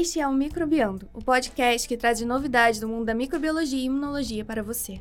Este 0.00 0.20
é 0.20 0.28
o 0.28 0.32
Microbiando, 0.32 1.08
o 1.12 1.20
podcast 1.20 1.88
que 1.88 1.96
traz 1.96 2.20
novidades 2.20 2.78
do 2.78 2.86
mundo 2.86 3.06
da 3.06 3.14
microbiologia 3.14 3.80
e 3.80 3.86
imunologia 3.86 4.44
para 4.44 4.62
você. 4.62 5.00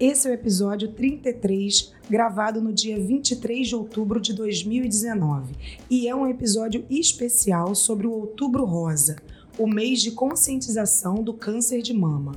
Esse 0.00 0.26
é 0.26 0.32
o 0.32 0.34
episódio 0.34 0.90
33, 0.90 1.94
gravado 2.10 2.60
no 2.60 2.72
dia 2.72 2.98
23 2.98 3.68
de 3.68 3.76
outubro 3.76 4.20
de 4.20 4.32
2019, 4.34 5.54
e 5.88 6.08
é 6.08 6.16
um 6.16 6.26
episódio 6.26 6.84
especial 6.90 7.76
sobre 7.76 8.08
o 8.08 8.10
Outubro 8.10 8.64
Rosa, 8.64 9.14
o 9.56 9.68
mês 9.68 10.02
de 10.02 10.10
conscientização 10.10 11.22
do 11.22 11.32
câncer 11.32 11.82
de 11.82 11.94
mama. 11.94 12.32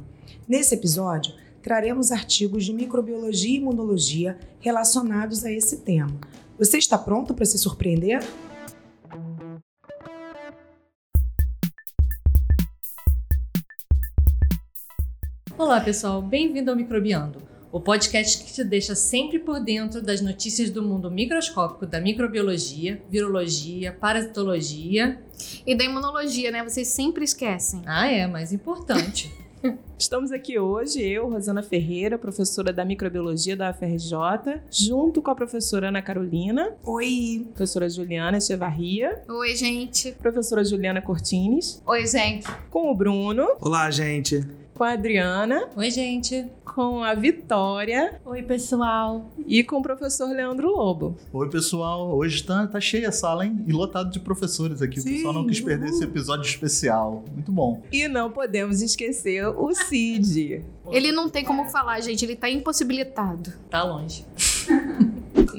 Nesse 0.47 0.75
episódio, 0.75 1.33
traremos 1.63 2.11
artigos 2.11 2.63
de 2.63 2.73
microbiologia 2.73 3.49
e 3.49 3.55
imunologia 3.55 4.38
relacionados 4.59 5.44
a 5.44 5.52
esse 5.52 5.77
tema. 5.77 6.20
Você 6.59 6.77
está 6.77 6.95
pronto 6.95 7.33
para 7.33 7.45
se 7.45 7.58
surpreender? 7.58 8.23
Olá, 15.70 15.82
pessoal, 15.82 16.20
bem-vindo 16.20 16.72
ao 16.72 16.76
Microbiando, 16.76 17.44
o 17.72 17.80
podcast 17.80 18.44
que 18.44 18.52
te 18.52 18.64
deixa 18.64 18.96
sempre 18.96 19.38
por 19.38 19.59
dentro 19.59 20.02
das 20.02 20.20
notícias 20.20 20.72
do 20.72 20.82
mundo 20.82 21.12
microscópico 21.12 21.86
da 21.86 22.02
microbiologia, 22.02 23.00
virologia, 23.08 23.94
parasitologia 23.94 25.22
e 25.68 25.76
da 25.76 25.84
imunologia, 25.84 26.50
né? 26.50 26.64
Vocês 26.64 26.88
sempre 26.88 27.23
esquecem. 27.23 27.84
Ah, 27.86 28.12
é, 28.12 28.26
mais 28.26 28.52
importante. 28.52 29.32
Estamos 29.95 30.32
aqui 30.32 30.58
hoje, 30.58 31.08
eu, 31.08 31.30
Rosana 31.30 31.62
Ferreira, 31.62 32.17
professora 32.17 32.73
da 32.73 32.84
microbiologia 32.84 33.56
da 33.56 33.70
UFRJ, 33.70 34.64
junto 34.72 35.22
com 35.22 35.30
a 35.30 35.36
professora 35.36 35.89
Ana 35.89 36.02
Carolina. 36.02 36.73
Oi! 36.83 37.45
Professora 37.54 37.88
Juliana 37.88 38.39
Echevarria. 38.39 39.22
Oi, 39.30 39.56
gente. 39.56 40.14
Professora 40.14 40.64
Juliana 40.64 41.00
Cortines. 41.00 41.80
Oi, 41.86 42.08
gente. 42.08 42.48
Com 42.72 42.89
o 42.89 42.95
Bruno. 42.95 43.48
Olá, 43.61 43.92
gente 43.92 44.58
com 44.80 44.85
a 44.85 44.94
Adriana. 44.94 45.67
Oi, 45.75 45.91
gente. 45.91 46.45
Com 46.63 47.03
a 47.03 47.13
Vitória. 47.13 48.17
Oi, 48.25 48.41
pessoal. 48.41 49.30
E 49.45 49.61
com 49.61 49.80
o 49.80 49.81
professor 49.83 50.30
Leandro 50.30 50.69
Lobo. 50.69 51.17
Oi, 51.33 51.49
pessoal. 51.49 52.16
Hoje 52.16 52.41
tá, 52.45 52.66
tá 52.66 52.80
cheia 52.80 53.09
a 53.09 53.11
sala, 53.11 53.45
hein? 53.45 53.61
E 53.67 53.73
lotado 53.73 54.09
de 54.09 54.21
professores 54.21 54.81
aqui. 54.81 55.02
Sim, 55.02 55.09
o 55.09 55.16
pessoal 55.16 55.33
não 55.33 55.45
quis 55.45 55.59
perder 55.59 55.89
esse 55.89 56.05
episódio 56.05 56.45
especial. 56.45 57.25
Muito 57.33 57.52
bom. 57.52 57.81
E 57.91 58.08
não 58.08 58.31
podemos 58.31 58.81
esquecer 58.81 59.45
o 59.49 59.73
Cid. 59.73 60.63
Ele 60.89 61.11
não 61.11 61.27
tem 61.27 61.43
como 61.43 61.66
falar, 61.66 61.99
gente. 61.99 62.23
Ele 62.23 62.38
tá 62.38 62.49
impossibilitado. 62.49 63.52
Tá 63.69 63.83
longe. 63.83 64.25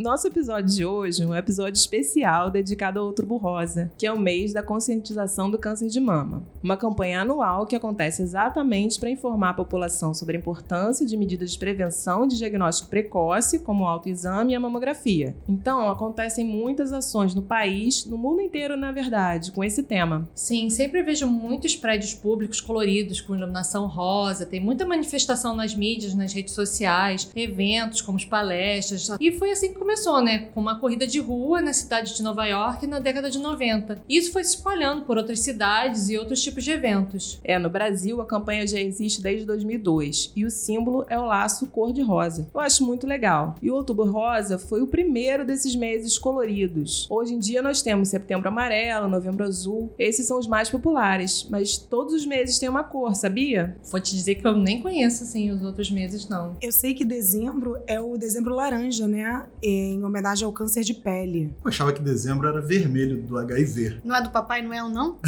Nosso 0.01 0.27
episódio 0.27 0.75
de 0.75 0.83
hoje 0.83 1.23
é 1.23 1.27
um 1.27 1.35
episódio 1.35 1.79
especial 1.79 2.51
dedicado 2.51 2.99
ao 2.99 3.05
Outubro 3.05 3.37
Rosa, 3.37 3.93
que 3.99 4.07
é 4.07 4.11
o 4.11 4.19
mês 4.19 4.51
da 4.51 4.63
conscientização 4.63 5.51
do 5.51 5.59
câncer 5.59 5.89
de 5.89 6.01
mama. 6.01 6.43
Uma 6.63 6.75
campanha 6.75 7.21
anual 7.21 7.67
que 7.67 7.77
acontece 7.77 8.23
exatamente 8.23 8.99
para 8.99 9.11
informar 9.11 9.51
a 9.51 9.55
população 9.55 10.15
sobre 10.15 10.37
a 10.37 10.41
importância 10.41 11.05
de 11.05 11.19
medidas 11.19 11.53
de 11.53 11.59
prevenção 11.59 12.25
e 12.25 12.29
de 12.29 12.39
diagnóstico 12.39 12.89
precoce, 12.89 13.59
como 13.59 13.85
o 13.85 13.87
autoexame 13.87 14.55
e 14.55 14.57
a 14.57 14.61
mamografia. 14.61 15.37
Então, 15.47 15.91
acontecem 15.91 16.47
muitas 16.47 16.95
ações 16.95 17.35
no 17.35 17.43
país, 17.43 18.07
no 18.07 18.17
mundo 18.17 18.41
inteiro, 18.41 18.79
na 18.79 18.93
verdade, 18.93 19.53
com 19.53 19.63
esse 19.63 19.83
tema. 19.83 20.27
Sim, 20.35 20.71
sempre 20.71 21.03
vejo 21.03 21.27
muitos 21.27 21.77
prédios 21.77 22.15
públicos 22.15 22.59
coloridos 22.59 23.21
com 23.21 23.37
iluminação 23.37 23.87
rosa, 23.87 24.47
tem 24.47 24.61
muita 24.61 24.87
manifestação 24.87 25.55
nas 25.55 25.75
mídias, 25.75 26.15
nas 26.15 26.33
redes 26.33 26.55
sociais, 26.55 27.31
eventos 27.37 28.01
como 28.01 28.17
as 28.17 28.25
palestras. 28.25 29.11
E 29.21 29.31
foi 29.33 29.51
assim 29.51 29.75
que 29.75 29.90
começou, 29.91 30.23
né? 30.23 30.51
Com 30.55 30.61
uma 30.61 30.79
corrida 30.79 31.05
de 31.05 31.19
rua 31.19 31.61
na 31.61 31.73
cidade 31.73 32.15
de 32.15 32.23
Nova 32.23 32.47
York 32.47 32.87
na 32.87 33.01
década 33.01 33.29
de 33.29 33.41
90. 33.41 34.01
E 34.09 34.17
isso 34.17 34.31
foi 34.31 34.45
se 34.45 34.55
espalhando 34.55 35.05
por 35.05 35.17
outras 35.17 35.41
cidades 35.41 36.09
e 36.09 36.17
outros 36.17 36.41
tipos 36.41 36.63
de 36.63 36.71
eventos. 36.71 37.41
É, 37.43 37.59
no 37.59 37.69
Brasil 37.69 38.21
a 38.21 38.25
campanha 38.25 38.65
já 38.69 38.79
existe 38.79 39.21
desde 39.21 39.45
2002 39.45 40.33
e 40.37 40.45
o 40.45 40.51
símbolo 40.51 41.05
é 41.09 41.19
o 41.19 41.25
laço 41.25 41.67
cor-de-rosa. 41.67 42.49
Eu 42.55 42.61
acho 42.61 42.87
muito 42.87 43.05
legal. 43.05 43.57
E 43.61 43.69
o 43.69 43.75
Outubro 43.75 44.09
Rosa 44.09 44.61
foi 44.61 44.81
o 44.81 44.87
primeiro 44.87 45.45
desses 45.45 45.75
meses 45.75 46.17
coloridos. 46.17 47.09
Hoje 47.11 47.35
em 47.35 47.41
dia 47.41 47.61
nós 47.61 47.83
temos 47.83 48.11
Setembro 48.11 48.47
Amarelo, 48.47 49.09
Novembro 49.09 49.45
Azul. 49.45 49.93
Esses 49.99 50.25
são 50.25 50.39
os 50.39 50.47
mais 50.47 50.71
populares, 50.71 51.49
mas 51.51 51.77
todos 51.77 52.15
os 52.15 52.25
meses 52.25 52.61
têm 52.61 52.69
uma 52.69 52.85
cor, 52.85 53.17
sabia? 53.17 53.77
Vou 53.91 54.01
te 54.01 54.15
dizer 54.15 54.37
que 54.37 54.47
eu 54.47 54.57
nem 54.57 54.81
conheço 54.81 55.25
assim 55.25 55.51
os 55.51 55.63
outros 55.63 55.91
meses 55.91 56.29
não. 56.29 56.57
Eu 56.63 56.71
sei 56.71 56.95
que 56.95 57.05
dezembro 57.05 57.77
é 57.89 58.01
o 58.01 58.17
dezembro 58.17 58.55
laranja, 58.55 59.09
né? 59.09 59.47
E 59.61 59.80
em 59.81 60.05
homenagem 60.05 60.45
ao 60.45 60.53
câncer 60.53 60.83
de 60.83 60.95
pele. 60.95 61.55
Eu 61.65 61.69
achava 61.69 61.93
que 61.93 62.01
dezembro 62.01 62.47
era 62.49 62.61
vermelho 62.61 63.23
do 63.23 63.39
HIV. 63.39 64.01
Não 64.05 64.15
é 64.15 64.23
do 64.23 64.31
Papai 64.31 64.63
Noel, 64.63 64.89
não? 64.89 65.19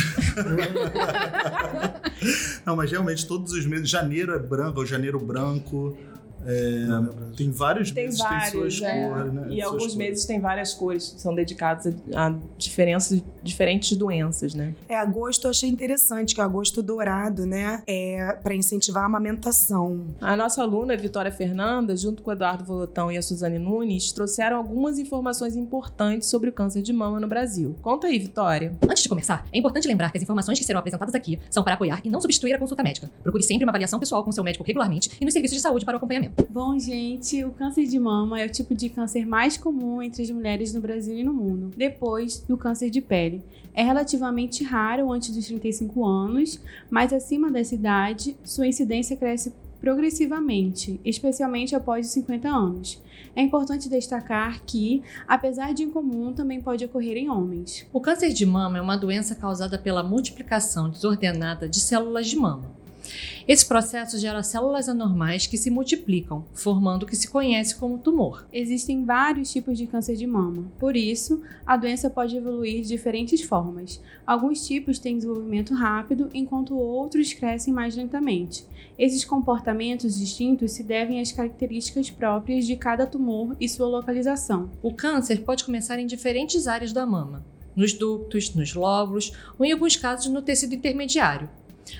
não, 2.64 2.76
mas 2.76 2.90
realmente 2.90 3.26
todos 3.26 3.52
os 3.52 3.66
meses. 3.66 3.88
Janeiro 3.88 4.34
é 4.34 4.38
branco, 4.38 4.80
é 4.80 4.82
o 4.82 4.86
janeiro 4.86 5.18
branco. 5.18 5.96
É, 6.46 7.36
tem 7.36 7.50
vários 7.50 7.90
tem 7.90 8.04
meses 8.04 8.18
vários, 8.18 8.50
tem 8.50 8.60
suas 8.60 8.82
é. 8.82 9.08
cores, 9.08 9.32
né? 9.32 9.46
E 9.50 9.62
alguns 9.62 9.78
cores. 9.78 9.94
meses 9.94 10.24
tem 10.24 10.40
várias 10.40 10.74
cores, 10.74 11.14
são 11.18 11.34
dedicados 11.34 11.92
a, 12.14 12.26
a 12.26 12.34
diferenças, 12.56 13.22
diferentes 13.42 13.96
doenças, 13.96 14.54
né? 14.54 14.74
É, 14.88 14.96
agosto 14.96 15.46
eu 15.46 15.50
achei 15.50 15.68
interessante, 15.68 16.34
que 16.34 16.40
é 16.40 16.44
agosto 16.44 16.82
dourado, 16.82 17.46
né? 17.46 17.82
É 17.86 18.32
para 18.42 18.54
incentivar 18.54 19.04
a 19.04 19.06
amamentação. 19.06 20.06
A 20.20 20.36
nossa 20.36 20.62
aluna, 20.62 20.96
Vitória 20.96 21.30
Fernanda, 21.30 21.96
junto 21.96 22.22
com 22.22 22.30
o 22.30 22.32
Eduardo 22.32 22.64
Volotão 22.64 23.10
e 23.10 23.16
a 23.16 23.22
Suzane 23.22 23.58
Nunes, 23.58 24.12
trouxeram 24.12 24.56
algumas 24.56 24.98
informações 24.98 25.56
importantes 25.56 26.28
sobre 26.28 26.50
o 26.50 26.52
câncer 26.52 26.82
de 26.82 26.92
mama 26.92 27.20
no 27.20 27.28
Brasil. 27.28 27.76
Conta 27.82 28.06
aí, 28.06 28.18
Vitória. 28.18 28.76
Antes 28.88 29.02
de 29.02 29.08
começar, 29.08 29.46
é 29.52 29.58
importante 29.58 29.86
lembrar 29.86 30.10
que 30.10 30.18
as 30.18 30.22
informações 30.22 30.58
que 30.58 30.64
serão 30.64 30.80
apresentadas 30.80 31.14
aqui 31.14 31.38
são 31.50 31.62
para 31.62 31.74
apoiar 31.74 32.00
e 32.04 32.10
não 32.10 32.20
substituir 32.20 32.54
a 32.54 32.58
consulta 32.58 32.82
médica. 32.82 33.10
Procure 33.22 33.42
sempre 33.42 33.64
uma 33.64 33.70
avaliação 33.70 33.98
pessoal 33.98 34.24
com 34.24 34.32
seu 34.32 34.44
médico 34.44 34.64
regularmente 34.64 35.10
e 35.20 35.24
nos 35.24 35.32
serviços 35.32 35.56
de 35.56 35.62
saúde 35.62 35.84
para 35.84 35.94
o 35.94 35.96
acompanhamento. 35.96 36.31
Bom, 36.48 36.78
gente, 36.78 37.44
o 37.44 37.50
câncer 37.50 37.86
de 37.86 37.98
mama 37.98 38.40
é 38.40 38.46
o 38.46 38.50
tipo 38.50 38.74
de 38.74 38.88
câncer 38.88 39.26
mais 39.26 39.56
comum 39.56 40.02
entre 40.02 40.22
as 40.22 40.30
mulheres 40.30 40.72
no 40.72 40.80
Brasil 40.80 41.16
e 41.16 41.24
no 41.24 41.32
mundo, 41.32 41.70
depois 41.76 42.40
do 42.40 42.56
câncer 42.56 42.90
de 42.90 43.00
pele. 43.00 43.42
É 43.74 43.82
relativamente 43.82 44.62
raro 44.62 45.10
antes 45.10 45.34
dos 45.34 45.46
35 45.46 46.04
anos, 46.04 46.60
mas 46.90 47.12
acima 47.12 47.50
dessa 47.50 47.74
idade, 47.74 48.36
sua 48.44 48.66
incidência 48.66 49.16
cresce 49.16 49.52
progressivamente, 49.80 51.00
especialmente 51.04 51.74
após 51.74 52.06
os 52.06 52.12
50 52.12 52.48
anos. 52.48 53.02
É 53.34 53.42
importante 53.42 53.88
destacar 53.88 54.62
que, 54.64 55.02
apesar 55.26 55.74
de 55.74 55.82
incomum, 55.82 56.32
também 56.32 56.60
pode 56.60 56.84
ocorrer 56.84 57.16
em 57.16 57.28
homens. 57.28 57.86
O 57.92 58.00
câncer 58.00 58.32
de 58.32 58.46
mama 58.46 58.78
é 58.78 58.80
uma 58.80 58.96
doença 58.96 59.34
causada 59.34 59.78
pela 59.78 60.02
multiplicação 60.02 60.88
desordenada 60.88 61.68
de 61.68 61.80
células 61.80 62.28
de 62.28 62.36
mama. 62.36 62.81
Esse 63.46 63.66
processo 63.66 64.18
gera 64.18 64.42
células 64.42 64.88
anormais 64.88 65.46
que 65.46 65.58
se 65.58 65.70
multiplicam, 65.70 66.44
formando 66.52 67.02
o 67.02 67.06
que 67.06 67.16
se 67.16 67.28
conhece 67.28 67.74
como 67.74 67.98
tumor. 67.98 68.46
Existem 68.52 69.04
vários 69.04 69.50
tipos 69.50 69.76
de 69.76 69.86
câncer 69.86 70.16
de 70.16 70.26
mama, 70.26 70.70
por 70.78 70.96
isso, 70.96 71.42
a 71.66 71.76
doença 71.76 72.08
pode 72.08 72.36
evoluir 72.36 72.82
de 72.82 72.88
diferentes 72.88 73.42
formas. 73.42 74.00
Alguns 74.26 74.66
tipos 74.66 74.98
têm 74.98 75.16
desenvolvimento 75.16 75.74
rápido, 75.74 76.28
enquanto 76.32 76.76
outros 76.76 77.32
crescem 77.32 77.72
mais 77.72 77.96
lentamente. 77.96 78.64
Esses 78.98 79.24
comportamentos 79.24 80.18
distintos 80.18 80.72
se 80.72 80.82
devem 80.82 81.20
às 81.20 81.32
características 81.32 82.10
próprias 82.10 82.66
de 82.66 82.76
cada 82.76 83.06
tumor 83.06 83.56
e 83.60 83.68
sua 83.68 83.88
localização. 83.88 84.70
O 84.82 84.92
câncer 84.92 85.42
pode 85.42 85.64
começar 85.64 85.98
em 85.98 86.06
diferentes 86.06 86.66
áreas 86.66 86.92
da 86.92 87.06
mama, 87.06 87.44
nos 87.74 87.92
ductos, 87.92 88.54
nos 88.54 88.74
lóbulos 88.74 89.32
ou, 89.58 89.64
em 89.64 89.72
alguns 89.72 89.96
casos, 89.96 90.30
no 90.30 90.42
tecido 90.42 90.74
intermediário. 90.74 91.48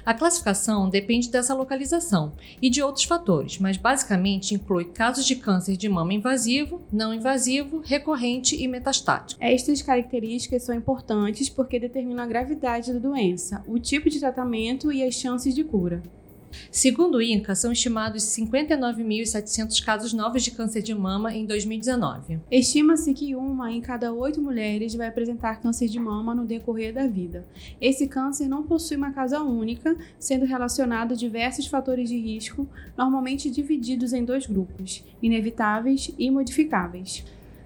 A 0.05 0.15
classificação 0.15 0.89
depende 0.89 1.31
dessa 1.31 1.55
localização 1.55 2.33
e 2.61 2.69
de 2.69 2.83
outros 2.83 3.05
fatores, 3.05 3.59
mas 3.59 3.77
basicamente 3.77 4.55
inclui 4.55 4.87
casos 4.87 5.25
de 5.25 5.37
câncer 5.37 5.77
de 5.77 5.89
mama 5.89 6.15
invasivo, 6.15 6.83
não 6.93 7.13
invasivo, 7.15 7.83
recorrente 7.85 8.57
e 8.57 8.67
metastático. 8.69 9.43
Estas 9.43 9.83
características 9.83 10.63
são 10.63 10.75
importantes 10.75 11.49
porque 11.49 11.79
determinam 11.79 12.23
a 12.23 12.27
gravidade 12.27 12.93
da 12.93 12.99
doença, 12.99 13.63
o 13.67 13.79
tipo 13.79 14.09
de 14.09 14.21
tratamento 14.21 14.93
e 14.93 15.03
as 15.03 15.15
chances 15.15 15.55
de 15.55 15.65
cura. 15.65 16.03
Segundo 16.71 17.17
o 17.17 17.23
INCA, 17.23 17.55
são 17.55 17.73
estimados 17.73 18.23
59.700 18.25 19.85
casos 19.85 20.13
novos 20.13 20.43
de 20.43 20.51
câncer 20.51 20.83
de 20.83 20.95
mama 20.95 21.35
em 21.35 21.47
2019. 21.47 22.41
Estima-se 22.51 23.13
que 23.15 23.35
uma 23.35 23.73
em 23.73 23.81
cada 23.81 24.13
oito 24.13 24.41
mulheres 24.41 24.95
vai 24.95 25.09
apresentar 25.09 25.61
câncer 25.61 25.89
de 25.89 25.99
mama 25.99 26.35
no 26.35 26.45
decorrer 26.45 26.93
da 26.93 27.07
vida. 27.07 27.47
Esse 27.81 28.07
câncer 28.07 28.49
não 28.49 28.63
possui 28.63 28.97
uma 28.97 29.13
causa 29.13 29.43
única, 29.43 29.97
sendo 30.19 30.45
relacionado 30.45 31.13
a 31.13 31.17
diversos 31.17 31.67
fatores 31.67 32.09
de 32.09 32.19
risco, 32.19 32.69
normalmente 32.97 33.51
divididos 33.51 34.13
em 34.13 34.25
dois 34.25 34.47
grupos: 34.47 35.05
inevitáveis 35.23 36.13
e 36.19 36.31
modificáveis. 36.31 37.25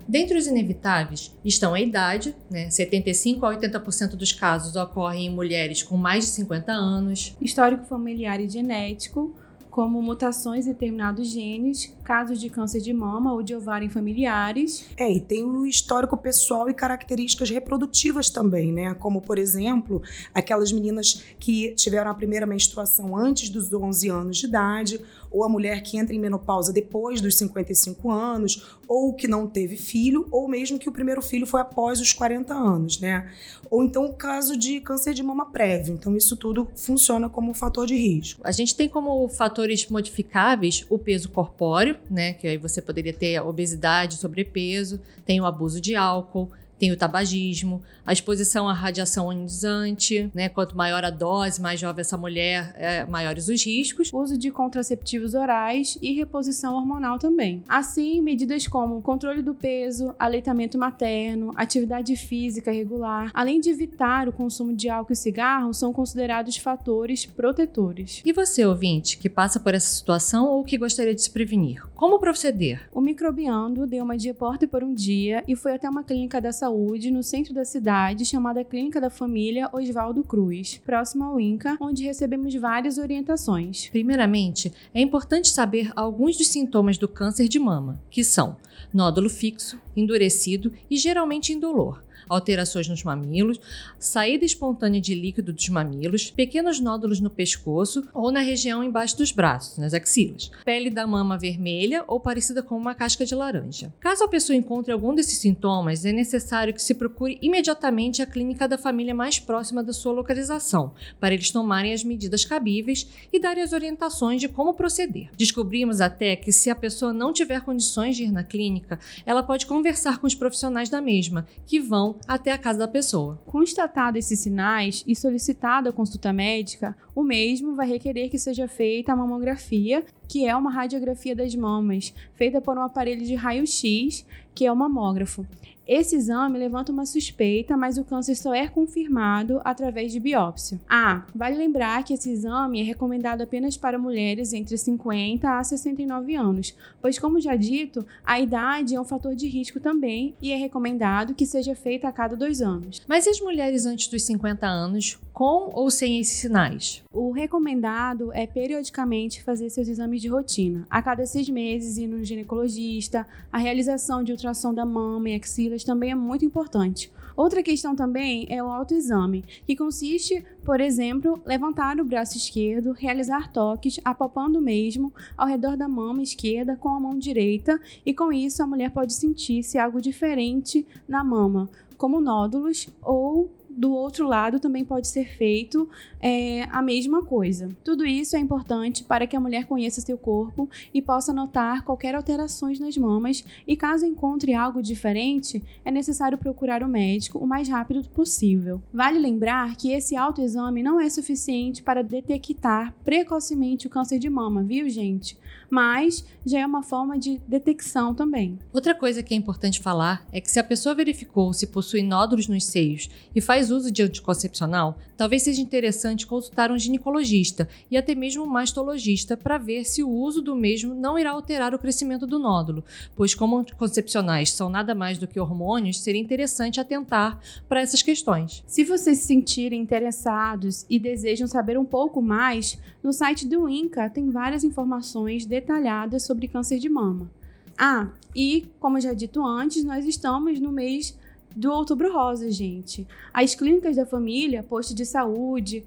Dentre 0.08 0.38
os 0.38 0.46
inevitáveis 0.46 1.34
estão 1.44 1.74
a 1.74 1.80
idade, 1.80 2.34
né? 2.50 2.70
75 2.70 3.44
a 3.44 3.56
80% 3.56 4.10
dos 4.10 4.32
casos 4.32 4.76
ocorrem 4.76 5.26
em 5.26 5.30
mulheres 5.30 5.82
com 5.82 5.96
mais 5.96 6.24
de 6.24 6.30
50 6.30 6.72
anos, 6.72 7.36
histórico 7.40 7.84
familiar 7.84 8.40
e 8.40 8.48
genético, 8.48 9.34
como 9.76 10.00
mutações 10.00 10.66
em 10.66 10.70
determinados 10.70 11.28
genes, 11.28 11.94
casos 12.02 12.40
de 12.40 12.48
câncer 12.48 12.80
de 12.80 12.94
mama 12.94 13.34
ou 13.34 13.42
de 13.42 13.54
ovário 13.54 13.84
em 13.84 13.90
familiares. 13.90 14.86
É, 14.96 15.12
e 15.12 15.20
tem 15.20 15.44
o 15.44 15.66
histórico 15.66 16.16
pessoal 16.16 16.70
e 16.70 16.72
características 16.72 17.50
reprodutivas 17.50 18.30
também, 18.30 18.72
né? 18.72 18.94
Como, 18.94 19.20
por 19.20 19.36
exemplo, 19.36 20.00
aquelas 20.32 20.72
meninas 20.72 21.22
que 21.38 21.74
tiveram 21.74 22.10
a 22.10 22.14
primeira 22.14 22.46
menstruação 22.46 23.14
antes 23.14 23.50
dos 23.50 23.70
11 23.70 24.08
anos 24.08 24.38
de 24.38 24.46
idade, 24.46 24.98
ou 25.36 25.44
a 25.44 25.48
mulher 25.50 25.82
que 25.82 25.98
entra 25.98 26.14
em 26.14 26.18
menopausa 26.18 26.72
depois 26.72 27.20
dos 27.20 27.36
55 27.36 28.10
anos, 28.10 28.66
ou 28.88 29.12
que 29.12 29.28
não 29.28 29.46
teve 29.46 29.76
filho, 29.76 30.26
ou 30.30 30.48
mesmo 30.48 30.78
que 30.78 30.88
o 30.88 30.92
primeiro 30.92 31.20
filho 31.20 31.46
foi 31.46 31.60
após 31.60 32.00
os 32.00 32.14
40 32.14 32.54
anos, 32.54 32.98
né? 32.98 33.30
Ou 33.70 33.84
então 33.84 34.06
o 34.06 34.14
caso 34.14 34.56
de 34.56 34.80
câncer 34.80 35.12
de 35.12 35.22
mama 35.22 35.44
prévio. 35.44 35.92
Então 35.92 36.16
isso 36.16 36.36
tudo 36.36 36.66
funciona 36.74 37.28
como 37.28 37.52
fator 37.52 37.86
de 37.86 37.94
risco. 37.94 38.40
A 38.42 38.50
gente 38.52 38.74
tem 38.74 38.88
como 38.88 39.28
fatores 39.28 39.86
modificáveis 39.88 40.86
o 40.88 40.98
peso 40.98 41.28
corpóreo, 41.28 41.98
né, 42.10 42.32
que 42.32 42.46
aí 42.46 42.56
você 42.56 42.80
poderia 42.80 43.12
ter 43.12 43.38
obesidade, 43.40 44.16
sobrepeso, 44.16 44.98
tem 45.26 45.38
o 45.38 45.44
abuso 45.44 45.82
de 45.82 45.94
álcool, 45.94 46.50
tem 46.78 46.92
o 46.92 46.96
tabagismo, 46.96 47.82
a 48.04 48.12
exposição 48.12 48.68
à 48.68 48.72
radiação 48.72 49.32
ionizante, 49.32 50.30
né? 50.34 50.48
Quanto 50.48 50.76
maior 50.76 51.04
a 51.04 51.10
dose, 51.10 51.60
mais 51.60 51.80
jovem 51.80 52.02
essa 52.02 52.16
mulher, 52.16 52.74
é, 52.76 53.04
maiores 53.04 53.48
os 53.48 53.64
riscos. 53.64 54.10
Uso 54.12 54.38
de 54.38 54.50
contraceptivos 54.50 55.34
orais 55.34 55.98
e 56.00 56.12
reposição 56.12 56.74
hormonal 56.74 57.18
também. 57.18 57.64
Assim, 57.66 58.20
medidas 58.20 58.66
como 58.68 59.02
controle 59.02 59.42
do 59.42 59.54
peso, 59.54 60.14
aleitamento 60.18 60.78
materno, 60.78 61.52
atividade 61.56 62.14
física 62.16 62.70
regular, 62.70 63.30
além 63.34 63.60
de 63.60 63.70
evitar 63.70 64.28
o 64.28 64.32
consumo 64.32 64.74
de 64.74 64.88
álcool 64.88 65.12
e 65.12 65.16
cigarro, 65.16 65.74
são 65.74 65.92
considerados 65.92 66.56
fatores 66.56 67.26
protetores. 67.26 68.22
E 68.24 68.32
você, 68.32 68.64
ouvinte, 68.64 69.18
que 69.18 69.28
passa 69.28 69.58
por 69.58 69.74
essa 69.74 69.88
situação 69.88 70.46
ou 70.46 70.62
que 70.62 70.78
gostaria 70.78 71.14
de 71.14 71.22
se 71.22 71.30
prevenir? 71.30 71.82
Como 71.94 72.18
proceder? 72.18 72.88
O 72.92 73.00
microbiando 73.00 73.86
deu 73.86 74.04
uma 74.04 74.16
porta 74.38 74.66
por 74.66 74.82
um 74.82 74.92
dia 74.92 75.42
e 75.46 75.54
foi 75.54 75.74
até 75.74 75.88
uma 75.88 76.02
clínica 76.02 76.40
da 76.40 76.52
saúde 76.52 76.65
no 77.10 77.22
centro 77.22 77.54
da 77.54 77.64
cidade 77.64 78.24
chamada 78.24 78.64
Clínica 78.64 79.00
da 79.00 79.08
Família 79.08 79.68
Oswaldo 79.72 80.24
Cruz, 80.24 80.80
próximo 80.84 81.24
ao 81.24 81.40
INCA, 81.40 81.76
onde 81.80 82.04
recebemos 82.04 82.54
várias 82.54 82.98
orientações. 82.98 83.88
Primeiramente, 83.88 84.72
é 84.92 85.00
importante 85.00 85.48
saber 85.48 85.92
alguns 85.94 86.36
dos 86.36 86.48
sintomas 86.48 86.98
do 86.98 87.06
câncer 87.08 87.48
de 87.48 87.58
mama, 87.58 88.00
que 88.10 88.24
são 88.24 88.56
nódulo 88.92 89.30
fixo, 89.30 89.80
endurecido 89.96 90.72
e 90.90 90.96
geralmente 90.96 91.52
indolor 91.52 92.05
alterações 92.28 92.88
nos 92.88 93.02
mamilos, 93.02 93.60
saída 93.98 94.44
espontânea 94.44 95.00
de 95.00 95.14
líquido 95.14 95.52
dos 95.52 95.68
mamilos, 95.68 96.30
pequenos 96.30 96.80
nódulos 96.80 97.20
no 97.20 97.30
pescoço 97.30 98.06
ou 98.12 98.30
na 98.30 98.40
região 98.40 98.82
embaixo 98.82 99.16
dos 99.16 99.32
braços, 99.32 99.78
nas 99.78 99.94
axilas, 99.94 100.50
pele 100.64 100.90
da 100.90 101.06
mama 101.06 101.38
vermelha 101.38 102.04
ou 102.06 102.20
parecida 102.20 102.62
com 102.62 102.76
uma 102.76 102.94
casca 102.94 103.24
de 103.24 103.34
laranja. 103.34 103.92
Caso 104.00 104.24
a 104.24 104.28
pessoa 104.28 104.56
encontre 104.56 104.92
algum 104.92 105.14
desses 105.14 105.38
sintomas, 105.38 106.04
é 106.04 106.12
necessário 106.12 106.74
que 106.74 106.82
se 106.82 106.94
procure 106.94 107.38
imediatamente 107.40 108.22
a 108.22 108.26
clínica 108.26 108.66
da 108.68 108.78
família 108.78 109.14
mais 109.14 109.38
próxima 109.38 109.82
da 109.82 109.92
sua 109.92 110.12
localização, 110.12 110.92
para 111.20 111.34
eles 111.34 111.50
tomarem 111.50 111.92
as 111.92 112.04
medidas 112.04 112.44
cabíveis 112.44 113.08
e 113.32 113.38
darem 113.38 113.62
as 113.62 113.72
orientações 113.72 114.40
de 114.40 114.48
como 114.48 114.74
proceder. 114.74 115.30
Descobrimos 115.36 116.00
até 116.00 116.36
que 116.36 116.52
se 116.52 116.70
a 116.70 116.74
pessoa 116.74 117.12
não 117.12 117.32
tiver 117.32 117.60
condições 117.60 118.16
de 118.16 118.24
ir 118.24 118.32
na 118.32 118.42
clínica, 118.42 118.98
ela 119.24 119.42
pode 119.42 119.66
conversar 119.66 120.18
com 120.18 120.26
os 120.26 120.34
profissionais 120.34 120.88
da 120.88 121.00
mesma, 121.00 121.46
que 121.66 121.80
vão 121.80 122.15
até 122.26 122.52
a 122.52 122.58
casa 122.58 122.78
da 122.78 122.88
pessoa. 122.88 123.40
Constatado 123.46 124.18
esses 124.18 124.40
sinais 124.40 125.04
e 125.06 125.14
solicitada 125.14 125.90
a 125.90 125.92
consulta 125.92 126.32
médica, 126.32 126.96
o 127.14 127.22
mesmo 127.22 127.74
vai 127.74 127.88
requerer 127.88 128.28
que 128.28 128.38
seja 128.38 128.68
feita 128.68 129.12
a 129.12 129.16
mamografia, 129.16 130.04
que 130.28 130.46
é 130.46 130.56
uma 130.56 130.70
radiografia 130.70 131.34
das 131.34 131.54
mamas, 131.54 132.14
feita 132.34 132.60
por 132.60 132.76
um 132.76 132.82
aparelho 132.82 133.24
de 133.24 133.34
raio-x, 133.34 134.26
que 134.54 134.66
é 134.66 134.72
o 134.72 134.76
mamógrafo. 134.76 135.46
Esse 135.86 136.16
exame 136.16 136.58
levanta 136.58 136.90
uma 136.90 137.06
suspeita, 137.06 137.76
mas 137.76 137.96
o 137.96 138.04
câncer 138.04 138.34
só 138.34 138.52
é 138.52 138.66
confirmado 138.66 139.60
através 139.64 140.10
de 140.10 140.18
biópsia. 140.18 140.80
Ah, 140.88 141.24
vale 141.32 141.56
lembrar 141.56 142.02
que 142.02 142.12
esse 142.12 142.28
exame 142.28 142.80
é 142.80 142.82
recomendado 142.82 143.42
apenas 143.42 143.76
para 143.76 143.96
mulheres 143.96 144.52
entre 144.52 144.76
50 144.76 145.48
a 145.48 145.62
69 145.62 146.34
anos, 146.34 146.74
pois, 147.00 147.20
como 147.20 147.40
já 147.40 147.54
dito, 147.54 148.04
a 148.24 148.40
idade 148.40 148.96
é 148.96 149.00
um 149.00 149.04
fator 149.04 149.36
de 149.36 149.46
risco 149.46 149.78
também 149.78 150.34
e 150.42 150.50
é 150.50 150.56
recomendado 150.56 151.34
que 151.34 151.46
seja 151.46 151.76
feita 151.76 152.08
a 152.08 152.12
cada 152.12 152.36
dois 152.36 152.60
anos. 152.60 153.00
Mas 153.06 153.26
e 153.26 153.30
as 153.30 153.40
mulheres 153.40 153.86
antes 153.86 154.08
dos 154.08 154.24
50 154.24 154.66
anos, 154.66 155.20
com 155.32 155.70
ou 155.72 155.88
sem 155.88 156.18
esses 156.18 156.38
sinais? 156.38 157.04
O 157.12 157.30
recomendado 157.30 158.32
é 158.32 158.44
periodicamente 158.44 159.42
fazer 159.42 159.70
seus 159.70 159.86
exames 159.86 160.20
de 160.20 160.28
rotina. 160.28 160.84
A 160.90 161.00
cada 161.00 161.24
seis 161.26 161.48
meses 161.48 161.96
ir 161.96 162.08
no 162.08 162.24
ginecologista, 162.24 163.24
a 163.52 163.58
realização 163.58 164.24
de 164.24 164.32
ultrassom 164.32 164.74
da 164.74 164.84
mama 164.84 165.30
e 165.30 165.34
axila 165.36 165.75
também 165.84 166.10
é 166.10 166.14
muito 166.14 166.44
importante. 166.44 167.10
Outra 167.36 167.62
questão 167.62 167.94
também 167.94 168.46
é 168.48 168.62
o 168.62 168.66
autoexame, 168.66 169.44
que 169.66 169.76
consiste, 169.76 170.42
por 170.64 170.80
exemplo, 170.80 171.38
levantar 171.44 172.00
o 172.00 172.04
braço 172.04 172.38
esquerdo, 172.38 172.92
realizar 172.92 173.52
toques, 173.52 174.00
apalpando 174.02 174.58
mesmo 174.60 175.12
ao 175.36 175.46
redor 175.46 175.76
da 175.76 175.86
mama 175.86 176.22
esquerda 176.22 176.76
com 176.76 176.88
a 176.88 176.98
mão 176.98 177.18
direita, 177.18 177.78
e 178.06 178.14
com 178.14 178.32
isso 178.32 178.62
a 178.62 178.66
mulher 178.66 178.90
pode 178.90 179.12
sentir-se 179.12 179.78
algo 179.78 180.00
diferente 180.00 180.86
na 181.06 181.22
mama, 181.22 181.68
como 181.98 182.20
nódulos 182.20 182.88
ou 183.02 183.50
do 183.68 183.92
outro 183.92 184.26
lado 184.26 184.58
também 184.58 184.84
pode 184.84 185.06
ser 185.06 185.28
feito 185.36 185.86
é, 186.26 186.66
a 186.72 186.82
mesma 186.82 187.22
coisa. 187.22 187.68
Tudo 187.84 188.04
isso 188.04 188.34
é 188.34 188.40
importante 188.40 189.04
para 189.04 189.28
que 189.28 189.36
a 189.36 189.40
mulher 189.40 189.64
conheça 189.64 190.00
seu 190.00 190.18
corpo 190.18 190.68
e 190.92 191.00
possa 191.00 191.32
notar 191.32 191.84
qualquer 191.84 192.16
alterações 192.16 192.80
nas 192.80 192.96
mamas 192.96 193.44
e 193.64 193.76
caso 193.76 194.04
encontre 194.04 194.52
algo 194.52 194.82
diferente, 194.82 195.62
é 195.84 195.90
necessário 195.92 196.36
procurar 196.36 196.82
o 196.82 196.88
médico 196.88 197.38
o 197.38 197.46
mais 197.46 197.68
rápido 197.68 198.02
possível. 198.08 198.82
Vale 198.92 199.20
lembrar 199.20 199.76
que 199.76 199.92
esse 199.92 200.16
autoexame 200.16 200.82
não 200.82 200.98
é 200.98 201.08
suficiente 201.08 201.80
para 201.80 202.02
detectar 202.02 202.92
precocemente 203.04 203.86
o 203.86 203.90
câncer 203.90 204.18
de 204.18 204.28
mama, 204.28 204.64
viu, 204.64 204.88
gente? 204.88 205.38
Mas 205.70 206.24
já 206.44 206.58
é 206.58 206.66
uma 206.66 206.82
forma 206.82 207.16
de 207.16 207.40
detecção 207.46 208.12
também. 208.12 208.58
Outra 208.72 208.96
coisa 208.96 209.22
que 209.22 209.32
é 209.32 209.36
importante 209.36 209.80
falar 209.80 210.26
é 210.32 210.40
que 210.40 210.50
se 210.50 210.58
a 210.58 210.64
pessoa 210.64 210.94
verificou 210.94 211.52
se 211.52 211.68
possui 211.68 212.02
nódulos 212.02 212.48
nos 212.48 212.64
seios 212.64 213.08
e 213.32 213.40
faz 213.40 213.70
uso 213.70 213.92
de 213.92 214.02
anticoncepcional, 214.02 214.98
talvez 215.16 215.42
seja 215.42 215.60
interessante 215.60 216.15
consultar 216.24 216.70
um 216.70 216.78
ginecologista 216.78 217.68
e 217.90 217.96
até 217.96 218.14
mesmo 218.14 218.44
um 218.44 218.46
mastologista 218.46 219.36
para 219.36 219.58
ver 219.58 219.84
se 219.84 220.04
o 220.04 220.08
uso 220.08 220.40
do 220.40 220.54
mesmo 220.54 220.94
não 220.94 221.18
irá 221.18 221.32
alterar 221.32 221.74
o 221.74 221.78
crescimento 221.78 222.28
do 222.28 222.38
nódulo, 222.38 222.84
pois 223.16 223.34
como 223.34 223.58
anticoncepcionais 223.58 224.52
são 224.52 224.70
nada 224.70 224.94
mais 224.94 225.18
do 225.18 225.26
que 225.26 225.40
hormônios, 225.40 225.98
seria 225.98 226.20
interessante 226.20 226.80
atentar 226.80 227.40
para 227.68 227.80
essas 227.80 228.02
questões. 228.02 228.62
Se 228.68 228.84
vocês 228.84 229.18
se 229.18 229.26
sentirem 229.26 229.82
interessados 229.82 230.86
e 230.88 231.00
desejam 231.00 231.48
saber 231.48 231.76
um 231.76 231.84
pouco 231.84 232.22
mais, 232.22 232.78
no 233.02 233.12
site 233.12 233.46
do 233.46 233.68
INCA 233.68 234.08
tem 234.08 234.30
várias 234.30 234.62
informações 234.62 235.44
detalhadas 235.44 236.22
sobre 236.22 236.46
câncer 236.46 236.78
de 236.78 236.88
mama. 236.88 237.28
Ah, 237.76 238.08
e 238.34 238.66
como 238.78 239.00
já 239.00 239.12
dito 239.12 239.44
antes, 239.44 239.84
nós 239.84 240.06
estamos 240.06 240.60
no 240.60 240.70
mês 240.70 241.18
do 241.54 241.72
Outubro 241.72 242.12
Rosa, 242.12 242.50
gente. 242.50 243.06
As 243.32 243.54
clínicas 243.54 243.96
da 243.96 244.04
família, 244.04 244.62
posto 244.62 244.94
de 244.94 245.06
saúde, 245.06 245.84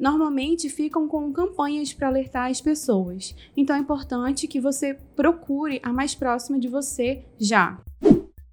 normalmente 0.00 0.70
ficam 0.70 1.06
com 1.06 1.30
campanhas 1.30 1.92
para 1.92 2.08
alertar 2.08 2.50
as 2.50 2.60
pessoas. 2.60 3.36
Então 3.54 3.76
é 3.76 3.78
importante 3.78 4.48
que 4.48 4.58
você 4.58 4.96
procure 5.14 5.78
a 5.82 5.92
mais 5.92 6.14
próxima 6.14 6.58
de 6.58 6.68
você 6.68 7.22
já. 7.38 7.78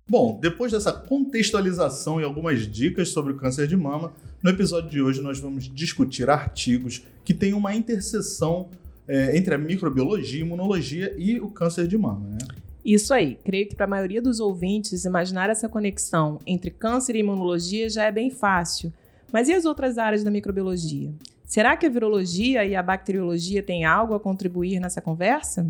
Bom, 0.09 0.37
depois 0.41 0.71
dessa 0.73 0.91
contextualização 0.91 2.19
e 2.19 2.23
algumas 2.23 2.67
dicas 2.67 3.09
sobre 3.09 3.33
o 3.33 3.37
câncer 3.37 3.67
de 3.67 3.75
mama, 3.75 4.13
no 4.43 4.49
episódio 4.49 4.89
de 4.89 5.01
hoje 5.01 5.21
nós 5.21 5.39
vamos 5.39 5.73
discutir 5.73 6.29
artigos 6.29 7.03
que 7.23 7.33
têm 7.33 7.53
uma 7.53 7.73
interseção 7.73 8.69
é, 9.07 9.37
entre 9.37 9.55
a 9.55 9.57
microbiologia, 9.57 10.41
imunologia 10.41 11.15
e 11.17 11.39
o 11.39 11.49
câncer 11.49 11.87
de 11.87 11.97
mama. 11.97 12.27
Né? 12.29 12.37
Isso 12.83 13.13
aí. 13.13 13.37
Creio 13.43 13.67
que 13.67 13.75
para 13.75 13.85
a 13.85 13.89
maioria 13.89 14.21
dos 14.21 14.39
ouvintes, 14.39 15.03
imaginar 15.03 15.49
essa 15.49 15.67
conexão 15.67 16.39
entre 16.45 16.71
câncer 16.71 17.15
e 17.15 17.19
imunologia 17.19 17.89
já 17.89 18.05
é 18.05 18.11
bem 18.11 18.29
fácil. 18.29 18.93
Mas 19.31 19.49
e 19.49 19.53
as 19.53 19.65
outras 19.65 19.97
áreas 19.97 20.23
da 20.23 20.31
microbiologia? 20.31 21.11
Será 21.47 21.77
que 21.77 21.85
a 21.85 21.89
virologia 21.89 22.65
e 22.65 22.75
a 22.75 22.83
bacteriologia 22.83 23.63
têm 23.63 23.85
algo 23.85 24.13
a 24.13 24.19
contribuir 24.19 24.81
nessa 24.81 25.01
conversa? 25.01 25.65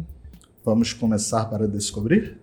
Vamos 0.66 0.92
começar 0.92 1.46
para 1.46 1.68
descobrir? 1.68 2.40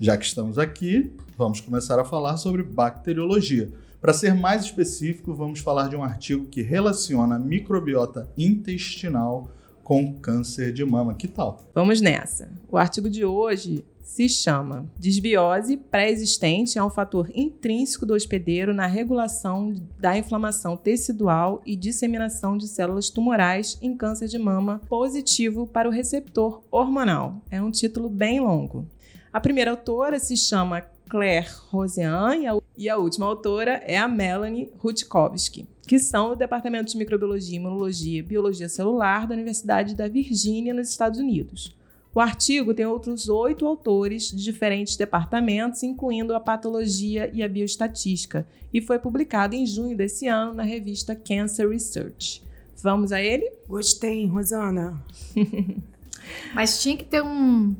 Já 0.00 0.16
que 0.16 0.24
estamos 0.24 0.58
aqui, 0.58 1.12
vamos 1.36 1.60
começar 1.60 2.00
a 2.00 2.04
falar 2.04 2.38
sobre 2.38 2.62
bacteriologia. 2.62 3.70
Para 4.00 4.14
ser 4.14 4.32
mais 4.32 4.64
específico, 4.64 5.34
vamos 5.34 5.60
falar 5.60 5.90
de 5.90 5.96
um 5.96 6.02
artigo 6.02 6.46
que 6.46 6.62
relaciona 6.62 7.36
a 7.36 7.38
microbiota 7.38 8.26
intestinal 8.38 9.50
com 9.84 10.14
câncer 10.14 10.72
de 10.72 10.82
mama. 10.82 11.12
Que 11.12 11.28
tal? 11.28 11.62
Vamos 11.74 12.00
nessa. 12.00 12.48
O 12.70 12.78
artigo 12.78 13.10
de 13.10 13.22
hoje 13.22 13.84
se 14.08 14.26
chama 14.26 14.86
Desbiose 14.98 15.76
pré-existente 15.76 16.78
é 16.78 16.82
um 16.82 16.88
fator 16.88 17.30
intrínseco 17.34 18.06
do 18.06 18.14
hospedeiro 18.14 18.72
na 18.72 18.86
regulação 18.86 19.74
da 19.98 20.16
inflamação 20.16 20.78
tecidual 20.78 21.60
e 21.64 21.76
disseminação 21.76 22.56
de 22.56 22.66
células 22.66 23.10
tumorais 23.10 23.76
em 23.82 23.94
câncer 23.94 24.26
de 24.26 24.38
mama 24.38 24.80
positivo 24.88 25.66
para 25.66 25.86
o 25.86 25.92
receptor 25.92 26.62
hormonal. 26.70 27.36
É 27.50 27.60
um 27.60 27.70
título 27.70 28.08
bem 28.08 28.40
longo. 28.40 28.86
A 29.30 29.40
primeira 29.40 29.72
autora 29.72 30.18
se 30.18 30.38
chama 30.38 30.80
Claire 31.06 31.50
Rosean 31.68 32.58
e 32.78 32.88
a 32.88 32.96
última 32.96 33.26
autora 33.26 33.82
é 33.84 33.98
a 33.98 34.08
Melanie 34.08 34.72
Rutkowski, 34.78 35.68
que 35.86 35.98
são 35.98 36.30
do 36.30 36.36
Departamento 36.36 36.90
de 36.90 36.96
Microbiologia, 36.96 37.56
Imunologia 37.58 38.20
e 38.20 38.22
Biologia 38.22 38.70
Celular 38.70 39.26
da 39.26 39.34
Universidade 39.34 39.94
da 39.94 40.08
Virgínia, 40.08 40.72
nos 40.72 40.88
Estados 40.88 41.20
Unidos. 41.20 41.76
O 42.14 42.20
artigo 42.20 42.74
tem 42.74 42.86
outros 42.86 43.28
oito 43.28 43.66
autores 43.66 44.30
de 44.30 44.42
diferentes 44.42 44.96
departamentos, 44.96 45.82
incluindo 45.82 46.34
a 46.34 46.40
patologia 46.40 47.30
e 47.32 47.42
a 47.42 47.48
bioestatística, 47.48 48.46
e 48.72 48.80
foi 48.80 48.98
publicado 48.98 49.54
em 49.54 49.66
junho 49.66 49.96
desse 49.96 50.26
ano 50.26 50.54
na 50.54 50.62
revista 50.62 51.14
Cancer 51.14 51.68
Research. 51.68 52.42
Vamos 52.82 53.12
a 53.12 53.20
ele? 53.20 53.50
Gostei, 53.68 54.26
Rosana. 54.26 55.02
Mas 56.54 56.80
tinha 56.80 56.96
que 56.96 57.04
ter 57.04 57.22
um, 57.22 57.74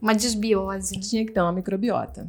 uma 0.00 0.14
desbiose. 0.14 0.98
Tinha 1.00 1.24
que 1.24 1.32
ter 1.32 1.40
uma 1.40 1.52
microbiota. 1.52 2.28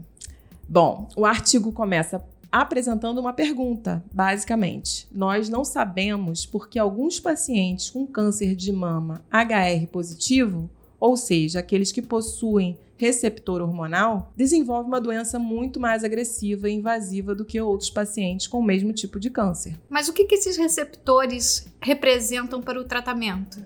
Bom, 0.68 1.10
o 1.16 1.26
artigo 1.26 1.72
começa 1.72 2.24
apresentando 2.52 3.20
uma 3.20 3.34
pergunta, 3.34 4.04
basicamente. 4.14 5.08
Nós 5.12 5.50
não 5.50 5.66
sabemos 5.66 6.46
por 6.46 6.70
que 6.70 6.80
alguns 6.80 7.20
pacientes 7.20 7.90
com 7.90 8.06
câncer 8.06 8.56
de 8.56 8.72
mama 8.72 9.22
HR 9.32 9.88
positivo 9.88 10.70
ou 11.04 11.18
seja, 11.18 11.60
aqueles 11.60 11.92
que 11.92 12.02
possuem 12.02 12.78
receptor 12.96 13.62
hormonal, 13.62 14.32
desenvolvem 14.38 14.88
uma 14.88 15.02
doença 15.02 15.38
muito 15.38 15.78
mais 15.78 16.02
agressiva 16.02 16.70
e 16.70 16.74
invasiva 16.76 17.36
do 17.36 17.44
que 17.44 17.60
outros 17.60 17.90
pacientes 17.90 18.48
com 18.48 18.60
o 18.60 18.64
mesmo 18.64 18.94
tipo 18.94 19.20
de 19.20 19.30
câncer. 19.30 19.78
Mas 19.90 20.08
o 20.08 20.14
que, 20.14 20.24
que 20.24 20.36
esses 20.36 20.56
receptores 20.56 21.68
representam 21.82 22.62
para 22.62 22.80
o 22.80 22.86
tratamento? 22.86 23.62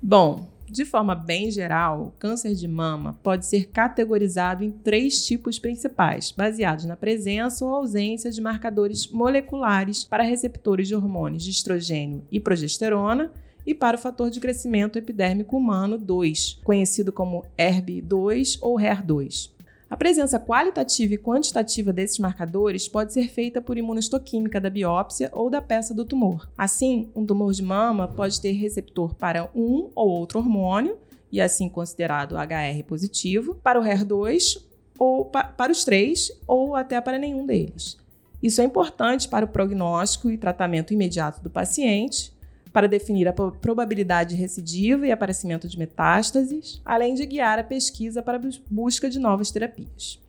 Bom, 0.00 0.46
de 0.70 0.84
forma 0.84 1.16
bem 1.16 1.50
geral, 1.50 2.02
o 2.02 2.10
câncer 2.20 2.54
de 2.54 2.68
mama 2.68 3.18
pode 3.20 3.46
ser 3.46 3.66
categorizado 3.66 4.62
em 4.62 4.70
três 4.70 5.26
tipos 5.26 5.58
principais, 5.58 6.30
baseados 6.30 6.84
na 6.84 6.96
presença 6.96 7.64
ou 7.64 7.74
ausência 7.74 8.30
de 8.30 8.40
marcadores 8.40 9.08
moleculares 9.08 10.04
para 10.04 10.22
receptores 10.22 10.86
de 10.86 10.94
hormônios 10.94 11.42
de 11.42 11.50
estrogênio 11.50 12.22
e 12.30 12.38
progesterona 12.38 13.32
e 13.66 13.74
para 13.74 13.96
o 13.96 14.00
fator 14.00 14.30
de 14.30 14.38
crescimento 14.38 14.96
epidérmico 14.96 15.56
humano 15.56 15.98
2, 15.98 16.60
conhecido 16.62 17.12
como 17.12 17.44
ERB2 17.58 18.58
ou 18.62 18.76
HER2. 18.76 19.50
A 19.88 19.96
presença 19.96 20.40
qualitativa 20.40 21.14
e 21.14 21.18
quantitativa 21.18 21.92
desses 21.92 22.18
marcadores 22.18 22.88
pode 22.88 23.12
ser 23.12 23.28
feita 23.28 23.60
por 23.60 23.78
imunohistoquímica 23.78 24.60
da 24.60 24.68
biópsia 24.68 25.30
ou 25.32 25.48
da 25.48 25.62
peça 25.62 25.94
do 25.94 26.04
tumor. 26.04 26.48
Assim, 26.58 27.08
um 27.14 27.24
tumor 27.24 27.52
de 27.52 27.62
mama 27.62 28.08
pode 28.08 28.40
ter 28.40 28.52
receptor 28.52 29.14
para 29.14 29.48
um 29.54 29.90
ou 29.94 30.08
outro 30.08 30.40
hormônio, 30.40 30.98
e 31.30 31.40
assim 31.40 31.68
considerado 31.68 32.36
HR 32.36 32.82
positivo, 32.86 33.56
para 33.56 33.80
o 33.80 33.84
HER2 33.84 34.62
ou 34.98 35.24
pa 35.24 35.44
para 35.44 35.70
os 35.70 35.84
três 35.84 36.32
ou 36.46 36.74
até 36.74 37.00
para 37.00 37.18
nenhum 37.18 37.44
deles. 37.44 37.96
Isso 38.42 38.60
é 38.60 38.64
importante 38.64 39.28
para 39.28 39.44
o 39.44 39.48
prognóstico 39.48 40.30
e 40.30 40.38
tratamento 40.38 40.92
imediato 40.92 41.42
do 41.42 41.50
paciente, 41.50 42.32
para 42.76 42.86
definir 42.86 43.26
a 43.26 43.32
probabilidade 43.32 44.34
de 44.34 44.42
recidiva 44.42 45.06
e 45.06 45.10
aparecimento 45.10 45.66
de 45.66 45.78
metástases, 45.78 46.78
além 46.84 47.14
de 47.14 47.24
guiar 47.24 47.58
a 47.58 47.64
pesquisa 47.64 48.22
para 48.22 48.36
a 48.36 48.40
busca 48.70 49.08
de 49.08 49.18
novas 49.18 49.50
terapias. 49.50 50.20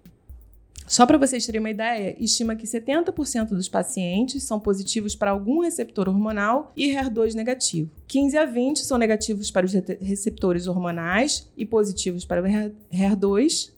Só 0.87 1.05
para 1.05 1.17
vocês 1.17 1.45
terem 1.45 1.59
uma 1.59 1.69
ideia, 1.69 2.15
estima 2.17 2.55
que 2.55 2.65
70% 2.65 3.49
dos 3.49 3.67
pacientes 3.67 4.43
são 4.43 4.61
positivos 4.61 5.13
para 5.13 5.31
algum 5.31 5.59
receptor 5.59 6.07
hormonal 6.07 6.71
e 6.73 6.87
HER2 6.95 7.33
negativo. 7.33 7.91
15 8.07 8.37
a 8.37 8.45
20 8.45 8.79
são 8.79 8.97
negativos 8.97 9.51
para 9.51 9.65
os 9.65 9.73
receptores 9.73 10.67
hormonais 10.67 11.49
e 11.57 11.65
positivos 11.65 12.23
para 12.23 12.41
o 12.41 12.45
HER2, 12.45 13.71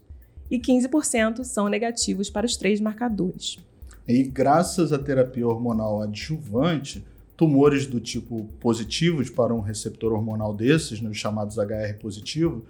e 0.51 0.59
15% 0.59 1.43
são 1.43 1.67
negativos 1.67 2.29
para 2.29 2.45
os 2.45 2.55
três 2.55 2.79
marcadores. 2.79 3.57
E 4.07 4.21
graças 4.21 4.93
à 4.93 4.99
terapia 4.99 5.47
hormonal 5.47 6.03
adjuvante, 6.03 7.03
tumores 7.39 7.87
do 7.87 8.01
tipo 8.01 8.49
positivos 8.59 9.29
para 9.29 9.55
um 9.55 9.61
receptor 9.61 10.11
hormonal 10.11 10.53
desses, 10.53 10.99
nos 10.99 11.15
chamados 11.15 11.57
HR 11.57 11.97
positivo, 11.97 12.65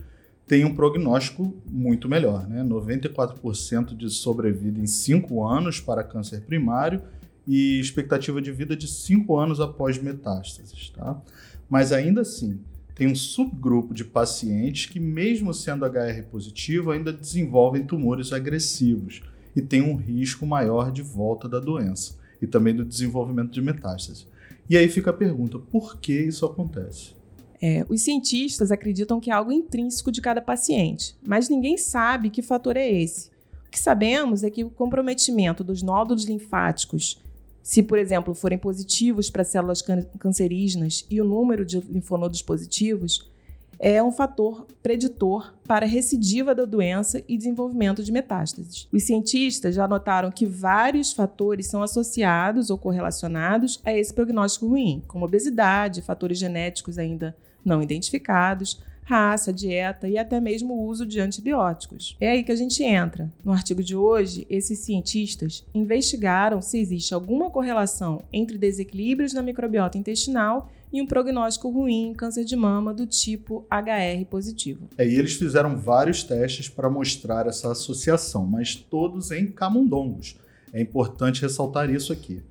têm 0.45 0.63
um 0.63 0.75
prognóstico 0.75 1.55
muito 1.65 2.07
melhor, 2.07 2.47
né? 2.47 2.63
94% 2.63 3.97
de 3.97 4.11
sobrevida 4.11 4.79
em 4.79 4.85
5 4.85 5.43
anos 5.43 5.79
para 5.79 6.03
câncer 6.03 6.41
primário 6.41 7.01
e 7.47 7.79
expectativa 7.79 8.39
de 8.39 8.51
vida 8.51 8.75
de 8.75 8.87
5 8.87 9.35
anos 9.35 9.59
após 9.59 9.97
metástases, 9.97 10.91
tá? 10.91 11.19
Mas 11.67 11.91
ainda 11.91 12.21
assim, 12.21 12.59
tem 12.93 13.07
um 13.07 13.15
subgrupo 13.15 13.91
de 13.91 14.05
pacientes 14.05 14.85
que, 14.85 14.99
mesmo 14.99 15.51
sendo 15.51 15.83
HR 15.83 16.25
positivo, 16.29 16.91
ainda 16.91 17.11
desenvolvem 17.11 17.87
tumores 17.87 18.31
agressivos 18.31 19.23
e 19.55 19.63
tem 19.63 19.81
um 19.81 19.95
risco 19.95 20.45
maior 20.45 20.91
de 20.91 21.01
volta 21.01 21.49
da 21.49 21.59
doença 21.59 22.19
e 22.39 22.45
também 22.45 22.75
do 22.75 22.85
desenvolvimento 22.85 23.49
de 23.49 23.63
metástase. 23.63 24.27
E 24.69 24.77
aí 24.77 24.87
fica 24.87 25.09
a 25.09 25.13
pergunta: 25.13 25.57
por 25.57 25.99
que 25.99 26.13
isso 26.13 26.45
acontece? 26.45 27.17
É, 27.61 27.85
os 27.89 28.01
cientistas 28.01 28.71
acreditam 28.71 29.19
que 29.19 29.31
é 29.31 29.33
algo 29.33 29.51
intrínseco 29.51 30.11
de 30.11 30.21
cada 30.21 30.41
paciente, 30.41 31.17
mas 31.25 31.49
ninguém 31.49 31.77
sabe 31.77 32.29
que 32.29 32.41
fator 32.41 32.77
é 32.77 32.89
esse. 32.89 33.29
O 33.67 33.69
que 33.69 33.79
sabemos 33.79 34.43
é 34.43 34.49
que 34.49 34.63
o 34.63 34.69
comprometimento 34.69 35.63
dos 35.63 35.83
nódulos 35.83 36.23
linfáticos, 36.23 37.21
se, 37.61 37.83
por 37.83 37.99
exemplo, 37.99 38.33
forem 38.33 38.57
positivos 38.57 39.29
para 39.29 39.43
células 39.43 39.83
cancerígenas 40.17 41.05
e 41.09 41.19
o 41.19 41.25
número 41.25 41.65
de 41.65 41.79
linfonodos 41.81 42.41
positivos, 42.41 43.29
é 43.79 44.03
um 44.03 44.11
fator 44.11 44.67
preditor 44.83 45.53
para 45.65 45.85
recidiva 45.85 46.53
da 46.53 46.65
doença 46.65 47.23
e 47.27 47.37
desenvolvimento 47.37 48.03
de 48.03 48.11
metástases. 48.11 48.87
Os 48.91 49.03
cientistas 49.03 49.73
já 49.75 49.87
notaram 49.87 50.29
que 50.31 50.45
vários 50.45 51.13
fatores 51.13 51.67
são 51.67 51.81
associados 51.81 52.69
ou 52.69 52.77
correlacionados 52.77 53.79
a 53.85 53.93
esse 53.93 54.13
prognóstico 54.13 54.67
ruim, 54.67 55.01
como 55.07 55.25
obesidade, 55.25 56.01
fatores 56.01 56.37
genéticos 56.37 56.97
ainda 56.97 57.35
não 57.63 57.81
identificados, 57.81 58.81
raça, 59.09 59.51
dieta 59.51 60.07
e 60.07 60.19
até 60.19 60.39
mesmo 60.39 60.75
o 60.75 60.85
uso 60.85 61.03
de 61.03 61.19
antibióticos. 61.19 62.15
É 62.19 62.29
aí 62.29 62.43
que 62.43 62.51
a 62.51 62.55
gente 62.55 62.83
entra. 62.83 63.31
No 63.43 63.51
artigo 63.51 63.81
de 63.81 63.95
hoje, 63.95 64.45
esses 64.49 64.79
cientistas 64.79 65.65
investigaram 65.73 66.61
se 66.61 66.77
existe 66.77 67.11
alguma 67.11 67.49
correlação 67.49 68.21
entre 68.31 68.55
desequilíbrios 68.55 69.33
na 69.33 69.41
microbiota 69.41 69.97
intestinal 69.97 70.69
e 70.91 71.01
um 71.01 71.05
prognóstico 71.05 71.69
ruim 71.69 72.09
em 72.09 72.13
câncer 72.13 72.43
de 72.43 72.55
mama 72.55 72.93
do 72.93 73.05
tipo 73.05 73.65
HR 73.69 74.25
positivo. 74.25 74.87
É, 74.97 75.07
e 75.07 75.15
eles 75.15 75.33
fizeram 75.33 75.77
vários 75.77 76.23
testes 76.23 76.67
para 76.67 76.89
mostrar 76.89 77.45
essa 77.47 77.71
associação, 77.71 78.45
mas 78.45 78.75
todos 78.75 79.31
em 79.31 79.47
camundongos. 79.47 80.35
É 80.73 80.81
importante 80.81 81.41
ressaltar 81.41 81.89
isso 81.89 82.13
aqui. 82.13 82.41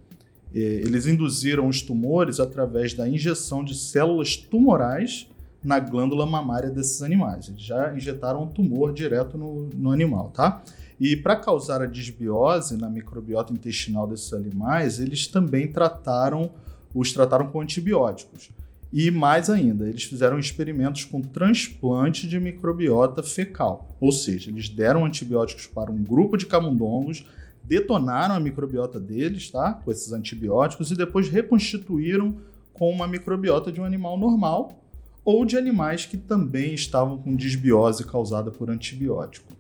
Eles 0.52 1.06
induziram 1.06 1.68
os 1.68 1.82
tumores 1.82 2.40
através 2.40 2.94
da 2.94 3.08
injeção 3.08 3.62
de 3.62 3.74
células 3.74 4.36
tumorais 4.36 5.28
na 5.62 5.78
glândula 5.78 6.24
mamária 6.24 6.70
desses 6.70 7.02
animais. 7.02 7.48
Eles 7.48 7.60
já 7.60 7.94
injetaram 7.94 8.44
um 8.44 8.46
tumor 8.46 8.92
direto 8.92 9.36
no, 9.36 9.68
no 9.74 9.90
animal, 9.90 10.30
tá? 10.30 10.62
E 10.98 11.16
para 11.16 11.36
causar 11.36 11.82
a 11.82 11.86
disbiose 11.86 12.76
na 12.76 12.88
microbiota 12.88 13.52
intestinal 13.52 14.06
desses 14.06 14.32
animais, 14.32 14.98
eles 14.98 15.26
também 15.26 15.70
trataram 15.70 16.50
os 16.94 17.12
trataram 17.12 17.48
com 17.48 17.60
antibióticos. 17.60 18.50
E 18.92 19.10
mais 19.10 19.50
ainda, 19.50 19.86
eles 19.86 20.04
fizeram 20.04 20.38
experimentos 20.38 21.04
com 21.04 21.20
transplante 21.20 22.26
de 22.26 22.40
microbiota 22.40 23.22
fecal. 23.22 23.86
Ou 24.00 24.10
seja, 24.10 24.50
eles 24.50 24.68
deram 24.68 25.04
antibióticos 25.04 25.66
para 25.66 25.92
um 25.92 26.02
grupo 26.02 26.38
de 26.38 26.46
camundongos, 26.46 27.26
detonaram 27.62 28.34
a 28.34 28.40
microbiota 28.40 28.98
deles, 28.98 29.50
tá? 29.50 29.74
Com 29.74 29.90
esses 29.90 30.12
antibióticos 30.12 30.90
e 30.90 30.96
depois 30.96 31.28
reconstituíram 31.28 32.36
com 32.72 32.90
uma 32.90 33.06
microbiota 33.06 33.70
de 33.70 33.80
um 33.80 33.84
animal 33.84 34.16
normal 34.16 34.82
ou 35.22 35.44
de 35.44 35.58
animais 35.58 36.06
que 36.06 36.16
também 36.16 36.72
estavam 36.72 37.18
com 37.18 37.36
disbiose 37.36 38.06
causada 38.06 38.50
por 38.50 38.70
antibiótico. 38.70 39.52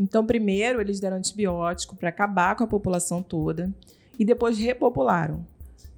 Então, 0.00 0.24
primeiro 0.24 0.80
eles 0.80 0.98
deram 0.98 1.18
antibiótico 1.18 1.94
para 1.94 2.08
acabar 2.08 2.56
com 2.56 2.64
a 2.64 2.66
população 2.66 3.22
toda 3.22 3.70
e 4.18 4.24
depois 4.24 4.56
repopularam 4.58 5.46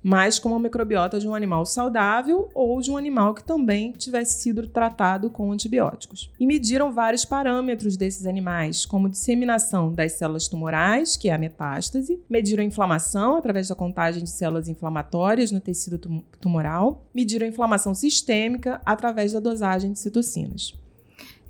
mas 0.04 0.38
com 0.38 0.50
uma 0.50 0.58
microbiota 0.58 1.18
de 1.18 1.26
um 1.26 1.34
animal 1.34 1.64
saudável 1.64 2.50
ou 2.54 2.78
de 2.82 2.90
um 2.90 2.96
animal 2.98 3.32
que 3.32 3.42
também 3.42 3.90
tivesse 3.92 4.42
sido 4.42 4.66
tratado 4.68 5.30
com 5.30 5.50
antibióticos. 5.50 6.30
E 6.38 6.46
mediram 6.46 6.92
vários 6.92 7.24
parâmetros 7.24 7.96
desses 7.96 8.26
animais, 8.26 8.84
como 8.84 9.08
disseminação 9.08 9.90
das 9.90 10.12
células 10.12 10.46
tumorais, 10.46 11.16
que 11.16 11.30
é 11.30 11.32
a 11.32 11.38
metástase, 11.38 12.20
mediram 12.28 12.62
a 12.62 12.66
inflamação 12.66 13.36
através 13.36 13.68
da 13.68 13.74
contagem 13.74 14.22
de 14.22 14.30
células 14.30 14.68
inflamatórias 14.68 15.50
no 15.50 15.60
tecido 15.60 15.98
tumoral, 16.38 17.02
mediram 17.14 17.46
a 17.46 17.48
inflamação 17.48 17.94
sistêmica 17.94 18.82
através 18.84 19.32
da 19.32 19.40
dosagem 19.40 19.92
de 19.92 19.98
citocinas. 19.98 20.74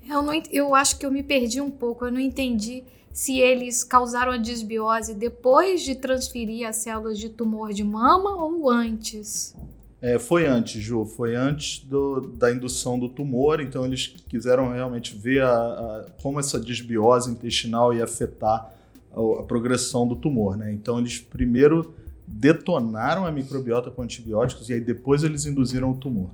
Eu, 0.08 0.22
não, 0.22 0.32
eu 0.52 0.74
acho 0.74 0.98
que 0.98 1.04
eu 1.04 1.10
me 1.10 1.22
perdi 1.22 1.60
um 1.60 1.70
pouco, 1.70 2.04
eu 2.04 2.12
não 2.12 2.20
entendi 2.20 2.84
se 3.14 3.38
eles 3.38 3.84
causaram 3.84 4.32
a 4.32 4.36
desbiose 4.36 5.14
depois 5.14 5.82
de 5.82 5.94
transferir 5.94 6.68
as 6.68 6.76
células 6.78 7.16
de 7.16 7.28
tumor 7.28 7.72
de 7.72 7.84
mama 7.84 8.34
ou 8.34 8.68
antes. 8.68 9.54
É, 10.02 10.18
foi 10.18 10.46
antes, 10.46 10.82
Ju, 10.82 11.06
foi 11.06 11.36
antes 11.36 11.84
do, 11.84 12.22
da 12.22 12.50
indução 12.50 12.98
do 12.98 13.08
tumor, 13.08 13.60
então 13.60 13.86
eles 13.86 14.08
quiseram 14.28 14.72
realmente 14.72 15.16
ver 15.16 15.42
a, 15.42 15.48
a, 15.48 16.06
como 16.20 16.40
essa 16.40 16.58
desbiose 16.58 17.30
intestinal 17.30 17.94
ia 17.94 18.02
afetar 18.02 18.74
a, 19.12 19.40
a 19.40 19.42
progressão 19.44 20.08
do 20.08 20.16
tumor, 20.16 20.56
né? 20.56 20.72
Então 20.72 20.98
eles 20.98 21.18
primeiro 21.20 21.94
detonaram 22.26 23.24
a 23.24 23.30
microbiota 23.30 23.92
com 23.92 24.02
antibióticos 24.02 24.68
e 24.68 24.72
aí 24.72 24.80
depois 24.80 25.22
eles 25.22 25.46
induziram 25.46 25.92
o 25.92 25.96
tumor. 25.96 26.30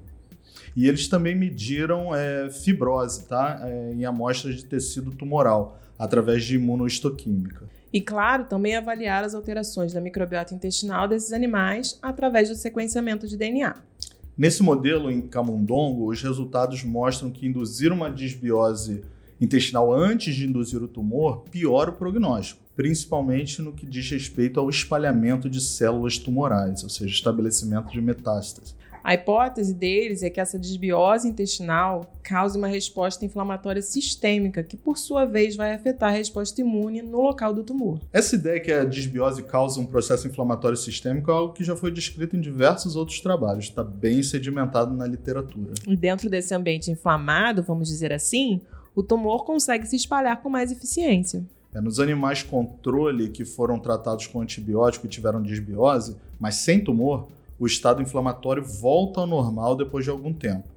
E 0.75 0.89
eles 0.89 1.09
também 1.09 1.37
mediram 1.37 2.15
é, 2.15 2.49
fibrose 2.49 3.27
tá? 3.27 3.61
É, 3.65 3.93
em 3.93 4.07
amostras 4.07 4.57
de 4.57 4.65
tecido 4.65 5.11
tumoral, 5.11 5.79
através 6.01 6.47
de 6.47 6.57
imunohistoquímica. 6.57 7.69
E, 7.93 8.01
claro, 8.01 8.45
também 8.45 8.75
avaliar 8.75 9.23
as 9.23 9.35
alterações 9.35 9.93
da 9.93 10.01
microbiota 10.01 10.55
intestinal 10.55 11.07
desses 11.07 11.31
animais 11.31 11.99
através 12.01 12.49
do 12.49 12.55
sequenciamento 12.55 13.29
de 13.29 13.37
DNA. 13.37 13.75
Nesse 14.39 14.63
modelo 14.63 15.11
em 15.11 15.21
camundongo, 15.21 16.11
os 16.11 16.23
resultados 16.23 16.83
mostram 16.83 17.31
que 17.31 17.47
induzir 17.47 17.93
uma 17.93 18.11
disbiose 18.11 19.05
intestinal 19.41 19.93
antes 19.93 20.35
de 20.35 20.47
induzir 20.47 20.83
o 20.83 20.89
tumor 20.89 21.45
piora 21.51 21.91
o 21.91 21.95
prognóstico, 21.95 22.61
principalmente 22.77 23.63
no 23.63 23.73
que 23.73 23.87
diz 23.87 24.11
respeito 24.11 24.61
ao 24.61 24.69
espalhamento 24.69 25.49
de 25.49 25.61
células 25.61 26.19
tumorais, 26.19 26.83
ou 26.83 26.89
seja, 26.89 27.13
estabelecimento 27.13 27.91
de 27.91 28.01
metástases. 28.01 28.79
A 29.03 29.15
hipótese 29.15 29.73
deles 29.73 30.23
é 30.23 30.29
que 30.29 30.41
essa 30.41 30.59
desbiose 30.59 31.27
intestinal 31.27 32.13
cause 32.23 32.59
uma 32.59 32.69
resposta 32.69 33.25
inflamatória 33.25 33.81
sistêmica, 33.81 34.63
que 34.63 34.77
por 34.77 34.99
sua 34.99 35.25
vez 35.25 35.57
vai 35.57 35.73
afetar 35.73 36.11
a 36.11 36.17
resposta 36.17 36.61
imune 36.61 37.01
no 37.01 37.23
local 37.23 37.55
do 37.55 37.65
tumor. 37.65 37.99
Essa 38.13 38.35
ideia 38.35 38.61
que 38.61 38.71
a 38.71 38.85
desbiose 38.85 39.43
causa 39.43 39.81
um 39.81 39.87
processo 39.87 40.29
inflamatório 40.29 40.77
sistêmico 40.77 41.31
é 41.31 41.35
algo 41.35 41.55
que 41.55 41.65
já 41.65 41.75
foi 41.75 41.91
descrito 41.91 42.37
em 42.37 42.41
diversos 42.41 42.95
outros 42.95 43.21
trabalhos, 43.21 43.65
está 43.65 43.83
bem 43.83 44.23
sedimentado 44.23 44.95
na 44.95 45.07
literatura. 45.07 45.73
E 45.87 45.97
dentro 45.97 46.29
desse 46.29 46.55
ambiente 46.55 46.91
inflamado, 46.91 47.63
vamos 47.63 47.89
dizer 47.89 48.13
assim, 48.13 48.61
o 49.01 49.03
tumor 49.03 49.45
consegue 49.45 49.87
se 49.87 49.97
espalhar 49.97 50.43
com 50.43 50.51
mais 50.51 50.71
eficiência. 50.71 51.43
É, 51.75 51.81
nos 51.81 51.99
animais 51.99 52.43
controle 52.43 53.31
que 53.31 53.47
foram 53.47 53.79
tratados 53.79 54.27
com 54.27 54.43
antibiótico 54.43 55.07
e 55.07 55.09
tiveram 55.09 55.43
desbiose, 55.43 56.17
mas 56.39 56.57
sem 56.57 56.85
tumor, 56.85 57.29
o 57.59 57.67
estado 57.67 58.03
inflamatório 58.03 58.63
volta 58.63 59.21
ao 59.21 59.27
normal 59.27 59.75
depois 59.75 60.05
de 60.05 60.11
algum 60.11 60.33
tempo. 60.33 60.69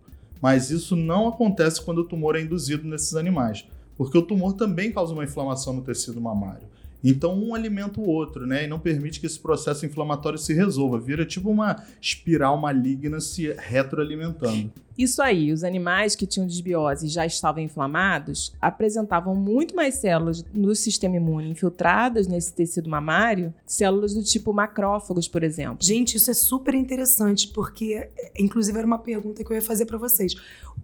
Mas 0.41 0.71
isso 0.71 0.95
não 0.95 1.27
acontece 1.27 1.81
quando 1.81 1.99
o 1.99 2.03
tumor 2.05 2.35
é 2.35 2.41
induzido 2.41 2.87
nesses 2.87 3.15
animais, 3.15 3.65
porque 3.97 4.17
o 4.17 4.21
tumor 4.21 4.53
também 4.53 4.91
causa 4.91 5.13
uma 5.13 5.23
inflamação 5.23 5.73
no 5.73 5.81
tecido 5.81 6.21
mamário. 6.21 6.67
Então 7.03 7.37
um 7.37 7.53
alimenta 7.53 7.99
o 7.99 8.07
outro, 8.07 8.47
né? 8.47 8.63
E 8.63 8.67
não 8.67 8.79
permite 8.79 9.19
que 9.19 9.25
esse 9.25 9.37
processo 9.37 9.85
inflamatório 9.85 10.39
se 10.39 10.53
resolva. 10.53 10.97
Vira 10.97 11.25
tipo 11.25 11.49
uma 11.49 11.83
espiral 12.01 12.57
maligna 12.57 13.19
se 13.19 13.53
retroalimentando. 13.57 14.71
Isso 14.97 15.21
aí, 15.21 15.51
os 15.51 15.63
animais 15.63 16.15
que 16.15 16.27
tinham 16.27 16.45
desbiose 16.45 17.07
e 17.07 17.09
já 17.09 17.25
estavam 17.25 17.63
inflamados 17.63 18.53
apresentavam 18.61 19.35
muito 19.35 19.75
mais 19.75 19.95
células 19.95 20.45
no 20.53 20.75
sistema 20.75 21.15
imune 21.15 21.49
infiltradas 21.49 22.27
nesse 22.27 22.53
tecido 22.53 22.89
mamário, 22.89 23.53
células 23.65 24.13
do 24.13 24.23
tipo 24.23 24.53
macrófagos, 24.53 25.27
por 25.27 25.43
exemplo. 25.43 25.77
Gente, 25.81 26.17
isso 26.17 26.29
é 26.29 26.33
super 26.33 26.73
interessante, 26.73 27.47
porque, 27.47 28.09
inclusive, 28.37 28.77
era 28.77 28.87
uma 28.87 28.99
pergunta 28.99 29.43
que 29.43 29.51
eu 29.51 29.55
ia 29.55 29.61
fazer 29.61 29.85
para 29.85 29.97
vocês. 29.97 30.35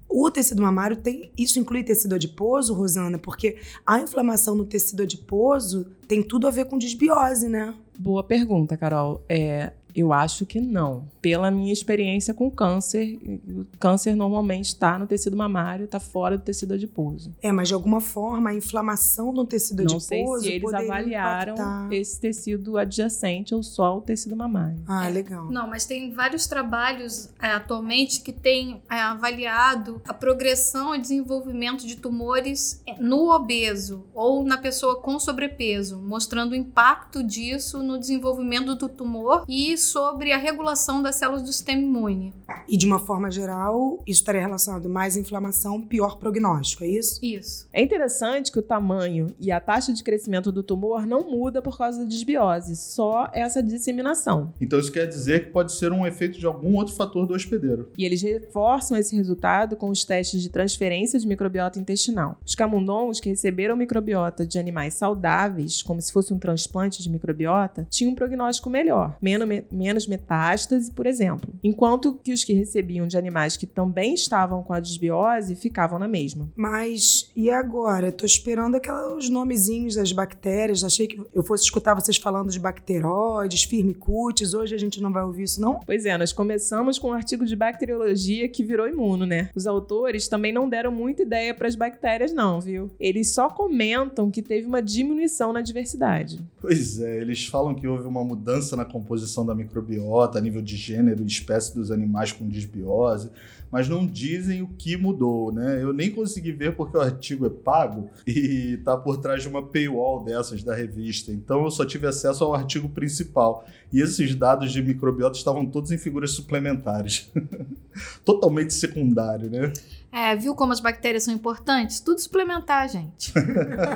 O 0.08 0.30
tecido 0.32 0.62
mamário 0.62 0.98
tem. 0.98 1.32
Isso 1.38 1.60
inclui 1.60 1.84
tecido 1.84 2.16
adiposo, 2.16 2.74
Rosana? 2.74 3.20
Porque 3.20 3.58
a 3.86 4.00
inflamação 4.00 4.56
no 4.56 4.66
tecido 4.66 5.04
adiposo 5.04 5.86
tem 6.08 6.24
tudo 6.24 6.48
a 6.48 6.51
ver 6.51 6.66
com 6.66 6.78
desbiose, 6.78 7.48
né? 7.48 7.75
Boa 7.98 8.24
pergunta, 8.24 8.75
Carol. 8.75 9.24
É, 9.30 9.74
eu 10.00 10.13
acho 10.13 10.46
que 10.46 10.62
não. 10.62 11.08
Pela 11.22 11.51
minha 11.51 11.74
experiência 11.74 12.34
com 12.34 12.50
câncer, 12.50 13.20
o 13.48 13.65
câncer 13.77 14.15
normalmente 14.15 14.68
está 14.68 14.98
no 14.98 15.06
tecido 15.06 15.36
mamário, 15.36 15.86
está 15.86 16.00
fora 16.00 16.38
do 16.38 16.44
tecido 16.44 16.74
adiposo. 16.74 17.36
É, 17.41 17.51
mas 17.51 17.68
de 17.68 17.74
alguma 17.74 18.00
forma 18.00 18.50
a 18.51 18.53
inflamação 18.53 19.34
no 19.34 19.46
tecido 19.46 19.84
não 19.84 19.96
adiposo. 19.96 20.12
Não 20.12 20.39
sei 20.39 20.50
se 20.50 20.56
eles 20.56 20.74
avaliaram 20.74 21.54
impactar. 21.54 21.93
esse 21.93 22.19
tecido 22.19 22.78
adjacente 22.78 23.54
ou 23.54 23.62
só 23.62 23.97
o 23.97 24.02
tecido 24.02 24.36
mamário. 24.36 24.80
Ah, 24.88 25.08
legal. 25.10 25.52
Não, 25.52 25.67
mas 25.67 25.86
tem 25.86 26.12
vários 26.12 26.47
trabalhos 26.47 27.30
é, 27.41 27.47
atualmente 27.52 28.21
que 28.21 28.32
têm 28.32 28.82
é, 28.89 28.95
avaliado 28.95 30.02
a 30.08 30.13
progressão 30.13 30.95
e 30.95 31.02
desenvolvimento 31.02 31.86
de 31.86 31.97
tumores 31.97 32.82
no 33.00 33.32
obeso 33.34 34.06
ou 34.13 34.43
na 34.43 34.58
pessoa 34.58 35.02
com 35.02 35.19
sobrepeso, 35.19 35.97
mostrando 36.00 36.54
o 36.54 36.56
impacto 36.56 37.21
disso 37.21 37.84
no 37.84 38.00
desenvolvimento 38.00 38.76
do 38.76 38.88
tumor 38.88 39.43
e 39.47 39.71
sobre 39.89 40.32
a 40.32 40.38
regulação 40.38 41.02
das 41.02 41.15
células 41.15 41.41
do 41.41 41.52
sistema 41.52 41.82
imune. 41.82 42.34
E 42.67 42.78
de 42.78 42.86
uma 42.86 42.99
forma 42.99 43.30
geral, 43.32 44.02
isso 44.06 44.21
estaria 44.21 44.41
relacionado 44.41 44.89
mais 44.89 45.17
inflamação, 45.17 45.82
pior 45.82 46.17
prognóstico, 46.17 46.84
é 46.84 46.88
isso? 46.88 47.19
Isso. 47.23 47.67
É 47.73 47.82
interessante 47.82 48.52
que 48.52 48.60
o 48.60 48.63
tamanho 48.63 49.28
e 49.39 49.52
a 49.52 49.60
taxa 49.60 49.91
de 49.93 50.04
crescimento 50.04 50.52
do 50.52 50.63
tumor 50.63 51.06
não 51.06 51.30
muda 51.30 51.62
por 51.62 51.78
causa 51.78 51.99
da 51.99 52.06
desbiose, 52.06 52.75
só 52.75 53.30
essa 53.34 53.62
disseminação. 53.62 54.54
Então 54.62 54.80
isso 54.80 54.91
quer 54.91 55.08
dizer 55.08 55.45
que 55.45 55.52
pode 55.52 55.71
ser 55.71 55.91
um 55.91 56.06
efeito 56.06 56.39
de 56.39 56.45
algum 56.45 56.75
outro 56.75 56.93
fator 56.93 57.25
do 57.25 57.34
hospedeiro. 57.34 57.89
E 57.97 58.06
eles 58.06 58.21
reforçam 58.21 58.97
esse 58.97 59.15
resultado 59.15 59.75
com 59.75 59.89
os 59.89 60.04
testes 60.06 60.41
de 60.41 60.49
transferência 60.49 61.19
de 61.19 61.28
microbiota 61.28 61.80
intestinal. 61.80 62.38
Os 62.45 62.56
camundongos 62.56 63.19
que 63.19 63.30
receberam 63.30 63.75
microbiota 63.75 64.45
de 64.45 64.60
animais 64.60 64.93
saudáveis, 64.93 65.82
como 65.82 66.02
se 66.02 66.12
fosse 66.12 66.34
um 66.34 66.39
transplante 66.39 67.02
de 67.02 67.10
microbiota, 67.10 67.88
tinham 67.89 68.12
um 68.12 68.15
prognóstico 68.15 68.69
melhor, 68.69 69.17
menos, 69.21 69.47
menos 69.71 70.08
metástase, 70.08 70.91
por 70.91 71.05
exemplo. 71.05 71.53
Enquanto 71.63 72.13
que 72.23 72.34
os 72.34 72.43
que 72.43 72.53
recebiam 72.53 73.08
de 73.08 73.17
animais 73.17 73.58
que 73.58 73.65
também 73.65 74.13
estavam 74.13 74.63
com 74.63 74.73
a 74.73 74.79
desbiose 74.79 75.55
ficavam 75.55 75.99
na 75.99 76.08
mesma. 76.08 76.49
Mas 76.55 77.32
e 77.36 77.49
agora? 77.49 78.12
Tô 78.12 78.25
esperando 78.25 78.75
aqueles 78.75 79.29
nomezinhos 79.29 79.95
das 79.95 80.12
bactérias. 80.12 80.84
Achei 80.84 81.08
que 81.08 81.21
eu 81.34 81.43
fosse 81.43 81.63
escutar 81.63 81.93
vocês 81.93 82.17
falando 82.17 82.49
de 82.49 82.60
bacteroides, 82.60 83.63
firmicutes. 83.63 84.53
Hoje 84.53 84.75
a 84.75 84.77
gente 84.77 85.01
não 85.01 85.12
vai 85.12 85.23
ouvir 85.23 85.43
isso, 85.43 85.62
não? 85.62 85.79
Pois 85.86 86.05
é, 86.05 86.17
nós 86.17 86.34
começamos 86.34 86.97
com 86.97 87.10
um 87.10 87.13
artigo 87.13 87.45
de 87.45 87.55
bacteriologia 87.55 88.47
que 88.47 88.63
virou 88.63 88.88
imuno, 88.88 89.25
né? 89.25 89.49
Os 89.55 89.67
autores 89.67 90.27
também 90.27 90.51
não 90.51 90.69
deram 90.69 90.91
muita 90.91 91.23
ideia 91.23 91.53
para 91.53 91.67
as 91.67 91.75
bactérias, 91.75 92.34
não, 92.34 92.60
viu? 92.60 92.89
Eles 92.99 93.34
só 93.34 93.49
comentam 93.49 94.32
que 94.32 94.41
teve 94.41 94.67
uma 94.67 94.82
diminuição 94.82 95.53
na 95.53 95.62
diversidade. 95.62 96.39
Pois 96.62 96.99
é, 96.99 97.21
eles 97.21 97.45
falam 97.45 97.73
que 97.73 97.88
houve 97.88 98.08
uma 98.08 98.23
mudança 98.23 98.75
na 98.75 98.86
composição 98.86 99.45
da 99.45 99.55
microbiota, 99.60 100.38
a 100.38 100.41
nível 100.41 100.62
de 100.62 100.76
gênero 100.76 101.24
e 101.24 101.28
espécie 101.28 101.74
dos 101.76 101.91
animais 101.91 102.32
com 102.32 102.48
desbiose, 102.48 103.30
mas 103.71 103.88
não 103.88 104.05
dizem 104.05 104.62
o 104.62 104.67
que 104.67 104.97
mudou, 104.97 105.51
né? 105.51 105.82
Eu 105.82 105.93
nem 105.93 106.12
consegui 106.12 106.51
ver 106.51 106.75
porque 106.75 106.97
o 106.97 107.01
artigo 107.01 107.45
é 107.45 107.49
pago 107.49 108.10
e 108.25 108.77
tá 108.84 108.97
por 108.97 109.17
trás 109.17 109.41
de 109.41 109.47
uma 109.47 109.62
paywall 109.62 110.23
dessas 110.23 110.63
da 110.63 110.75
revista. 110.75 111.32
Então 111.32 111.63
eu 111.63 111.71
só 111.71 111.86
tive 111.86 112.08
acesso 112.08 112.43
ao 112.43 112.53
artigo 112.53 112.89
principal. 112.89 113.65
E 113.91 114.01
esses 114.01 114.36
dados 114.36 114.71
de 114.71 114.82
microbiota 114.82 115.38
estavam 115.38 115.65
todos 115.65 115.91
em 115.91 115.97
figuras 115.97 116.32
suplementares. 116.32 117.32
Totalmente 118.23 118.73
secundário, 118.73 119.49
né? 119.49 119.73
É, 120.12 120.36
viu 120.36 120.55
como 120.55 120.73
as 120.73 120.79
bactérias 120.79 121.23
são 121.23 121.34
importantes? 121.34 121.99
Tudo 121.99 122.19
suplementar, 122.19 122.88
gente. 122.89 123.32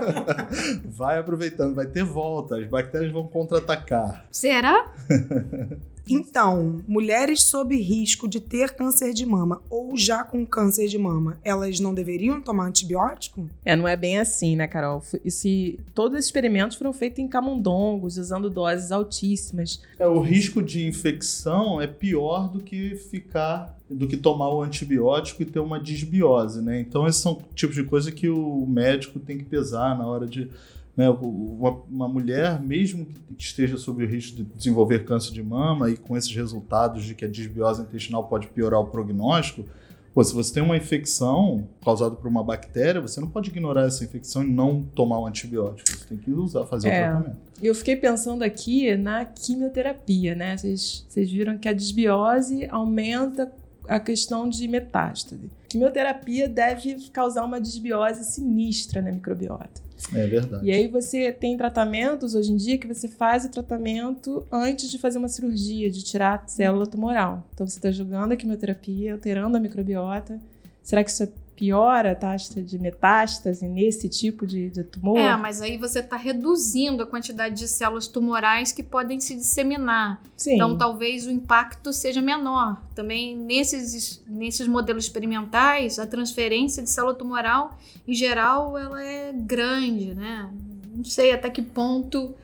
vai 0.85 1.17
aproveitando, 1.17 1.73
vai 1.73 1.87
ter 1.87 2.03
volta, 2.03 2.57
as 2.57 2.67
bactérias 2.67 3.11
vão 3.11 3.27
contra-atacar. 3.27 4.25
Será? 4.31 4.91
Então, 6.09 6.81
mulheres 6.87 7.43
sob 7.43 7.75
risco 7.75 8.27
de 8.27 8.39
ter 8.39 8.71
câncer 8.71 9.13
de 9.13 9.25
mama 9.25 9.61
ou 9.69 9.95
já 9.95 10.23
com 10.23 10.45
câncer 10.45 10.87
de 10.87 10.97
mama, 10.97 11.37
elas 11.43 11.79
não 11.79 11.93
deveriam 11.93 12.41
tomar 12.41 12.67
antibiótico? 12.67 13.49
É, 13.63 13.75
não 13.75 13.87
é 13.87 13.95
bem 13.95 14.19
assim, 14.19 14.55
né, 14.55 14.67
Carol? 14.67 15.01
Esse, 15.23 15.79
todos 15.93 16.17
esses 16.17 16.27
experimentos 16.27 16.77
foram 16.77 16.91
feitos 16.91 17.19
em 17.19 17.27
camundongos, 17.27 18.17
usando 18.17 18.49
doses 18.49 18.91
altíssimas. 18.91 19.81
É, 19.97 20.07
o 20.07 20.19
risco 20.19 20.61
de 20.61 20.85
infecção 20.85 21.81
é 21.81 21.87
pior 21.87 22.49
do 22.49 22.59
que 22.59 22.95
ficar 22.95 23.77
do 23.89 24.07
que 24.07 24.17
tomar 24.17 24.49
o 24.49 24.63
antibiótico 24.63 25.43
e 25.43 25.45
ter 25.45 25.59
uma 25.59 25.79
disbiose, 25.79 26.61
né? 26.61 26.79
Então 26.79 27.07
esses 27.07 27.21
são 27.21 27.39
tipos 27.53 27.75
de 27.75 27.83
coisa 27.83 28.11
que 28.11 28.27
o 28.27 28.65
médico 28.65 29.19
tem 29.19 29.37
que 29.37 29.43
pesar 29.43 29.95
na 29.95 30.07
hora 30.07 30.25
de 30.25 30.49
Né? 30.95 31.09
Uma, 31.09 32.07
mulher, 32.07 32.61
mesmo 32.61 33.05
que 33.05 33.43
esteja 33.43 33.77
sob 33.77 34.03
o 34.03 34.07
risco 34.07 34.37
de 34.37 34.43
desenvolver 34.43 35.05
câncer 35.05 35.33
de 35.33 35.41
mama 35.41 35.89
e 35.89 35.97
com 35.97 36.15
esses 36.15 36.33
resultados 36.33 37.03
de 37.03 37.15
que 37.15 37.25
a 37.25 37.27
desbiose 37.27 37.81
intestinal 37.81 38.25
pode 38.27 38.47
piorar 38.47 38.79
o 38.79 38.85
prognóstico, 38.85 39.65
Pô, 40.13 40.23
se 40.23 40.31
você 40.31 40.53
tem 40.53 40.61
uma 40.61 40.77
infecção 40.77 41.67
causada 41.83 42.15
por 42.15 42.27
uma 42.27 42.43
bactéria, 42.43 43.01
você 43.01 43.19
não 43.19 43.27
pode 43.27 43.49
ignorar 43.49 43.87
essa 43.87 44.03
infecção 44.03 44.43
e 44.43 44.47
não 44.47 44.83
tomar 44.83 45.19
um 45.19 45.25
antibiótico. 45.25 45.89
Você 45.89 46.05
tem 46.05 46.17
que 46.19 46.31
usar, 46.31 46.65
fazer 46.65 46.89
É. 46.89 47.09
o 47.09 47.11
tratamento. 47.11 47.37
Eu 47.63 47.73
fiquei 47.73 47.95
pensando 47.95 48.43
aqui 48.43 48.95
na 48.95 49.25
quimioterapia, 49.25 50.35
né? 50.35 50.55
Vocês, 50.55 51.03
vocês 51.09 51.31
viram 51.31 51.57
que 51.57 51.67
a 51.67 51.73
desbiose 51.73 52.67
aumenta 52.69 53.51
a 53.87 53.99
questão 53.99 54.47
de 54.47 54.67
metástase. 54.67 55.49
Quimioterapia 55.67 56.47
deve 56.47 56.95
causar 57.11 57.43
uma 57.43 57.59
desbiose 57.59 58.23
sinistra 58.23 59.01
na 59.01 59.11
microbiota. 59.11 59.81
É 60.13 60.27
verdade. 60.27 60.65
E 60.65 60.71
aí 60.71 60.87
você 60.87 61.31
tem 61.31 61.55
tratamentos 61.57 62.35
hoje 62.35 62.51
em 62.51 62.55
dia 62.55 62.77
que 62.77 62.87
você 62.87 63.07
faz 63.07 63.45
o 63.45 63.49
tratamento 63.49 64.45
antes 64.51 64.89
de 64.89 64.97
fazer 64.97 65.17
uma 65.17 65.29
cirurgia, 65.29 65.89
de 65.89 66.03
tirar 66.03 66.41
a 66.43 66.47
célula 66.47 66.85
tumoral. 66.85 67.47
Então 67.53 67.65
você 67.67 67.77
está 67.77 67.91
jogando 67.91 68.31
a 68.31 68.35
quimioterapia, 68.35 69.13
alterando 69.13 69.57
a 69.57 69.59
microbiota. 69.59 70.39
Será 70.81 71.03
que 71.03 71.09
isso 71.09 71.23
piora 71.63 72.11
a 72.11 72.15
taxa 72.15 72.61
de 72.61 72.77
metástase 72.77 73.65
nesse 73.69 74.09
tipo 74.09 74.45
de, 74.45 74.69
de 74.69 74.83
tumor? 74.83 75.17
É, 75.17 75.33
mas 75.37 75.61
aí 75.61 75.77
você 75.77 75.99
está 75.99 76.17
reduzindo 76.17 77.01
a 77.01 77.07
quantidade 77.07 77.55
de 77.55 77.69
células 77.69 78.05
tumorais 78.05 78.73
que 78.73 78.83
podem 78.83 79.17
se 79.21 79.33
disseminar. 79.33 80.21
Sim. 80.35 80.55
Então, 80.55 80.77
talvez 80.77 81.25
o 81.25 81.31
impacto 81.31 81.93
seja 81.93 82.21
menor. 82.21 82.83
Também, 82.93 83.37
nesses, 83.37 84.21
nesses 84.27 84.67
modelos 84.67 85.05
experimentais, 85.05 85.99
a 85.99 86.05
transferência 86.05 86.83
de 86.83 86.89
célula 86.89 87.13
tumoral, 87.13 87.79
em 88.05 88.13
geral, 88.13 88.77
ela 88.77 89.01
é 89.01 89.31
grande, 89.31 90.13
né? 90.13 90.49
Não 90.93 91.05
sei 91.05 91.31
até 91.31 91.49
que 91.49 91.61
ponto 91.61 92.35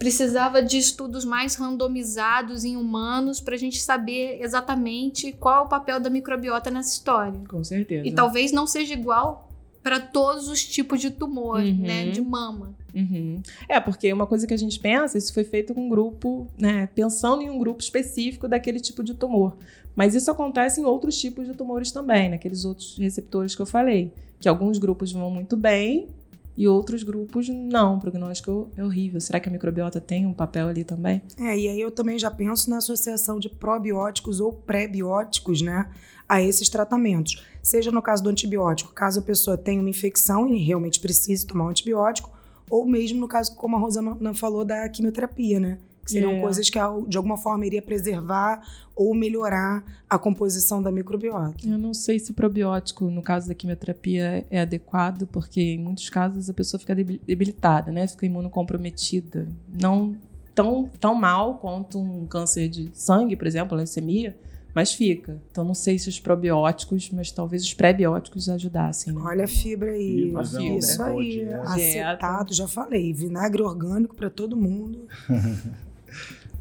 precisava 0.00 0.62
de 0.62 0.78
estudos 0.78 1.26
mais 1.26 1.56
randomizados 1.56 2.64
em 2.64 2.74
humanos 2.74 3.38
para 3.38 3.54
a 3.54 3.58
gente 3.58 3.82
saber 3.82 4.38
exatamente 4.40 5.30
qual 5.30 5.58
é 5.58 5.66
o 5.66 5.68
papel 5.68 6.00
da 6.00 6.08
microbiota 6.08 6.70
nessa 6.70 6.94
história. 6.94 7.38
Com 7.46 7.62
certeza. 7.62 8.08
E 8.08 8.10
talvez 8.10 8.50
não 8.50 8.66
seja 8.66 8.94
igual 8.94 9.50
para 9.82 10.00
todos 10.00 10.48
os 10.48 10.64
tipos 10.64 11.02
de 11.02 11.10
tumor, 11.10 11.60
Uhum. 11.60 11.82
né? 11.82 12.08
De 12.08 12.22
mama. 12.22 12.74
Uhum. 12.94 13.42
É, 13.68 13.78
porque 13.78 14.10
uma 14.10 14.26
coisa 14.26 14.46
que 14.46 14.54
a 14.54 14.56
gente 14.56 14.80
pensa, 14.80 15.18
isso 15.18 15.34
foi 15.34 15.44
feito 15.44 15.74
com 15.74 15.84
um 15.84 15.88
grupo, 15.90 16.48
né, 16.58 16.88
pensando 16.94 17.42
em 17.42 17.50
um 17.50 17.58
grupo 17.58 17.82
específico 17.82 18.48
daquele 18.48 18.80
tipo 18.80 19.04
de 19.04 19.12
tumor. 19.14 19.54
Mas 19.94 20.14
isso 20.14 20.30
acontece 20.30 20.80
em 20.80 20.84
outros 20.84 21.18
tipos 21.18 21.46
de 21.46 21.52
tumores 21.54 21.92
também, 21.92 22.30
naqueles 22.30 22.64
outros 22.64 22.96
receptores 22.96 23.54
que 23.54 23.60
eu 23.60 23.66
falei. 23.66 24.12
Que 24.40 24.48
alguns 24.48 24.78
grupos 24.78 25.12
vão 25.12 25.30
muito 25.30 25.58
bem 25.58 26.08
e 26.56 26.68
outros 26.68 27.02
grupos 27.02 27.48
não. 27.48 27.96
O 27.96 28.00
prognóstico 28.00 28.70
é 28.76 28.84
horrível. 28.84 29.20
Será 29.20 29.40
que 29.40 29.48
a 29.48 29.52
microbiota 29.52 30.00
tem 30.00 30.26
um 30.26 30.34
papel 30.34 30.68
ali 30.68 30.84
também? 30.84 31.22
É, 31.38 31.58
e 31.58 31.68
aí 31.68 31.80
eu 31.80 31.90
também 31.90 32.18
já 32.18 32.30
penso 32.30 32.68
na 32.68 32.78
associação 32.78 33.38
de 33.38 33.48
probióticos 33.48 34.40
ou 34.40 34.52
pré-bióticos, 34.52 35.62
né, 35.62 35.90
a 36.28 36.42
esses 36.42 36.68
tratamentos. 36.68 37.44
Seja 37.62 37.90
no 37.90 38.02
caso 38.02 38.22
do 38.22 38.30
antibiótico, 38.30 38.92
caso 38.92 39.20
a 39.20 39.22
pessoa 39.22 39.58
tenha 39.58 39.80
uma 39.80 39.90
infecção 39.90 40.48
e 40.48 40.58
realmente 40.58 41.00
precise 41.00 41.46
tomar 41.46 41.64
um 41.64 41.68
antibiótico, 41.68 42.30
ou 42.70 42.86
mesmo 42.86 43.20
no 43.20 43.28
caso, 43.28 43.54
como 43.56 43.76
a 43.76 43.80
Rosana 43.80 44.34
falou, 44.34 44.64
da 44.64 44.88
quimioterapia, 44.88 45.58
né? 45.58 45.78
Que 46.10 46.14
seriam 46.14 46.32
É. 46.32 46.40
coisas 46.40 46.68
que 46.68 46.78
de 47.08 47.16
alguma 47.16 47.36
forma 47.36 47.64
iria 47.66 47.80
preservar 47.82 48.60
ou 48.94 49.14
melhorar 49.14 49.82
a 50.08 50.18
composição 50.18 50.82
da 50.82 50.90
microbiota. 50.90 51.54
Eu 51.66 51.78
não 51.78 51.94
sei 51.94 52.18
se 52.18 52.32
probiótico, 52.32 53.04
no 53.06 53.22
caso 53.22 53.48
da 53.48 53.54
quimioterapia, 53.54 54.44
é 54.50 54.60
adequado, 54.60 55.26
porque 55.26 55.60
em 55.60 55.78
muitos 55.78 56.10
casos 56.10 56.50
a 56.50 56.54
pessoa 56.54 56.78
fica 56.80 56.94
debil- 56.94 57.20
debilitada, 57.26 57.90
né? 57.92 58.06
Fica 58.06 58.26
imunocomprometida. 58.26 59.48
Não 59.80 60.14
tão, 60.54 60.90
tão 61.00 61.14
mal 61.14 61.54
quanto 61.58 61.98
um 61.98 62.26
câncer 62.26 62.68
de 62.68 62.90
sangue, 62.92 63.36
por 63.36 63.46
exemplo, 63.46 63.76
leucemia, 63.76 64.36
mas 64.74 64.92
fica. 64.92 65.40
Então 65.50 65.64
não 65.64 65.74
sei 65.74 65.98
se 65.98 66.08
os 66.08 66.20
probióticos, 66.20 67.10
mas 67.10 67.32
talvez 67.32 67.62
os 67.64 67.72
pré-bióticos 67.72 68.48
ajudassem. 68.48 69.12
Né? 69.14 69.20
Olha 69.24 69.44
a 69.44 69.48
fibra 69.48 69.92
aí. 69.92 70.26
Fibra, 70.26 70.42
Isso 70.76 71.02
né? 71.02 71.10
aí. 71.10 71.48
Acetato, 71.64 72.52
já 72.52 72.68
falei. 72.68 73.12
Vinagre 73.14 73.62
orgânico 73.62 74.14
para 74.14 74.28
todo 74.28 74.56
mundo. 74.56 75.06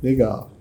Legal. 0.02 0.52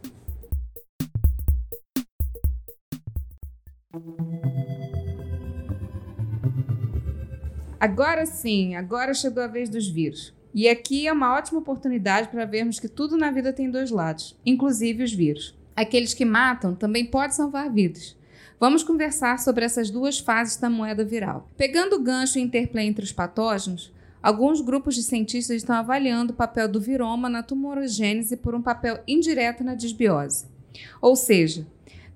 Agora 7.81 8.27
sim, 8.27 8.75
agora 8.75 9.15
chegou 9.15 9.43
a 9.43 9.47
vez 9.47 9.69
dos 9.69 9.89
vírus. 9.89 10.35
E 10.53 10.69
aqui 10.69 11.07
é 11.07 11.13
uma 11.13 11.35
ótima 11.37 11.61
oportunidade 11.61 12.29
para 12.29 12.45
vermos 12.45 12.81
que 12.81 12.89
tudo 12.89 13.17
na 13.17 13.31
vida 13.31 13.53
tem 13.53 13.71
dois 13.71 13.93
lados, 13.93 14.37
inclusive 14.45 15.05
os 15.05 15.13
vírus. 15.13 15.57
Aqueles 15.77 16.13
que 16.13 16.25
matam 16.25 16.75
também 16.75 17.07
podem 17.07 17.31
salvar 17.31 17.71
vidas. 17.71 18.17
Vamos 18.59 18.83
conversar 18.83 19.39
sobre 19.39 19.65
essas 19.65 19.89
duas 19.89 20.19
fases 20.19 20.57
da 20.57 20.69
moeda 20.69 21.05
viral. 21.05 21.49
Pegando 21.57 21.95
o 21.95 22.03
gancho 22.03 22.41
interplay 22.41 22.87
entre 22.87 23.05
os 23.05 23.13
patógenos, 23.13 23.93
alguns 24.23 24.61
grupos 24.61 24.95
de 24.95 25.03
cientistas 25.03 25.57
estão 25.57 25.77
avaliando 25.77 26.33
o 26.33 26.37
papel 26.37 26.69
do 26.69 26.81
viroma 26.81 27.29
na 27.29 27.43
tumorogênese 27.43 28.37
por 28.37 28.55
um 28.55 28.63
papel 28.63 29.01
indireto 29.07 29.63
na 29.65 29.75
desbiose. 29.75 30.47
Ou 31.01 31.17
seja, 31.17 31.67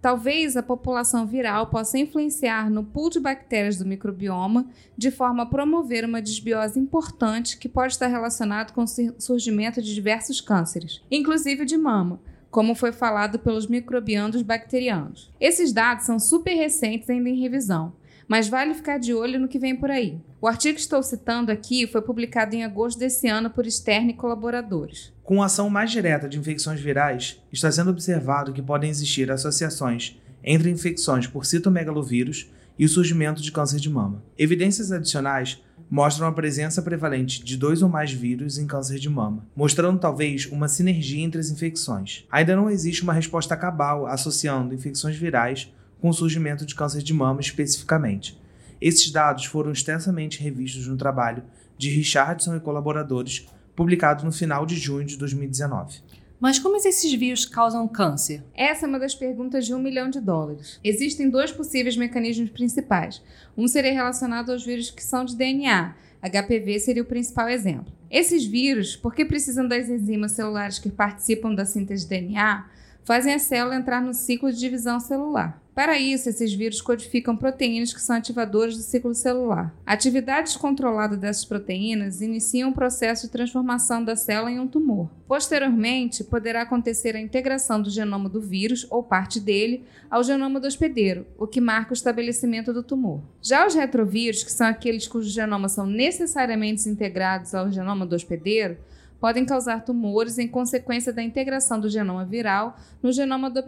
Talvez 0.03 0.57
a 0.57 0.65
população 0.65 1.25
viral 1.25 1.69
possa 1.69 1.97
influenciar 1.97 2.69
no 2.69 2.83
pool 2.83 3.09
de 3.09 3.21
bactérias 3.21 3.79
do 3.79 3.87
microbioma 3.87 4.67
de 4.99 5.13
forma 5.13 5.45
a 5.45 5.47
promover 5.47 6.05
uma 6.05 6.21
desbiose 6.21 6.77
importante 6.77 7.57
que 7.57 7.69
pode 7.69 7.93
estar 7.93 8.09
relacionado 8.09 8.73
com 8.73 8.83
o 8.83 8.89
sur- 8.89 9.15
surgimento 9.17 9.81
de 9.81 9.95
diversos 9.95 10.41
cânceres, 10.41 11.01
inclusive 11.09 11.65
de 11.65 11.79
mama, 11.79 12.19
como 12.51 12.75
foi 12.75 12.91
falado 12.91 13.39
pelos 13.39 13.69
microbianos 13.69 14.43
bacterianos. 14.43 15.31
Esses 15.39 15.73
dados 15.73 16.05
são 16.05 16.19
super 16.19 16.53
recentes 16.53 17.09
ainda 17.09 17.29
em 17.29 17.41
revisão, 17.41 17.93
mas 18.33 18.49
vale 18.49 18.73
ficar 18.73 18.97
de 18.97 19.13
olho 19.13 19.39
no 19.39 19.47
que 19.47 19.59
vem 19.59 19.77
por 19.77 19.91
aí. 19.91 20.19
O 20.41 20.49
artigo 20.49 20.77
que 20.77 20.81
estou 20.81 21.03
citando 21.03 21.53
aqui 21.53 21.87
foi 21.87 22.01
publicado 22.01 22.57
em 22.57 22.65
agosto 22.65 22.99
desse 22.99 23.29
ano 23.29 23.51
por 23.51 23.71
Stern 23.71 24.09
e 24.09 24.17
colaboradores. 24.17 25.13
Com 25.23 25.43
ação 25.43 25.69
mais 25.69 25.91
direta 25.91 26.27
de 26.31 26.39
infecções 26.39 26.81
virais, 26.81 27.39
está 27.53 27.71
sendo 27.71 27.91
observado 27.91 28.55
que 28.55 28.63
podem 28.63 28.89
existir 28.89 29.31
associações 29.31 30.19
entre 30.43 30.71
infecções 30.71 31.27
por 31.27 31.45
citomegalovírus 31.45 32.51
e 32.79 32.87
o 32.87 32.89
surgimento 32.89 33.43
de 33.43 33.53
câncer 33.53 33.79
de 33.79 33.91
mama. 33.91 34.25
Evidências 34.39 34.91
adicionais 34.91 35.63
mostram 35.91 36.27
a 36.27 36.33
presença 36.33 36.81
prevalente 36.81 37.45
de 37.45 37.59
dois 37.59 37.83
ou 37.83 37.89
mais 37.91 38.13
vírus 38.13 38.57
em 38.57 38.67
câncer 38.67 38.99
de 38.99 39.11
mama, 39.11 39.47
mostrando 39.55 40.01
talvez 40.01 40.47
uma 40.47 40.69
sinergia 40.69 41.23
entre 41.23 41.39
as 41.39 41.51
infecções. 41.51 42.25
Ainda 42.31 42.57
não 42.57 42.71
existe 42.71 43.03
uma 43.03 43.13
resposta 43.13 43.55
cabal 43.59 44.07
associando 44.07 44.75
infecções 44.75 45.17
virais 45.17 45.71
com 46.03 46.09
o 46.09 46.13
surgimento 46.13 46.67
de 46.67 46.75
câncer 46.75 47.01
de 47.01 47.15
mama 47.15 47.41
especificamente. 47.41 48.37
Esses 48.81 49.13
dados 49.13 49.45
foram 49.45 49.71
extensamente 49.71 50.43
revistos 50.43 50.89
no 50.89 50.97
trabalho 50.97 51.45
de 51.79 51.89
Richardson 51.91 52.57
e 52.57 52.61
colaboradores 52.61 53.47
publicado 53.77 54.25
no 54.25 54.33
final 54.33 54.67
de 54.67 54.75
junho 54.75 55.07
de 55.07 55.17
2019. 55.17 56.01
Mas 56.41 56.59
como 56.59 56.77
esses 56.77 57.13
vírus 57.15 57.47
causam 57.47 57.87
câncer? 57.87 58.43
Essa 58.53 58.85
é 58.85 58.89
uma 58.89 58.99
das 58.99 59.15
perguntas 59.15 59.65
de 59.65 59.73
um 59.73 59.79
milhão 59.79 60.11
de 60.11 60.21
dólares. 60.21 60.81
Existem 60.83 61.31
dois 61.31 61.53
possíveis 61.53 61.97
mecanismos 61.97 62.51
principais. 62.51 63.23
Um 63.57 63.69
seria 63.69 63.93
relacionado 63.93 64.51
aos 64.51 64.67
vírus 64.67 64.91
que 64.91 65.05
são 65.05 65.25
de 65.25 65.37
DNA. 65.37 65.95
HPV 66.21 66.81
seria 66.81 67.03
o 67.05 67.07
principal 67.07 67.49
exemplo. 67.49 67.93
Esses 68.11 68.45
vírus, 68.45 68.97
porque 68.97 69.25
precisam 69.25 69.69
das 69.69 69.89
enzimas 69.89 70.33
celulares 70.33 70.81
que 70.81 70.91
participam 70.91 71.55
da 71.55 71.65
síntese 71.65 72.03
de 72.03 72.11
DNA, 72.11 72.67
fazem 73.05 73.35
a 73.35 73.39
célula 73.39 73.77
entrar 73.77 74.03
no 74.03 74.13
ciclo 74.13 74.53
de 74.53 74.59
divisão 74.59 74.99
celular. 74.99 75.62
Para 75.75 75.99
isso, 75.99 76.29
esses 76.29 76.53
vírus 76.53 76.83
codificam 76.83 77.35
proteínas 77.35 77.95
que 77.95 78.01
são 78.01 78.17
ativadores 78.17 78.77
do 78.77 78.83
ciclo 78.83 79.15
celular. 79.15 79.75
A 79.87 79.95
atividade 79.95 80.49
descontrolada 80.49 81.17
dessas 81.17 81.47
proteínas 81.47 82.21
inicia 82.21 82.69
um 82.69 82.73
processo 82.73 83.27
de 83.27 83.33
transformação 83.33 84.05
da 84.05 84.15
célula 84.15 84.51
em 84.51 84.61
um 84.61 84.69
tumor. 84.69 85.09
Posteriormente, 85.27 86.25
poderá 86.25 86.61
acontecer 86.61 87.17
a 87.17 87.21
integração 87.21 87.81
do 87.81 87.89
genoma 87.89 88.29
do 88.29 88.39
vírus, 88.39 88.87
ou 88.91 89.03
parte 89.03 89.41
dele, 89.41 89.83
ao 90.11 90.23
genoma 90.23 90.61
do 90.61 90.67
hospedeiro, 90.67 91.27
o 91.39 91.47
que 91.47 91.61
marca 91.61 91.93
o 91.93 91.95
estabelecimento 91.95 92.71
do 92.71 92.83
tumor. 92.83 93.23
Já 93.41 93.67
os 93.67 93.75
retrovírus, 93.75 94.45
que 94.45 94.53
são 94.53 94.67
aqueles 94.67 95.09
cujos 95.09 95.33
genomas 95.33 95.73
são 95.73 95.87
necessariamente 95.87 96.87
integrados 96.87 97.55
ao 97.55 97.73
genoma 97.73 98.05
do 98.05 98.15
hospedeiro, 98.15 98.77
podem 99.19 99.47
causar 99.47 99.85
tumores 99.85 100.37
em 100.37 100.49
consequência 100.49 101.15
da 101.15 101.23
integração 101.23 101.81
do 101.81 101.89
genoma 101.89 102.27
viral 102.27 102.77
no 103.03 103.11
genoma 103.11 103.49
do 103.49 103.63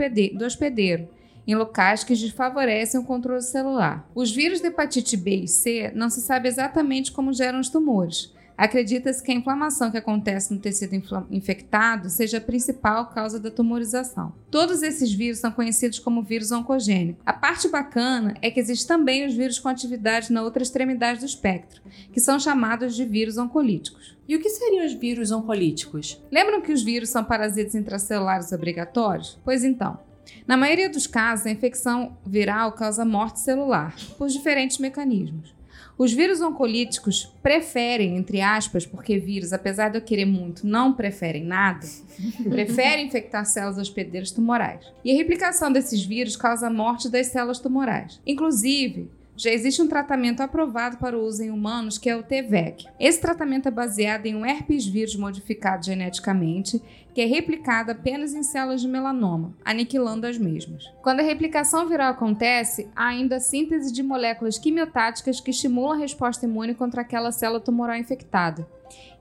hospedeiro 0.45 1.09
em 1.47 1.55
locais 1.55 2.05
que 2.05 2.15
desfavorecem 2.15 3.01
o 3.01 3.05
controle 3.05 3.43
celular. 3.43 4.09
Os 4.15 4.33
vírus 4.33 4.61
da 4.61 4.69
hepatite 4.69 5.17
B 5.17 5.43
e 5.45 5.49
C 5.49 5.93
não 5.95 6.09
se 6.11 6.21
sabe 6.21 6.49
exatamente 6.49 7.13
como 7.13 7.33
geram 7.33 7.61
os 7.61 7.69
tumores. 7.69 8.33
Acredita-se 8.57 9.23
que 9.23 9.33
a 9.33 9.35
inflamação 9.35 9.91
que 9.91 9.99
acontece 9.99 10.55
no 10.55 10.61
tecido 10.61 10.95
infectado 11.31 12.09
seja 12.09 12.39
a 12.39 12.41
principal 12.41 13.11
causa 13.11 13.41
da 13.41 13.51
tumorização. 13.51 14.33
Todos 14.49 14.83
esses 14.83 15.13
vírus 15.13 15.41
são 15.41 15.51
conhecidos 15.51 15.99
como 15.99 16.23
vírus 16.23 16.53
oncogênico. 16.53 17.21
A 17.27 17.33
parte 17.33 17.69
bacana 17.69 18.35
é 18.41 18.51
que 18.51 18.61
existem 18.61 18.87
também 18.87 19.27
os 19.27 19.35
vírus 19.35 19.59
com 19.59 19.69
atividade 19.69 20.33
na 20.33 20.43
outra 20.43 20.63
extremidade 20.63 21.21
do 21.21 21.27
espectro, 21.27 21.83
que 22.13 22.21
são 22.21 22.39
chamados 22.39 22.95
de 22.95 23.05
vírus 23.05 23.39
oncolíticos. 23.39 24.17
E 24.29 24.37
o 24.37 24.41
que 24.41 24.49
seriam 24.49 24.87
os 24.87 24.95
vírus 24.95 25.33
oncolíticos? 25.33 26.23
Lembram 26.31 26.63
que 26.63 26.73
os 26.73 26.83
vírus 26.83 27.11
são 27.11 27.25
parasitas 27.25 27.75
intracelulares 27.75 28.53
obrigatórios? 28.53 29.39
Pois 29.45 29.65
então, 29.65 29.99
na 30.47 30.57
maioria 30.57 30.91
dos 30.91 31.07
casos, 31.07 31.47
a 31.47 31.51
infecção 31.51 32.17
viral 32.25 32.73
causa 32.73 33.05
morte 33.05 33.41
celular, 33.41 33.95
por 34.19 34.29
diferentes 34.29 34.79
mecanismos. 34.79 35.55
Os 35.97 36.13
vírus 36.13 36.41
oncolíticos 36.41 37.33
preferem, 37.41 38.17
entre 38.17 38.41
aspas, 38.41 38.85
porque 38.85 39.17
vírus, 39.17 39.53
apesar 39.53 39.91
de 39.91 39.99
eu 39.99 40.03
querer 40.03 40.25
muito, 40.25 40.67
não 40.67 40.93
preferem 40.93 41.45
nada, 41.45 41.87
preferem 42.51 43.07
infectar 43.07 43.47
células 43.47 43.79
hospedeiras 43.79 44.33
tumorais. 44.33 44.85
E 45.05 45.13
a 45.13 45.17
replicação 45.17 45.71
desses 45.71 46.05
vírus 46.05 46.37
causa 46.37 46.67
a 46.67 46.71
morte 46.71 47.09
das 47.09 47.29
células 47.29 47.61
tumorais. 47.61 48.21
Inclusive, 48.27 49.09
já 49.37 49.51
existe 49.51 49.83
um 49.83 49.89
tratamento 49.89 50.41
aprovado 50.43 50.97
para 50.97 51.19
o 51.19 51.25
uso 51.25 51.43
em 51.43 51.51
humanos 51.51 51.99
que 51.99 52.09
é 52.09 52.17
o 52.17 52.23
TVEC. 52.23 52.87
Esse 53.01 53.21
tratamento 53.21 53.67
é 53.67 53.71
baseado 53.71 54.27
em 54.27 54.35
um 54.35 54.47
herpes 54.47 54.87
vírus 54.87 55.17
modificado 55.17 55.85
geneticamente, 55.85 56.81
que 57.15 57.21
é 57.21 57.27
replicado 57.27 57.93
apenas 57.93 58.35
em 58.35 58.43
células 58.43 58.81
de 58.81 58.89
melanoma, 58.89 59.55
aniquilando 59.65 60.27
as 60.27 60.37
mesmas. 60.37 60.85
Quando 61.01 61.21
a 61.21 61.23
replicação 61.23 61.89
viral 61.89 62.11
acontece, 62.11 62.91
há 62.95 63.07
ainda 63.07 63.37
a 63.37 63.41
síntese 63.41 63.93
de 63.93 64.03
moléculas 64.03 64.59
quimiotáticas 64.59 65.41
que 65.41 65.53
estimulam 65.53 65.93
a 65.93 66.01
resposta 66.01 66.45
imune 66.45 66.75
contra 66.75 67.03
aquela 67.03 67.31
célula 67.31 67.61
tumoral 67.61 67.97
infectada. 67.97 68.67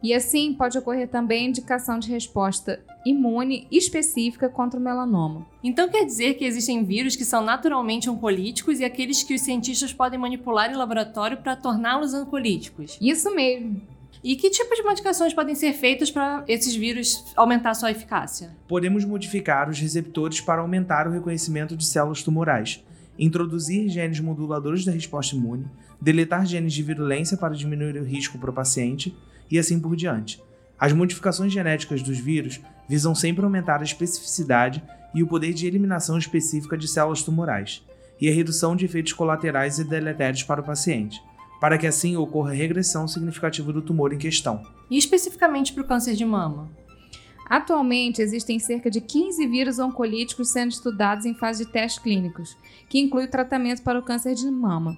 E 0.02 0.14
assim 0.14 0.54
pode 0.54 0.78
ocorrer 0.78 1.08
também 1.08 1.48
indicação 1.48 1.98
de 1.98 2.10
resposta 2.10 2.84
imune 3.06 3.68
específica 3.72 4.50
contra 4.50 4.80
o 4.80 4.84
melanoma. 4.84 5.48
Então 5.64 5.88
quer 5.88 6.04
dizer 6.04 6.34
que 6.34 6.44
existem 6.44 6.84
vírus 6.84 7.16
que 7.16 7.24
são 7.24 7.42
naturalmente 7.42 8.10
oncolíticos 8.10 8.80
e 8.80 8.86
aqueles 8.86 9.24
que 9.24 9.36
os 9.36 9.42
cientistas 9.42 9.94
podem 9.94 10.20
manipular 10.20 10.70
em 10.70 10.76
laboratório 10.76 11.38
para 11.38 11.56
torná-los 11.56 12.14
oncolíticos? 12.14 12.98
Isso 13.00 13.34
mesmo. 13.34 13.93
E 14.24 14.38
que 14.38 14.50
tipo 14.50 14.74
de 14.74 14.82
modificações 14.82 15.34
podem 15.34 15.54
ser 15.54 15.74
feitas 15.74 16.10
para 16.10 16.46
esses 16.48 16.74
vírus 16.74 17.26
aumentar 17.36 17.74
sua 17.74 17.92
eficácia? 17.92 18.56
Podemos 18.70 19.04
modificar 19.04 19.70
os 19.70 19.78
receptores 19.78 20.40
para 20.40 20.62
aumentar 20.62 21.08
o 21.08 21.12
reconhecimento 21.12 21.76
de 21.76 21.86
células 21.86 22.24
tumorais, 22.24 22.82
introduzir 23.20 23.90
genes 23.90 24.22
moduladores 24.22 24.86
da 24.86 24.94
resposta 24.94 25.36
imune, 25.36 25.66
deletar 26.00 26.46
genes 26.46 26.72
de 26.72 26.82
virulência 26.82 27.36
para 27.36 27.54
diminuir 27.54 27.98
o 27.98 28.06
risco 28.06 28.38
para 28.38 28.50
o 28.50 28.54
paciente 28.54 29.14
e 29.52 29.60
assim 29.60 29.78
por 29.78 29.94
diante. 29.94 30.42
As 30.80 30.94
modificações 30.94 31.52
genéticas 31.52 32.02
dos 32.02 32.18
vírus 32.18 32.62
visam 32.88 33.14
sempre 33.14 33.44
aumentar 33.44 33.82
a 33.82 33.84
especificidade 33.84 34.82
e 35.14 35.22
o 35.22 35.28
poder 35.28 35.54
de 35.54 35.68
eliminação 35.68 36.18
específica 36.18 36.78
de 36.78 36.88
células 36.88 37.24
tumorais, 37.24 37.84
e 38.22 38.30
a 38.30 38.34
redução 38.34 38.74
de 38.74 38.86
efeitos 38.86 39.12
colaterais 39.12 39.80
e 39.80 39.84
deletérios 39.84 40.44
para 40.44 40.62
o 40.62 40.64
paciente, 40.64 41.22
para 41.64 41.78
que 41.78 41.88
assim 41.88 42.18
ocorra 42.18 42.52
regressão 42.52 43.08
significativa 43.08 43.72
do 43.72 43.82
tumor 43.82 44.12
em 44.12 44.18
questão. 44.18 44.62
E 44.92 44.98
especificamente 44.98 45.72
para 45.72 45.82
o 45.82 45.88
câncer 45.88 46.14
de 46.14 46.26
mama? 46.26 46.70
Atualmente, 47.50 48.22
existem 48.22 48.60
cerca 48.60 48.92
de 48.92 49.00
15 49.00 49.48
vírus 49.48 49.80
oncolíticos 49.80 50.50
sendo 50.50 50.72
estudados 50.72 51.26
em 51.26 51.34
fase 51.34 51.64
de 51.64 51.72
testes 51.72 52.04
clínicos, 52.04 52.58
que 52.90 53.00
inclui 53.00 53.24
o 53.24 53.30
tratamento 53.30 53.82
para 53.82 53.98
o 53.98 54.04
câncer 54.04 54.36
de 54.36 54.52
mama. 54.52 54.98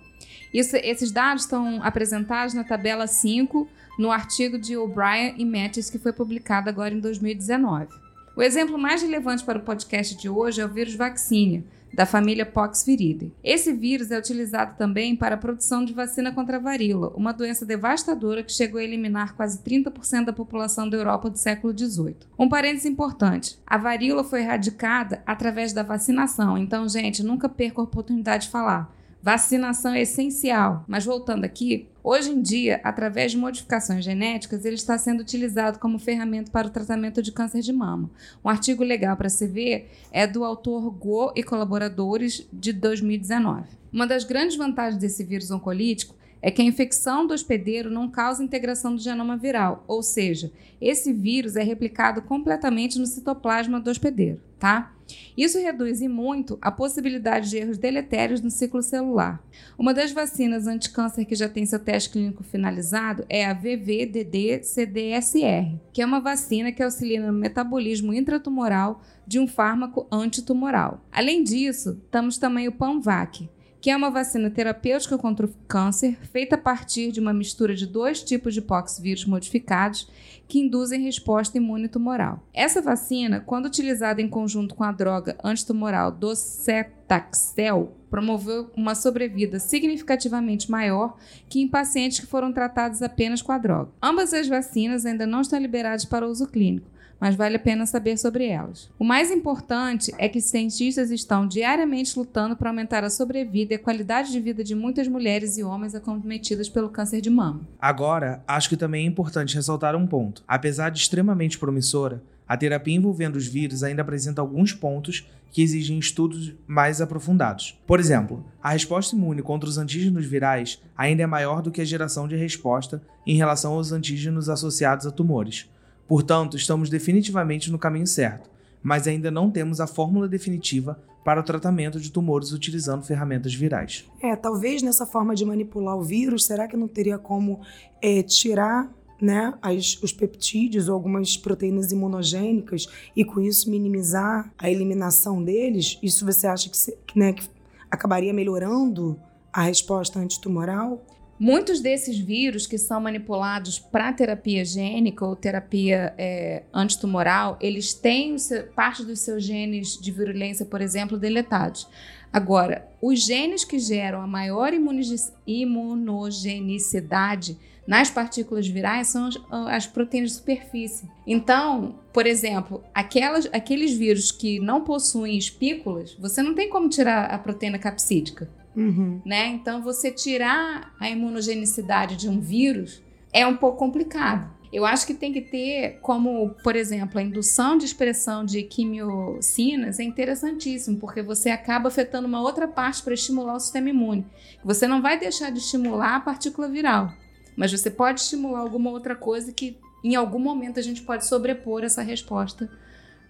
Isso, 0.51 0.75
esses 0.78 1.12
dados 1.12 1.43
estão 1.43 1.84
apresentados 1.84 2.56
na 2.56 2.63
tabela 2.63 3.06
5 3.06 3.69
no 3.99 4.12
artigo 4.12 4.58
de 4.58 4.75
O'Brien 4.75 5.36
e 5.38 5.45
Mattis 5.45 5.91
que 5.91 5.99
foi 5.99 6.13
publicado 6.13 6.67
agora 6.67 6.95
em 6.95 6.99
2019. 6.99 7.89
O 8.36 8.41
exemplo 8.41 8.75
mais 8.75 9.04
relevante 9.04 9.43
para 9.43 9.60
o 9.60 9.62
podcast 9.62 10.17
de 10.17 10.28
hoje 10.28 10.62
é 10.62 10.65
o 10.65 10.73
vírus 10.73 10.95
vaccinia, 10.95 11.63
da 11.95 12.05
família 12.05 12.45
Poxviridae. 12.45 13.34
Esse 13.43 13.71
vírus 13.71 14.12
é 14.12 14.19
utilizado 14.19 14.75
também 14.77 15.15
para 15.15 15.36
a 15.36 15.38
produção 15.38 15.86
de 15.86 15.93
vacina 15.93 16.31
contra 16.31 16.58
a 16.58 16.60
varíola, 16.60 17.13
uma 17.15 17.31
doença 17.31 17.65
devastadora 17.65 18.43
que 18.43 18.51
chegou 18.51 18.79
a 18.79 18.84
eliminar 18.84 19.34
quase 19.36 19.60
30% 19.60 20.25
da 20.25 20.34
população 20.34 20.89
da 20.89 20.97
Europa 20.97 21.29
do 21.29 21.38
século 21.38 21.75
XVIII. 21.77 22.17
Um 22.38 22.49
parênteses 22.49 22.86
importante: 22.86 23.58
a 23.65 23.77
varíola 23.77 24.23
foi 24.23 24.41
erradicada 24.41 25.23
através 25.25 25.71
da 25.71 25.84
vacinação, 25.84 26.58
então, 26.58 26.88
gente, 26.89 27.23
nunca 27.23 27.47
perca 27.47 27.79
a 27.79 27.86
oportunidade 27.86 28.45
de 28.45 28.51
falar. 28.51 28.93
Vacinação 29.26 29.92
é 29.92 30.04
essencial. 30.04 30.86
Mas 30.88 31.04
voltando 31.04 31.46
aqui, 31.46 31.88
hoje 32.04 32.30
em 32.30 32.44
dia, 32.44 32.80
através 32.84 33.32
de 33.32 33.40
modificações 33.40 34.06
genéticas, 34.06 34.64
ele 34.64 34.76
está 34.76 35.00
sendo 35.00 35.22
utilizado 35.22 35.80
como 35.80 35.98
ferramenta 35.98 36.52
para 36.52 36.68
o 36.68 36.70
tratamento 36.70 37.24
de 37.24 37.32
câncer 37.32 37.62
de 37.62 37.74
mama. 37.74 38.08
Um 38.44 38.50
artigo 38.50 38.84
legal 38.84 39.18
para 39.18 39.28
se 39.28 39.48
ver 39.48 39.90
é 40.12 40.28
do 40.28 40.44
autor 40.44 40.92
Go 40.92 41.34
e 41.36 41.42
colaboradores 41.42 42.48
de 42.54 42.72
2019. 42.72 43.64
Uma 43.92 44.06
das 44.06 44.24
grandes 44.24 44.58
vantagens 44.58 45.02
desse 45.02 45.24
vírus 45.24 45.50
oncolítico 45.50 46.14
é 46.45 46.51
que 46.51 46.62
a 46.62 46.65
infecção 46.65 47.25
do 47.25 47.34
hospedeiro 47.34 47.89
não 47.89 48.08
causa 48.08 48.43
integração 48.43 48.95
do 48.95 49.01
genoma 49.01 49.36
viral, 49.36 49.84
ou 49.88 50.03
seja, 50.03 50.51
esse 50.79 51.12
vírus 51.12 51.55
é 51.55 51.63
replicado 51.63 52.21
completamente 52.21 52.99
no 52.99 53.08
citoplasma 53.08 53.79
do 53.79 53.89
hospedeiro, 53.89 54.39
tá? 54.60 54.93
Isso 55.36 55.58
reduz 55.58 56.01
e 56.01 56.08
muito 56.08 56.60
a 56.62 56.69
possibilidade 56.69 57.49
de 57.49 57.58
erros 57.58 57.79
deletérios 57.79 58.41
no 58.41 58.51
ciclo 58.51 58.84
celular. 58.84 59.43
Uma 59.75 59.91
das 59.91 60.12
vacinas 60.12 60.67
anticâncer 60.67 61.25
que 61.25 61.34
já 61.34 61.49
tem 61.49 61.65
seu 61.65 61.79
teste 61.79 62.12
clínico 62.12 62.43
finalizado 62.43 63.25
é 63.27 63.43
a 63.43 63.53
VVDD-CDSR, 63.55 65.79
que 65.91 66.03
é 66.03 66.05
uma 66.05 66.19
vacina 66.19 66.71
que 66.71 66.84
auxilia 66.84 67.25
no 67.25 67.34
metabolismo 67.34 68.13
intratumoral 68.13 69.01
de 69.25 69.39
um 69.39 69.47
fármaco 69.47 70.05
antitumoral. 70.12 71.03
Além 71.12 71.43
disso, 71.43 71.99
temos 72.12 72.38
também 72.38 72.67
o 72.67 72.71
PANVAC, 72.71 73.49
que 73.86 73.91
é 73.91 73.95
uma 73.95 74.10
vacina 74.10 74.50
terapêutica 74.50 75.15
contra 75.15 75.45
o 75.45 75.54
câncer, 75.67 76.17
feita 76.32 76.56
a 76.56 76.58
partir 76.58 77.12
de 77.12 77.19
uma 77.19 77.32
mistura 77.32 77.76
de 77.76 77.86
dois 77.86 78.24
tipos 78.24 78.56
de 78.56 78.60
poxvírus 78.60 79.26
modificados 79.26 80.10
que 80.48 80.58
induzem 80.58 81.04
resposta 81.04 81.60
imune 81.60 81.88
tumoral. 81.88 82.43
Essa 82.52 82.82
vacina, 82.82 83.41
quando 83.41 83.67
utilizada 83.67 84.19
em 84.19 84.28
conjunto 84.28 84.74
com 84.74 84.84
a 84.84 84.91
droga 84.91 85.38
antitumoral 85.43 86.12
docetaxel, 86.12 87.95
promoveu 88.10 88.71
uma 88.76 88.95
sobrevida 88.95 89.60
significativamente 89.60 90.71
maior 90.71 91.15
que 91.48 91.62
em 91.62 91.67
pacientes 91.67 92.19
que 92.19 92.26
foram 92.26 92.52
tratados 92.52 93.04
apenas 93.04 93.43
com 93.43 93.52
a 93.52 93.60
droga. 93.60 93.91
Ambas 94.02 94.34
as 94.34 94.48
vacinas 94.48 95.06
ainda 95.06 95.28
não 95.28 95.41
estão 95.41 95.60
liberadas 95.60 96.06
para 96.06 96.28
uso 96.28 96.48
clínico, 96.48 96.89
mas 97.19 97.36
vale 97.36 97.56
a 97.56 97.60
pena 97.60 97.86
saber 97.86 98.17
sobre 98.17 98.45
elas. 98.45 98.89
O 98.99 99.04
mais 99.04 99.32
importante 99.32 100.13
é 100.17 100.28
que 100.28 100.41
cientistas 100.41 101.12
estão 101.12 101.47
diariamente 101.47 102.17
lutando 102.17 102.56
para 102.56 102.69
aumentar 102.69 103.04
a 103.04 103.10
sobrevida 103.10 103.73
e 103.73 103.78
a 103.78 103.80
qualidade 103.80 104.32
de 104.32 104.39
vida 104.39 104.63
de 104.63 104.75
muitas 104.75 105.08
mulheres 105.08 105.58
e 105.58 105.63
homens 105.63 105.95
acometidas 105.95 106.69
pelo 106.69 106.89
câncer 106.89 107.21
de 107.21 107.30
mama. 107.30 107.62
Agora, 107.80 108.43
acho 108.47 108.69
que 108.69 108.78
também 108.78 109.06
é 109.06 109.10
importante 109.10 109.56
ressaltar 109.56 109.95
um 109.95 110.08
ponto. 110.08 110.43
Apesar 110.47 110.89
de 110.89 110.99
extremamente 110.99 111.58
promissora, 111.58 112.21
a 112.47 112.56
terapia 112.56 112.95
envolvendo 112.95 113.38
os 113.38 113.47
vírus 113.47 113.82
ainda 113.84 114.01
apresenta 114.01 114.41
alguns 114.41 114.71
pontos 114.71 115.25
que 115.51 115.62
exigem 115.62 115.97
estudos 115.97 116.54
mais 116.67 116.99
aprofundados. 117.01 117.80
Por 117.88 117.99
exemplo, 117.99 118.45
a 118.62 118.71
resposta 118.71 119.15
imune 119.15 119.41
contra 119.41 119.69
os 119.69 119.78
antígenos 119.78 120.25
virais 120.25 120.82
ainda 120.97 121.23
é 121.23 121.25
maior 121.25 121.62
do 121.62 121.71
que 121.71 121.82
a 121.82 121.86
geração 121.86 122.28
de 122.28 122.36
resposta 122.36 123.01
em 123.25 123.38
relação 123.38 123.73
aos 123.73 123.91
antígenos 123.91 124.49
associados 124.49 125.08
a 125.08 125.12
tumores. 125.12 125.69
Portanto, 126.08 126.56
estamos 126.56 126.89
definitivamente 126.89 127.72
no 127.72 127.80
caminho 127.80 128.08
certo, 128.08 128.50
mas 128.82 129.08
ainda 129.08 129.32
não 129.32 129.50
temos 129.50 129.80
a 129.80 129.88
fórmula 129.88 130.28
definitiva 130.28 131.00
para 131.24 131.39
o 131.39 131.44
tratamento 131.44 132.00
de 132.00 132.12
tumores 132.12 132.52
utilizando 132.52 133.04
ferramentas 133.04 133.54
virais. 133.56 134.06
É, 134.22 134.36
talvez 134.36 134.84
nessa 134.84 135.08
forma 135.08 135.34
de 135.34 135.44
manipular 135.44 135.98
o 135.98 136.04
vírus, 136.04 136.46
será 136.46 136.68
que 136.68 136.78
não 136.78 136.88
teria 136.88 137.18
como 137.18 137.62
é, 138.00 138.22
tirar 138.22 138.94
né, 139.20 139.54
as, 139.60 139.98
os 140.04 140.13
peptídeos 140.13 140.88
ou 140.88 140.94
algumas 140.94 141.36
proteínas 141.36 141.91
imunogênicas 141.91 142.88
e 143.15 143.26
com 143.26 143.41
isso 143.41 143.72
minimizar 143.72 144.54
a 144.56 144.70
eliminação 144.70 145.44
deles? 145.44 145.98
Isso 146.04 146.24
você 146.24 146.46
acha 146.46 146.70
que, 146.70 147.20
né, 147.20 147.34
que 147.34 147.50
acabaria 147.89 148.32
melhorando 148.32 149.20
a 149.52 149.63
resposta 149.63 150.20
antitumoral? 150.20 151.04
Muitos 151.38 151.82
desses 151.82 152.17
vírus 152.17 152.65
que 152.65 152.78
são 152.78 153.02
manipulados 153.02 153.78
para 153.78 154.13
terapia 154.13 154.63
gênica 154.63 155.26
ou 155.26 155.36
terapia 155.36 156.13
é, 156.17 156.63
antitumoral, 156.74 157.58
eles 157.60 157.93
têm 157.93 158.38
parte 158.74 159.04
dos 159.04 159.19
seus 159.19 159.43
genes 159.43 160.00
de 160.00 160.12
virulência, 160.12 160.65
por 160.65 160.80
exemplo, 160.82 161.17
deletados. 161.17 161.89
Agora, 162.32 162.88
os 163.02 163.26
genes 163.26 163.65
que 163.65 163.80
geram 163.80 164.21
a 164.21 164.28
maior 164.28 164.74
imunogenicidade 164.74 167.58
nas 167.86 168.10
partículas 168.10 168.67
virais 168.67 169.08
são 169.08 169.28
as, 169.28 169.38
as, 169.52 169.88
proteínas 169.88 170.32
de 170.32 170.38
superfície. 170.38 171.08
Então, 171.28 172.00
por 172.12 172.26
exemplo, 172.26 172.84
aquelas, 172.93 173.48
aqueles 173.54 173.93
vírus 173.93 174.32
que 174.32 174.60
não 174.60 174.82
possuem 174.82 175.38
espículas, 175.38 176.15
você 176.19 176.41
não 176.41 176.56
tem 176.56 176.69
como 176.69 176.89
tirar 176.89 177.26
a 177.26 177.38
proteína 177.38 177.78
capsídica. 177.78 178.50
Uhum. 178.76 179.22
Né? 179.26 179.48
Então, 179.48 179.82
você 179.82 180.12
tirar 180.12 180.94
a 181.00 181.10
imunogenicidade 181.10 182.16
de 182.16 182.28
um 182.30 182.40
vírus 182.40 183.02
é 183.32 183.46
um 183.48 183.56
pouco 183.56 183.78
complicado. 183.78 184.54
Eu 184.74 184.86
acho 184.86 185.08
que 185.08 185.14
tem 185.14 185.32
que 185.32 185.42
ter, 185.42 186.00
como, 186.02 186.50
por 186.62 186.76
exemplo, 186.76 187.18
a 187.18 187.24
indução 187.24 187.78
de 187.78 187.86
expressão 187.86 188.44
de 188.44 188.62
quimiocinas 188.64 190.00
é 190.00 190.04
interessantíssimo, 190.04 190.98
porque 191.00 191.22
você 191.22 191.50
acaba 191.50 191.88
afetando 191.88 192.28
uma 192.28 192.42
outra 192.42 192.68
parte 192.68 193.02
para 193.02 193.14
estimular 193.14 193.56
o 193.56 193.60
sistema 193.60 193.90
imune. 193.90 194.26
Você 194.64 194.86
não 194.88 195.02
vai 195.02 195.18
deixar 195.18 195.50
de 195.52 195.60
estimular 195.60 196.16
a 196.16 196.20
partícula 196.20 196.68
viral, 196.68 197.14
mas 197.56 197.72
você 197.72 197.90
pode 197.90 198.20
estimular 198.20 198.60
alguma 198.60 198.90
outra 198.90 199.16
coisa 199.16 199.52
que, 199.54 199.78
em 200.04 200.16
algum 200.16 200.40
momento, 200.40 200.78
a 200.80 200.84
gente 200.84 201.02
pode 201.04 201.26
sobrepor 201.26 201.84
essa 201.84 202.02
resposta 202.02 202.70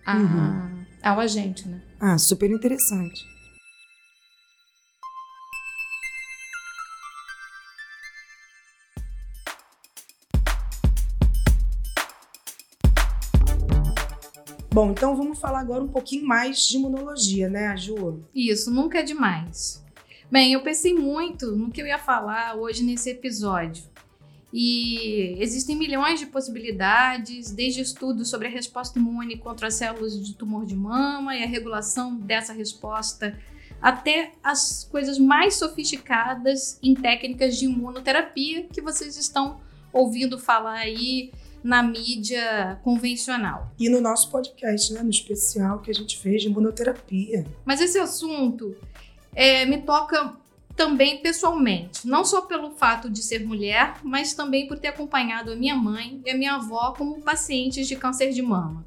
a, 0.06 0.18
Uhum. 0.18 0.86
ao 1.04 1.20
agente, 1.20 1.68
né? 1.68 1.80
Ah, 2.00 2.18
super 2.18 2.50
interessante. 2.50 3.20
Bom, 14.76 14.92
então 14.92 15.16
vamos 15.16 15.40
falar 15.40 15.62
agora 15.62 15.82
um 15.82 15.88
pouquinho 15.88 16.28
mais 16.28 16.68
de 16.68 16.76
imunologia, 16.76 17.48
né, 17.48 17.78
Ju? 17.78 18.20
Isso, 18.36 18.70
nunca 18.70 19.00
é 19.00 19.04
demais. 19.04 19.82
Bem, 20.30 20.52
eu 20.52 20.62
pensei 20.64 20.94
muito 20.94 21.56
no 21.56 21.72
que 21.72 21.82
eu 21.82 21.88
ia 21.88 21.98
falar 21.98 22.58
hoje 22.58 22.84
nesse 22.84 23.10
episódio. 23.10 23.86
E 24.52 25.38
existem 25.40 25.78
milhões 25.78 26.20
de 26.20 26.26
possibilidades, 26.26 27.52
desde 27.52 27.80
estudos 27.80 28.30
sobre 28.30 28.50
a 28.50 28.52
resposta 28.52 29.00
imune 29.00 29.38
contra 29.38 29.70
as 29.70 29.76
células 29.76 30.20
de 30.22 30.34
tumor 30.34 30.66
de 30.66 30.76
mama 30.76 31.34
e 31.38 31.42
a 31.42 31.48
regulação 31.48 32.14
dessa 32.18 32.52
resposta, 32.52 33.40
até 33.82 34.34
as 34.44 34.86
coisas 34.92 35.18
mais 35.18 35.56
sofisticadas 35.56 36.78
em 36.84 36.94
técnicas 36.94 37.58
de 37.58 37.64
imunoterapia 37.64 38.64
que 38.64 38.82
vocês 38.82 39.16
estão 39.16 39.58
ouvindo 39.94 40.38
falar 40.38 40.80
aí 40.80 41.32
na 41.66 41.82
mídia 41.82 42.80
convencional. 42.84 43.74
E 43.80 43.90
no 43.90 44.00
nosso 44.00 44.30
podcast, 44.30 44.94
né, 44.94 45.02
no 45.02 45.10
especial 45.10 45.80
que 45.80 45.90
a 45.90 45.94
gente 45.96 46.16
fez 46.16 46.44
de 46.44 46.48
imunoterapia. 46.48 47.44
Mas 47.66 47.82
esse 47.82 47.98
assunto 47.98 48.78
é, 49.34 49.66
me 49.66 49.82
toca 49.82 50.36
também 50.76 51.24
pessoalmente, 51.24 52.06
não 52.08 52.24
só 52.24 52.42
pelo 52.42 52.70
fato 52.70 53.10
de 53.10 53.24
ser 53.24 53.44
mulher, 53.44 53.96
mas 54.04 54.36
também 54.36 54.68
por 54.68 54.78
ter 54.78 54.90
acompanhado 54.90 55.54
a 55.54 55.56
minha 55.56 55.76
mãe 55.76 56.22
e 56.24 56.30
a 56.30 56.38
minha 56.38 56.54
avó 56.54 56.94
como 56.96 57.20
pacientes 57.24 57.88
de 57.88 57.96
câncer 57.96 58.32
de 58.32 58.44
mama. 58.44 58.86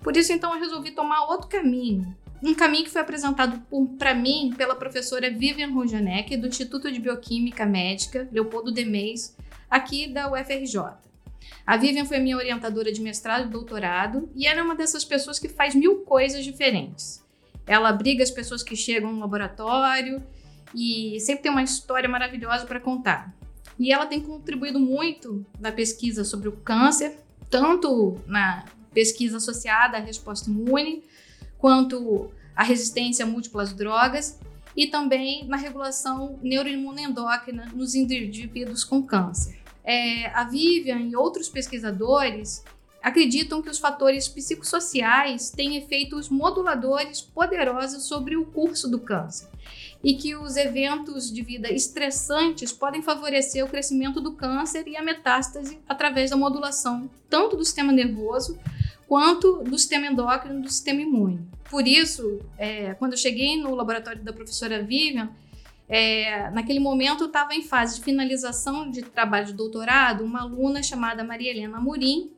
Por 0.00 0.16
isso, 0.16 0.32
então, 0.32 0.54
eu 0.54 0.60
resolvi 0.60 0.92
tomar 0.92 1.24
outro 1.24 1.48
caminho. 1.48 2.16
Um 2.40 2.54
caminho 2.54 2.84
que 2.84 2.90
foi 2.90 3.00
apresentado 3.00 3.60
para 3.98 4.14
mim 4.14 4.54
pela 4.56 4.76
professora 4.76 5.28
Vivian 5.28 5.72
Rojanek, 5.72 6.36
do 6.36 6.46
Instituto 6.46 6.92
de 6.92 7.00
Bioquímica 7.00 7.66
Médica 7.66 8.28
Leopoldo 8.30 8.70
Demeis, 8.70 9.36
aqui 9.68 10.06
da 10.06 10.30
UFRJ. 10.30 11.02
A 11.66 11.76
Vivian 11.76 12.04
foi 12.04 12.18
minha 12.18 12.36
orientadora 12.36 12.92
de 12.92 13.00
mestrado 13.00 13.46
e 13.46 13.50
doutorado, 13.50 14.28
e 14.34 14.46
ela 14.46 14.60
é 14.60 14.62
uma 14.62 14.74
dessas 14.74 15.04
pessoas 15.04 15.38
que 15.38 15.48
faz 15.48 15.74
mil 15.74 15.98
coisas 16.00 16.44
diferentes. 16.44 17.22
Ela 17.66 17.88
abriga 17.88 18.22
as 18.22 18.30
pessoas 18.30 18.62
que 18.62 18.74
chegam 18.74 19.12
no 19.12 19.20
laboratório 19.20 20.22
e 20.74 21.18
sempre 21.20 21.44
tem 21.44 21.52
uma 21.52 21.62
história 21.62 22.08
maravilhosa 22.08 22.66
para 22.66 22.80
contar. 22.80 23.32
E 23.78 23.92
ela 23.92 24.06
tem 24.06 24.20
contribuído 24.20 24.80
muito 24.80 25.46
na 25.60 25.70
pesquisa 25.70 26.24
sobre 26.24 26.48
o 26.48 26.52
câncer, 26.52 27.16
tanto 27.48 28.20
na 28.26 28.64
pesquisa 28.92 29.36
associada 29.36 29.96
à 29.96 30.00
resposta 30.00 30.50
imune, 30.50 31.04
quanto 31.58 32.30
à 32.56 32.64
resistência 32.64 33.24
a 33.24 33.28
múltiplas 33.28 33.72
drogas, 33.72 34.38
e 34.76 34.86
também 34.88 35.46
na 35.46 35.56
regulação 35.56 36.38
neuroimunoendócrina 36.42 37.66
nos 37.74 37.94
indivíduos 37.94 38.84
com 38.84 39.02
câncer. 39.02 39.61
É, 39.84 40.26
a 40.28 40.44
Vivian 40.44 41.00
e 41.00 41.16
outros 41.16 41.48
pesquisadores 41.48 42.64
acreditam 43.02 43.60
que 43.60 43.68
os 43.68 43.78
fatores 43.78 44.28
psicossociais 44.28 45.50
têm 45.50 45.76
efeitos 45.76 46.28
moduladores 46.28 47.20
poderosos 47.20 48.04
sobre 48.04 48.36
o 48.36 48.46
curso 48.46 48.88
do 48.88 49.00
câncer 49.00 49.48
e 50.04 50.14
que 50.14 50.34
os 50.36 50.56
eventos 50.56 51.32
de 51.32 51.42
vida 51.42 51.72
estressantes 51.72 52.72
podem 52.72 53.02
favorecer 53.02 53.64
o 53.64 53.68
crescimento 53.68 54.20
do 54.20 54.32
câncer 54.32 54.86
e 54.86 54.96
a 54.96 55.02
metástase 55.02 55.78
através 55.88 56.30
da 56.30 56.36
modulação 56.36 57.10
tanto 57.28 57.56
do 57.56 57.64
sistema 57.64 57.92
nervoso 57.92 58.58
quanto 59.08 59.62
do 59.64 59.78
sistema 59.78 60.06
endócrino 60.06 60.60
e 60.60 60.62
do 60.62 60.70
sistema 60.70 61.02
imune. 61.02 61.46
Por 61.70 61.86
isso, 61.86 62.40
é, 62.56 62.94
quando 62.94 63.12
eu 63.12 63.18
cheguei 63.18 63.60
no 63.60 63.74
laboratório 63.74 64.22
da 64.22 64.32
professora 64.32 64.82
Vivian, 64.82 65.30
é, 65.88 66.50
naquele 66.50 66.80
momento 66.80 67.24
eu 67.24 67.26
estava 67.26 67.54
em 67.54 67.62
fase 67.62 67.96
de 67.96 68.04
finalização 68.04 68.90
de 68.90 69.02
trabalho 69.02 69.46
de 69.46 69.52
doutorado, 69.52 70.24
uma 70.24 70.42
aluna 70.42 70.82
chamada 70.82 71.24
Maria 71.24 71.50
Helena 71.50 71.80
Murim, 71.80 72.30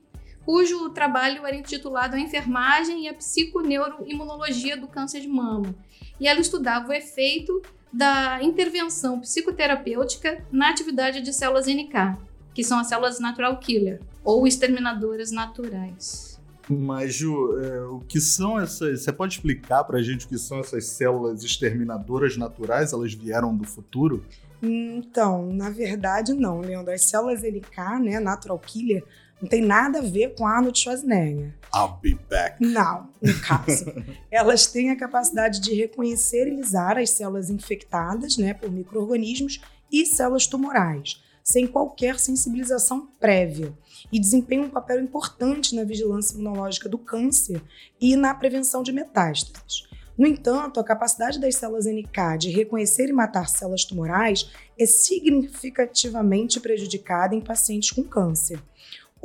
cujo 0.45 0.91
trabalho 0.91 1.47
era 1.47 1.57
intitulado 1.57 2.17
A 2.17 2.21
Enfermagem 2.21 3.05
e 3.05 3.09
a 3.09 3.15
Psiconeuroimunologia 3.15 4.77
do 4.77 4.87
Câncer 4.87 5.21
de 5.21 5.29
Mama. 5.29 5.75
E 6.21 6.29
ela 6.29 6.41
estudava 6.41 6.89
o 6.89 6.93
efeito 6.93 7.63
da 7.93 8.43
intervenção 8.43 9.21
psicoterapêutica 9.21 10.45
na 10.51 10.71
atividade 10.71 11.21
de 11.21 11.33
células 11.33 11.67
NK, 11.67 12.19
que 12.53 12.65
são 12.65 12.79
as 12.79 12.89
células 12.89 13.21
natural 13.21 13.57
killer, 13.59 14.01
ou 14.25 14.47
exterminadoras 14.47 15.31
naturais. 15.31 16.34
Mas, 16.69 17.15
Ju, 17.15 17.59
é, 17.59 17.83
o 17.83 18.01
que 18.01 18.21
são 18.21 18.59
essas. 18.59 19.03
Você 19.03 19.13
pode 19.13 19.35
explicar 19.35 19.85
pra 19.85 20.03
gente 20.03 20.25
o 20.25 20.29
que 20.29 20.39
são 20.39 20.61
essas 20.61 20.87
células 20.87 21.43
exterminadoras 21.43 22.37
naturais? 22.37 22.93
Elas 22.93 23.13
vieram 23.13 23.55
do 23.55 23.65
futuro? 23.65 24.25
Então, 24.63 25.53
na 25.53 25.69
verdade, 25.69 26.33
não, 26.33 26.61
Leandro. 26.61 26.93
As 26.93 27.05
células 27.05 27.43
NK, 27.43 28.01
né, 28.03 28.19
natural 28.19 28.59
killer, 28.59 29.05
não 29.41 29.49
tem 29.49 29.61
nada 29.61 29.99
a 29.99 30.03
ver 30.03 30.35
com 30.35 30.47
Arnold 30.47 30.79
Schwarzenegger. 30.79 31.53
I'll 31.75 31.99
be 32.01 32.19
back. 32.31 32.65
Não, 32.65 33.11
no 33.21 33.41
caso. 33.41 33.85
Elas 34.31 34.67
têm 34.67 34.91
a 34.91 34.97
capacidade 34.97 35.61
de 35.61 35.75
reconhecer 35.75 36.47
e 36.47 36.57
lisar 36.57 36.97
as 36.97 37.11
células 37.11 37.51
infectadas 37.51 38.39
né, 38.39 38.55
por 38.55 38.71
micro-organismos 38.71 39.61
e 39.93 40.07
células 40.07 40.47
tumorais, 40.47 41.23
sem 41.45 41.67
qualquer 41.67 42.19
sensibilização 42.19 43.07
prévia, 43.21 43.77
e 44.11 44.19
desempenham 44.19 44.65
um 44.65 44.71
papel 44.71 45.01
importante 45.01 45.75
na 45.75 45.85
vigilância 45.85 46.35
imunológica 46.35 46.89
do 46.89 46.97
câncer 46.97 47.63
e 48.01 48.17
na 48.17 48.35
prevenção 48.35 48.83
de 48.83 48.93
metástases. 48.93 49.87
No 50.17 50.27
entanto, 50.27 50.81
a 50.81 50.85
capacidade 50.85 51.41
das 51.41 51.57
células 51.57 51.87
NK 51.87 52.39
de 52.39 52.51
reconhecer 52.51 53.09
e 53.09 53.13
matar 53.13 53.49
células 53.49 53.85
tumorais 53.85 54.49
é 54.79 54.87
significativamente 54.87 56.61
prejudicada 56.61 57.35
em 57.35 57.41
pacientes 57.41 57.91
com 57.91 58.03
câncer. 58.03 58.63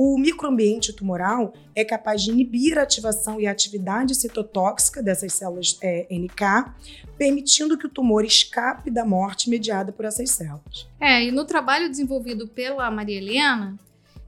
O 0.01 0.17
microambiente 0.17 0.93
tumoral 0.93 1.53
é 1.75 1.83
capaz 1.83 2.23
de 2.23 2.31
inibir 2.31 2.79
a 2.79 2.83
ativação 2.83 3.37
e 3.37 3.45
a 3.45 3.51
atividade 3.51 4.15
citotóxica 4.15 5.03
dessas 5.03 5.33
células 5.33 5.77
é, 5.81 6.07
NK, 6.09 6.71
permitindo 7.17 7.77
que 7.77 7.85
o 7.85 7.89
tumor 7.89 8.23
escape 8.23 8.89
da 8.89 9.03
morte 9.03 9.49
mediada 9.49 9.91
por 9.91 10.05
essas 10.05 10.31
células. 10.31 10.87
É, 11.01 11.25
e 11.25 11.33
no 11.33 11.43
trabalho 11.43 11.89
desenvolvido 11.89 12.47
pela 12.47 12.89
Maria 12.89 13.17
Helena, 13.17 13.77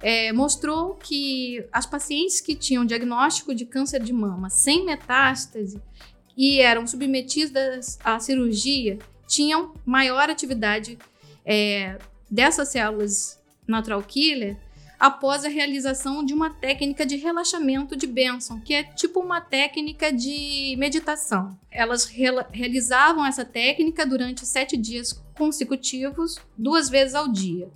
é, 0.01 0.33
mostrou 0.33 0.95
que 0.95 1.65
as 1.71 1.85
pacientes 1.85 2.41
que 2.41 2.53
tinham 2.53 2.83
diagnóstico 2.83 3.55
de 3.55 3.65
câncer 3.65 4.03
de 4.03 4.11
mama 4.11 4.49
sem 4.49 4.85
metástase 4.85 5.81
e 6.35 6.59
eram 6.59 6.85
submetidas 6.85 7.97
à 8.03 8.19
cirurgia 8.19 8.99
tinham 9.25 9.73
maior 9.85 10.29
atividade 10.29 10.99
é, 11.45 11.97
dessas 12.29 12.67
células 12.67 13.41
natural 13.65 14.03
killer 14.03 14.57
após 15.01 15.43
a 15.43 15.49
realização 15.49 16.23
de 16.23 16.31
uma 16.31 16.51
técnica 16.51 17.03
de 17.03 17.15
relaxamento 17.15 17.95
de 17.95 18.05
Benson, 18.05 18.61
que 18.61 18.75
é 18.75 18.83
tipo 18.83 19.19
uma 19.19 19.41
técnica 19.41 20.13
de 20.13 20.75
meditação. 20.77 21.57
Elas 21.71 22.05
re 22.05 22.27
realizavam 22.51 23.25
essa 23.25 23.43
técnica 23.43 24.05
durante 24.05 24.45
sete 24.45 24.77
dias 24.77 25.19
consecutivos, 25.35 26.39
duas 26.55 26.87
vezes 26.87 27.15
ao 27.15 27.27
dia. 27.27 27.67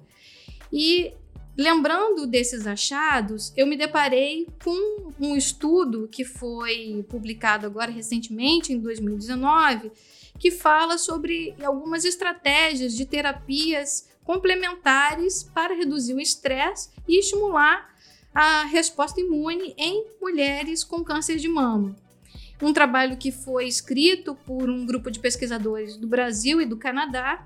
E 0.72 1.14
lembrando 1.58 2.28
desses 2.28 2.68
achados, 2.68 3.52
eu 3.58 3.66
me 3.66 3.76
deparei 3.76 4.48
com 4.64 5.12
um 5.20 5.36
estudo 5.36 6.08
que 6.08 6.24
foi 6.24 7.04
publicado 7.10 7.66
agora 7.66 7.90
recentemente, 7.90 8.72
em 8.72 8.78
2019, 8.78 9.92
que 10.38 10.52
fala 10.52 11.00
sobre 11.00 11.56
algumas 11.64 12.06
estratégias 12.06 12.94
de 12.94 13.04
terapias 13.04 14.14
complementares 14.26 15.44
para 15.44 15.76
reduzir 15.76 16.16
o 16.16 16.20
estresse 16.20 16.90
e 17.08 17.20
estimular 17.20 17.96
a 18.34 18.66
resposta 18.66 19.22
imune 19.22 19.74
em 19.78 20.06
mulheres 20.20 20.84
com 20.84 21.04
câncer 21.04 21.38
de 21.38 21.48
mama. 21.48 21.96
Um 22.62 22.74
trabalho 22.74 23.16
que 23.16 23.32
foi 23.32 23.68
escrito 23.68 24.36
por 24.36 24.70
um 24.70 24.86
grupo 24.86 25.12
de 25.12 25.20
pesquisadores 25.20 25.96
do 25.96 26.08
Brasil 26.08 26.60
e 26.60 26.66
do 26.66 26.76
Canadá. 26.76 27.46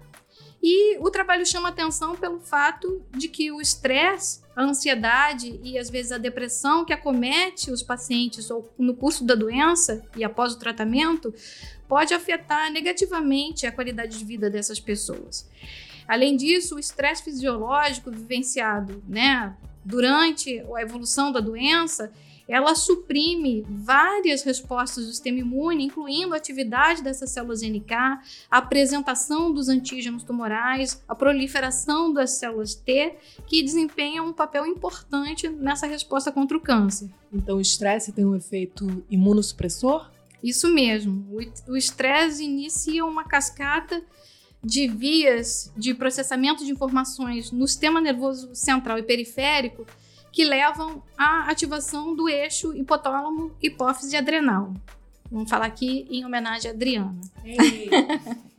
E 0.61 0.97
o 0.97 1.09
trabalho 1.09 1.45
chama 1.45 1.69
atenção 1.69 2.15
pelo 2.15 2.39
fato 2.39 3.01
de 3.11 3.29
que 3.29 3.51
o 3.51 3.61
estresse, 3.61 4.41
a 4.55 4.63
ansiedade 4.63 5.59
e 5.63 5.77
às 5.77 5.89
vezes 5.89 6.11
a 6.11 6.17
depressão 6.17 6.83
que 6.83 6.91
acomete 6.91 7.71
os 7.71 7.81
pacientes 7.81 8.51
ou 8.51 8.69
no 8.77 8.93
curso 8.93 9.23
da 9.23 9.35
doença 9.35 10.03
e 10.17 10.23
após 10.23 10.53
o 10.53 10.59
tratamento 10.59 11.33
pode 11.87 12.13
afetar 12.13 12.71
negativamente 12.71 13.65
a 13.65 13.71
qualidade 13.71 14.17
de 14.17 14.25
vida 14.25 14.49
dessas 14.49 14.79
pessoas. 14.79 15.47
Além 16.09 16.35
disso, 16.35 16.75
o 16.75 16.79
estresse 16.79 17.23
fisiológico 17.23 18.09
vivenciado 18.09 19.03
né, 19.07 19.55
durante 19.85 20.59
a 20.75 20.81
evolução 20.81 21.31
da 21.31 21.39
doença, 21.39 22.11
ela 22.47 22.73
suprime 22.73 23.63
várias 23.69 24.41
respostas 24.41 25.05
do 25.05 25.11
sistema 25.11 25.37
imune, 25.37 25.85
incluindo 25.85 26.33
a 26.33 26.37
atividade 26.37 27.03
dessas 27.03 27.29
células 27.29 27.62
NK, 27.62 27.93
a 27.93 28.57
apresentação 28.57 29.53
dos 29.53 29.69
antígenos 29.69 30.23
tumorais, 30.23 30.99
a 31.07 31.13
proliferação 31.13 32.12
das 32.12 32.31
células 32.31 32.73
T, 32.73 33.13
que 33.45 33.62
desempenham 33.62 34.25
um 34.25 34.33
papel 34.33 34.65
importante 34.65 35.47
nessa 35.47 35.85
resposta 35.85 36.31
contra 36.31 36.57
o 36.57 36.60
câncer. 36.60 37.12
Então, 37.31 37.57
o 37.57 37.62
estresse 37.62 38.12
tem 38.12 38.25
um 38.25 38.35
efeito 38.35 39.05
imunossupressor? 39.12 40.10
Isso 40.43 40.73
mesmo. 40.73 41.27
O 41.67 41.77
estresse 41.77 42.43
inicia 42.43 43.05
uma 43.05 43.25
cascata 43.25 44.01
de 44.63 44.87
vias 44.87 45.71
de 45.75 45.93
processamento 45.93 46.65
de 46.65 46.71
informações 46.71 47.51
no 47.51 47.67
sistema 47.67 48.01
nervoso 48.01 48.53
central 48.53 48.97
e 48.97 49.03
periférico 49.03 49.85
que 50.31 50.43
levam 50.43 51.01
à 51.17 51.49
ativação 51.49 52.15
do 52.15 52.29
eixo 52.29 52.73
hipotálamo 52.75 53.55
hipófise 53.62 54.15
adrenal. 54.15 54.73
Vamos 55.31 55.49
falar 55.49 55.65
aqui 55.65 56.07
em 56.10 56.25
homenagem 56.25 56.71
a 56.71 56.73
Adriana. 56.73 57.19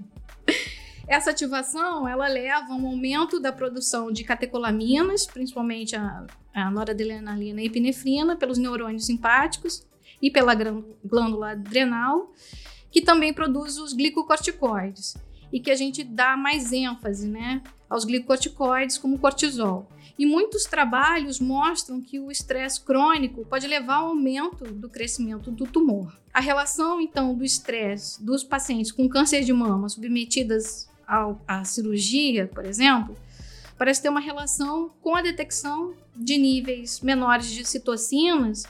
Essa 1.06 1.30
ativação 1.32 2.08
ela 2.08 2.28
leva 2.28 2.72
a 2.72 2.76
um 2.76 2.86
aumento 2.86 3.40
da 3.40 3.52
produção 3.52 4.12
de 4.12 4.22
catecolaminas, 4.22 5.26
principalmente 5.26 5.96
a, 5.96 6.24
a 6.54 6.70
noradrenalina 6.70 7.60
e 7.60 7.66
epinefrina, 7.66 8.36
pelos 8.36 8.58
neurônios 8.58 9.06
simpáticos 9.06 9.84
e 10.22 10.30
pela 10.30 10.54
glândula 11.04 11.50
adrenal, 11.52 12.32
que 12.92 13.02
também 13.02 13.34
produz 13.34 13.76
os 13.76 13.92
glicocorticoides 13.92 15.16
e 15.52 15.60
que 15.60 15.70
a 15.70 15.76
gente 15.76 16.04
dá 16.04 16.36
mais 16.36 16.72
ênfase 16.72 17.28
né, 17.28 17.62
aos 17.88 18.04
glicocorticoides 18.04 18.98
como 18.98 19.18
cortisol. 19.18 19.88
E 20.18 20.26
muitos 20.26 20.64
trabalhos 20.64 21.40
mostram 21.40 22.00
que 22.00 22.20
o 22.20 22.30
estresse 22.30 22.80
crônico 22.80 23.44
pode 23.46 23.66
levar 23.66 23.96
ao 23.96 24.08
aumento 24.08 24.64
do 24.64 24.88
crescimento 24.88 25.50
do 25.50 25.66
tumor. 25.66 26.14
A 26.32 26.40
relação, 26.40 27.00
então, 27.00 27.34
do 27.34 27.44
estresse 27.44 28.22
dos 28.22 28.44
pacientes 28.44 28.92
com 28.92 29.08
câncer 29.08 29.42
de 29.42 29.52
mama 29.52 29.88
submetidas 29.88 30.88
ao, 31.06 31.40
à 31.48 31.64
cirurgia, 31.64 32.46
por 32.46 32.64
exemplo, 32.64 33.16
parece 33.78 34.02
ter 34.02 34.10
uma 34.10 34.20
relação 34.20 34.90
com 35.00 35.16
a 35.16 35.22
detecção 35.22 35.94
de 36.14 36.36
níveis 36.36 37.00
menores 37.00 37.50
de 37.50 37.64
citocinas, 37.64 38.64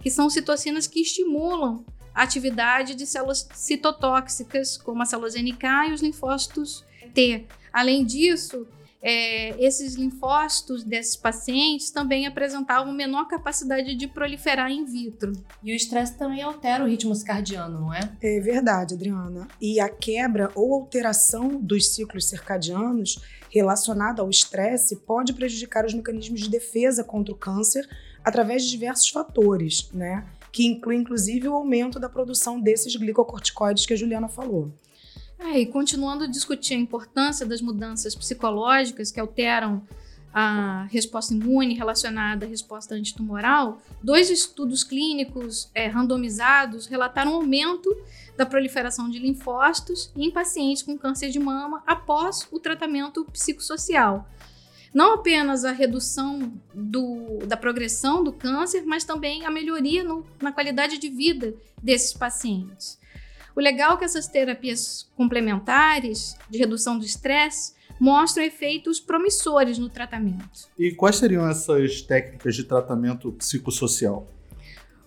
que 0.00 0.10
são 0.10 0.28
citocinas 0.28 0.88
que 0.88 1.00
estimulam 1.00 1.84
a 2.16 2.22
atividade 2.22 2.94
de 2.94 3.06
células 3.06 3.46
citotóxicas, 3.52 4.78
como 4.78 5.02
as 5.02 5.10
células 5.10 5.34
NK 5.34 5.90
e 5.90 5.92
os 5.92 6.00
linfócitos 6.00 6.82
T. 7.12 7.44
Além 7.70 8.06
disso, 8.06 8.66
é, 9.02 9.50
esses 9.62 9.96
linfócitos 9.96 10.82
desses 10.82 11.14
pacientes 11.14 11.90
também 11.90 12.26
apresentavam 12.26 12.90
menor 12.90 13.28
capacidade 13.28 13.94
de 13.94 14.08
proliferar 14.08 14.70
in 14.70 14.86
vitro. 14.86 15.32
E 15.62 15.72
o 15.72 15.76
estresse 15.76 16.16
também 16.16 16.42
altera 16.42 16.82
o 16.82 16.88
ritmo 16.88 17.14
circadiano, 17.14 17.82
não 17.82 17.92
é? 17.92 18.00
É 18.22 18.40
verdade, 18.40 18.94
Adriana. 18.94 19.46
E 19.60 19.78
a 19.78 19.90
quebra 19.90 20.50
ou 20.54 20.72
alteração 20.72 21.60
dos 21.60 21.94
ciclos 21.94 22.24
circadianos 22.24 23.20
relacionada 23.50 24.22
ao 24.22 24.30
estresse 24.30 24.96
pode 24.96 25.34
prejudicar 25.34 25.84
os 25.84 25.92
mecanismos 25.92 26.40
de 26.40 26.48
defesa 26.48 27.04
contra 27.04 27.34
o 27.34 27.36
câncer 27.36 27.86
através 28.24 28.64
de 28.64 28.70
diversos 28.70 29.10
fatores, 29.10 29.90
né? 29.92 30.24
Que 30.56 30.64
inclui 30.64 30.96
inclusive 30.96 31.46
o 31.46 31.52
aumento 31.52 32.00
da 32.00 32.08
produção 32.08 32.58
desses 32.58 32.96
glicocorticoides 32.96 33.84
que 33.84 33.92
a 33.92 33.96
Juliana 33.96 34.26
falou. 34.26 34.72
É, 35.38 35.58
e 35.58 35.66
continuando 35.66 36.24
a 36.24 36.26
discutir 36.26 36.72
a 36.72 36.78
importância 36.78 37.44
das 37.44 37.60
mudanças 37.60 38.14
psicológicas 38.14 39.12
que 39.12 39.20
alteram 39.20 39.82
a 40.32 40.86
resposta 40.90 41.34
imune 41.34 41.74
relacionada 41.74 42.46
à 42.46 42.48
resposta 42.48 42.94
antitumoral, 42.94 43.82
dois 44.02 44.30
estudos 44.30 44.82
clínicos 44.82 45.68
é, 45.74 45.88
randomizados 45.88 46.86
relataram 46.86 47.32
um 47.32 47.34
aumento 47.34 47.94
da 48.34 48.46
proliferação 48.46 49.10
de 49.10 49.18
linfócitos 49.18 50.10
em 50.16 50.30
pacientes 50.30 50.82
com 50.82 50.96
câncer 50.96 51.28
de 51.28 51.38
mama 51.38 51.82
após 51.86 52.48
o 52.50 52.58
tratamento 52.58 53.26
psicossocial. 53.26 54.26
Não 54.94 55.14
apenas 55.14 55.64
a 55.64 55.72
redução 55.72 56.52
do, 56.74 57.38
da 57.46 57.56
progressão 57.56 58.22
do 58.22 58.32
câncer, 58.32 58.82
mas 58.84 59.04
também 59.04 59.44
a 59.44 59.50
melhoria 59.50 60.02
no, 60.02 60.24
na 60.40 60.52
qualidade 60.52 60.98
de 60.98 61.08
vida 61.08 61.54
desses 61.82 62.12
pacientes. 62.12 62.98
O 63.54 63.60
legal 63.60 63.94
é 63.94 63.96
que 63.98 64.04
essas 64.04 64.26
terapias 64.26 65.10
complementares 65.16 66.36
de 66.50 66.58
redução 66.58 66.98
do 66.98 67.04
estresse 67.04 67.74
mostram 67.98 68.44
efeitos 68.44 69.00
promissores 69.00 69.78
no 69.78 69.88
tratamento. 69.88 70.68
E 70.78 70.92
quais 70.92 71.16
seriam 71.16 71.48
essas 71.48 72.02
técnicas 72.02 72.54
de 72.54 72.64
tratamento 72.64 73.32
psicossocial? 73.32 74.26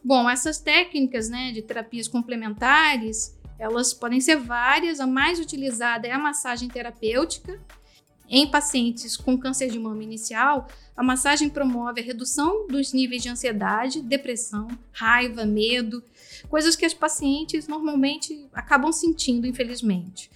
Bom, 0.03 0.30
essas 0.30 0.59
técnicas 0.59 1.30
né, 1.30 1.51
de 1.51 1.61
terapias 1.61 2.07
complementares, 2.07 3.38
elas 3.59 3.93
podem 3.93 4.19
ser 4.19 4.38
várias. 4.38 4.99
A 4.99 5.05
mais 5.05 5.39
utilizada 5.39 6.07
é 6.07 6.11
a 6.11 6.17
massagem 6.17 6.69
terapêutica. 6.69 7.59
Em 8.30 8.45
pacientes 8.45 9.17
com 9.17 9.36
câncer 9.36 9.71
de 9.71 9.80
mama 9.80 10.03
inicial, 10.03 10.67
a 10.95 11.01
massagem 11.01 11.49
promove 11.49 11.99
a 11.99 12.03
redução 12.03 12.67
dos 12.67 12.93
níveis 12.93 13.23
de 13.23 13.30
ansiedade, 13.30 14.03
depressão, 14.03 14.67
raiva, 14.91 15.45
medo, 15.45 16.03
coisas 16.47 16.75
que 16.75 16.86
as 16.86 16.93
pacientes 16.93 17.67
normalmente 17.67 18.47
acabam 18.53 18.91
sentindo, 18.91 19.47
infelizmente. 19.47 20.30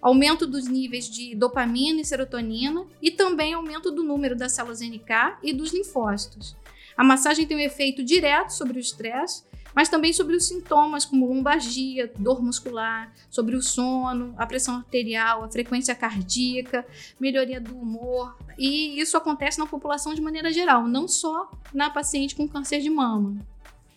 Aumento 0.00 0.46
dos 0.46 0.68
níveis 0.68 1.10
de 1.10 1.34
dopamina 1.34 2.00
e 2.00 2.04
serotonina 2.04 2.86
e 3.02 3.10
também 3.10 3.54
aumento 3.54 3.90
do 3.90 4.04
número 4.04 4.36
das 4.36 4.52
células 4.52 4.80
NK 4.80 5.38
e 5.42 5.52
dos 5.52 5.72
linfócitos. 5.72 6.54
A 6.96 7.02
massagem 7.02 7.44
tem 7.44 7.56
um 7.56 7.60
efeito 7.60 8.04
direto 8.04 8.50
sobre 8.50 8.78
o 8.78 8.80
estresse, 8.80 9.42
mas 9.76 9.90
também 9.90 10.10
sobre 10.10 10.34
os 10.34 10.48
sintomas 10.48 11.04
como 11.04 11.26
lombalgia, 11.26 12.10
dor 12.18 12.42
muscular, 12.42 13.12
sobre 13.28 13.54
o 13.54 13.60
sono, 13.60 14.34
a 14.38 14.46
pressão 14.46 14.76
arterial, 14.76 15.44
a 15.44 15.50
frequência 15.50 15.94
cardíaca, 15.94 16.86
melhoria 17.20 17.60
do 17.60 17.76
humor. 17.76 18.38
E 18.56 18.98
isso 18.98 19.18
acontece 19.18 19.58
na 19.58 19.66
população 19.66 20.14
de 20.14 20.22
maneira 20.22 20.50
geral, 20.50 20.88
não 20.88 21.06
só 21.06 21.50
na 21.74 21.90
paciente 21.90 22.34
com 22.34 22.48
câncer 22.48 22.80
de 22.80 22.88
mama. 22.88 23.36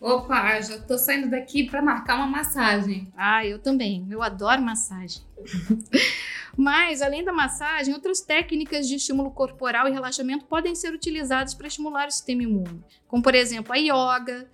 Opa, 0.02 0.60
já 0.60 0.80
tô 0.80 0.98
saindo 0.98 1.30
daqui 1.30 1.64
para 1.64 1.82
marcar 1.82 2.16
uma 2.16 2.28
massagem. 2.28 3.08
Ah, 3.16 3.46
eu 3.46 3.58
também. 3.58 4.06
Eu 4.10 4.22
adoro 4.22 4.62
massagem. 4.62 5.22
Mas, 6.58 7.02
além 7.02 7.24
da 7.24 7.32
massagem, 7.32 7.94
outras 7.94 8.20
técnicas 8.20 8.86
de 8.86 8.96
estímulo 8.96 9.32
corporal 9.32 9.88
e 9.88 9.92
relaxamento 9.92 10.46
podem 10.46 10.76
ser 10.76 10.94
utilizadas 10.94 11.54
para 11.54 11.68
estimular 11.68 12.08
o 12.08 12.12
sistema 12.12 12.44
imune, 12.44 12.84
como, 13.08 13.24
por 13.24 13.34
exemplo, 13.34 13.72
a 13.72 13.78
yoga, 13.78 14.50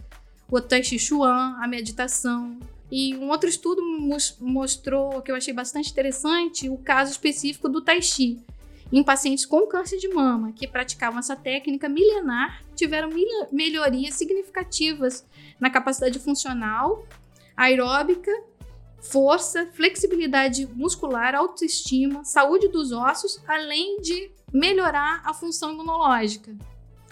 o 0.50 0.62
Tai 0.62 0.84
Chi 0.84 1.00
Chuan, 1.00 1.58
a 1.62 1.68
meditação. 1.68 2.58
E 2.92 3.16
um 3.16 3.30
outro 3.30 3.50
estudo 3.50 3.82
mostrou, 4.40 5.22
que 5.22 5.32
eu 5.32 5.36
achei 5.36 5.54
bastante 5.54 5.92
interessante, 5.92 6.70
o 6.70 6.78
caso 6.78 7.12
específico 7.12 7.68
do 7.68 7.82
Tai 7.82 8.02
Chi, 8.02 8.40
em 8.92 9.04
pacientes 9.04 9.46
com 9.46 9.66
câncer 9.68 9.98
de 9.98 10.08
mama 10.08 10.52
que 10.52 10.68
praticavam 10.68 11.20
essa 11.20 11.36
técnica 11.36 11.90
milenar 11.90 12.64
tiveram 12.76 13.10
melhorias 13.52 14.14
significativas 14.14 15.26
na 15.60 15.70
capacidade 15.70 16.20
funcional, 16.20 17.06
aeróbica, 17.58 18.32
força, 19.02 19.68
flexibilidade 19.74 20.68
muscular, 20.68 21.36
autoestima, 21.36 22.24
saúde 22.24 22.68
dos 22.68 22.92
ossos, 22.92 23.42
além 23.48 24.00
de 24.02 24.32
melhorar 24.54 25.22
a 25.26 25.34
função 25.34 25.72
imunológica. 25.72 26.56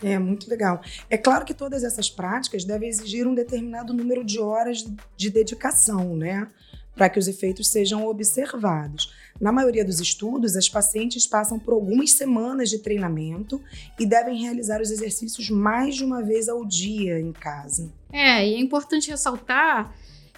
É 0.04 0.20
muito 0.20 0.50
legal. 0.50 0.82
É 1.10 1.18
claro 1.18 1.46
que 1.46 1.54
todas 1.54 1.84
essas 1.84 2.10
práticas 2.10 2.66
devem 2.66 2.90
exigir 2.90 3.26
um 3.26 3.34
determinado 3.34 3.94
número 3.94 4.24
de 4.24 4.40
horas 4.40 4.86
de 5.16 5.30
dedicação, 5.30 6.16
né? 6.16 6.48
Para 6.96 7.10
que 7.10 7.18
os 7.18 7.28
efeitos 7.28 7.70
sejam 7.70 8.06
observados. 8.06 9.12
Na 9.42 9.52
maioria 9.52 9.84
dos 9.84 10.00
estudos, 10.00 10.56
as 10.56 10.70
pacientes 10.70 11.26
passam 11.26 11.58
por 11.58 11.74
algumas 11.74 12.12
semanas 12.12 12.70
de 12.70 12.80
treinamento 12.80 13.60
e 14.00 14.06
devem 14.06 14.42
realizar 14.42 14.80
os 14.82 14.92
exercícios 14.92 15.50
mais 15.50 15.96
de 15.96 16.04
uma 16.04 16.22
vez 16.22 16.48
ao 16.48 16.64
dia 16.64 17.20
em 17.20 17.32
casa. 17.32 17.92
É, 18.12 18.48
e 18.48 18.54
é 18.54 18.60
importante 18.60 19.10
ressaltar 19.10 19.96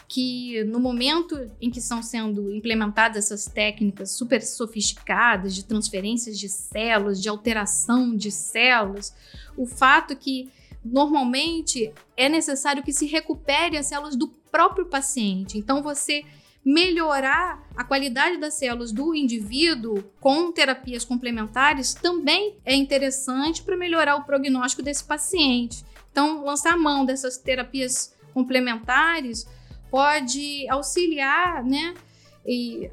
que 0.08 0.64
no 0.66 0.80
momento 0.80 1.50
em 1.60 1.70
que 1.70 1.80
estão 1.80 2.02
sendo 2.04 2.52
implementadas 2.52 3.26
essas 3.26 3.46
técnicas 3.46 4.12
super 4.12 4.42
sofisticadas 4.42 5.56
de 5.56 5.66
transferências 5.66 6.38
de 6.38 6.48
células, 6.48 7.22
de 7.22 7.28
alteração 7.28 8.16
de 8.16 8.32
células, 8.32 9.16
o 9.58 9.66
fato 9.66 10.16
que 10.16 10.50
normalmente 10.84 11.92
é 12.16 12.30
necessário 12.30 12.84
que 12.84 12.94
se 12.94 13.08
recupere 13.08 13.78
as 13.78 13.88
células 13.88 14.16
do 14.16 14.28
próprio 14.52 14.86
paciente. 14.86 15.58
Então 15.58 15.82
você 15.82 16.24
melhorar 16.66 17.64
a 17.76 17.84
qualidade 17.84 18.38
das 18.38 18.56
células 18.56 18.92
do 18.92 19.14
indivíduo 19.14 20.04
com 20.20 20.52
terapias 20.52 21.06
complementares 21.06 21.94
também 21.94 22.58
é 22.66 22.74
interessante 22.74 23.62
para 23.62 23.78
melhorar 23.78 24.16
o 24.16 24.24
prognóstico 24.24 24.82
desse 24.82 25.04
paciente. 25.04 25.86
Então, 26.12 26.44
lançar 26.44 26.76
mão 26.76 27.06
dessas 27.06 27.38
terapias 27.38 28.16
complementares 28.34 29.46
pode 29.96 30.68
auxiliar 30.68 31.64
né, 31.64 31.94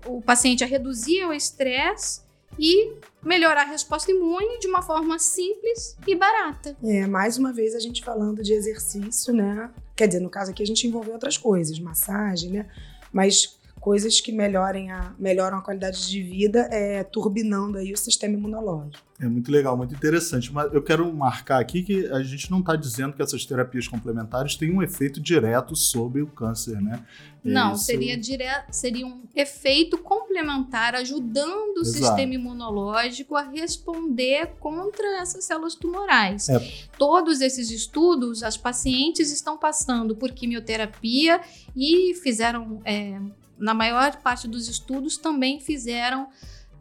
o 0.07 0.23
paciente 0.23 0.63
a 0.63 0.67
reduzir 0.69 1.25
o 1.25 1.33
estresse 1.33 2.21
e 2.57 2.93
melhorar 3.25 3.63
a 3.63 3.71
resposta 3.71 4.13
imune 4.13 4.61
de 4.61 4.69
uma 4.69 4.83
forma 4.83 5.19
simples 5.19 5.97
e 6.07 6.15
barata. 6.15 6.77
É, 6.81 7.05
mais 7.09 7.37
uma 7.39 7.53
vez 7.53 7.75
a 7.75 7.81
gente 7.81 8.05
falando 8.05 8.41
de 8.41 8.53
exercício, 8.53 9.35
né? 9.35 9.69
Quer 9.97 10.07
dizer, 10.07 10.21
no 10.21 10.31
caso 10.31 10.53
aqui 10.53 10.63
a 10.63 10.67
gente 10.67 10.87
envolveu 10.87 11.15
outras 11.15 11.37
coisas, 11.37 11.77
massagem, 11.81 12.51
né? 12.51 12.69
Mas 13.13 13.59
coisas 13.81 14.21
que 14.21 14.31
melhorem 14.31 14.93
a, 14.93 15.13
melhoram 15.19 15.59
a 15.59 15.61
qualidade 15.61 16.09
de 16.09 16.23
vida, 16.23 16.69
é, 16.71 17.03
turbinando 17.03 17.79
aí 17.79 17.93
o 17.93 17.97
sistema 17.97 18.35
imunológico. 18.35 19.05
É 19.23 19.29
muito 19.29 19.53
legal, 19.53 19.77
muito 19.77 19.95
interessante. 19.95 20.53
Mas 20.53 20.75
eu 20.75 20.83
quero 20.83 21.11
marcar 21.15 21.61
aqui 21.61 21.85
que 21.85 22.07
a 22.09 22.21
gente 22.25 22.51
não 22.51 22.59
está 22.59 22.75
dizendo 22.75 23.13
que 23.13 23.23
essas 23.23 23.47
terapias 23.47 23.87
complementares 23.87 24.57
têm 24.57 24.73
um 24.73 24.83
efeito 24.83 25.21
direto 25.21 25.77
sobre 25.77 26.21
o 26.23 26.27
câncer, 26.27 26.83
né? 26.83 27.05
Não, 27.45 27.75
Isso- 27.75 27.85
seria, 27.85 28.17
direto, 28.19 28.73
seria 28.73 29.07
um 29.07 29.23
efeito 29.35 29.97
complementar 29.99 30.97
ajudando 30.97 31.77
o 31.79 31.81
Exato. 31.83 31.99
sistema 31.99 32.35
imunológico 32.35 33.37
a 33.37 33.43
responder 33.43 34.55
contra 34.59 35.21
essas 35.21 35.45
células 35.45 35.77
tumorais. 35.77 36.49
É. 36.49 36.59
Todos 36.99 37.41
esses 37.41 37.71
estudos, 37.71 38.43
as 38.43 38.57
pacientes 38.57 39.31
estão 39.33 39.57
passando 39.57 40.17
por 40.17 40.33
quimioterapia 40.33 41.41
e 41.77 42.13
fizeram, 42.23 42.81
é, 42.85 43.21
na 43.57 43.73
maior 43.73 44.17
parte 44.17 44.49
dos 44.49 44.69
estudos, 44.69 45.17
também 45.17 45.61
fizeram 45.61 46.29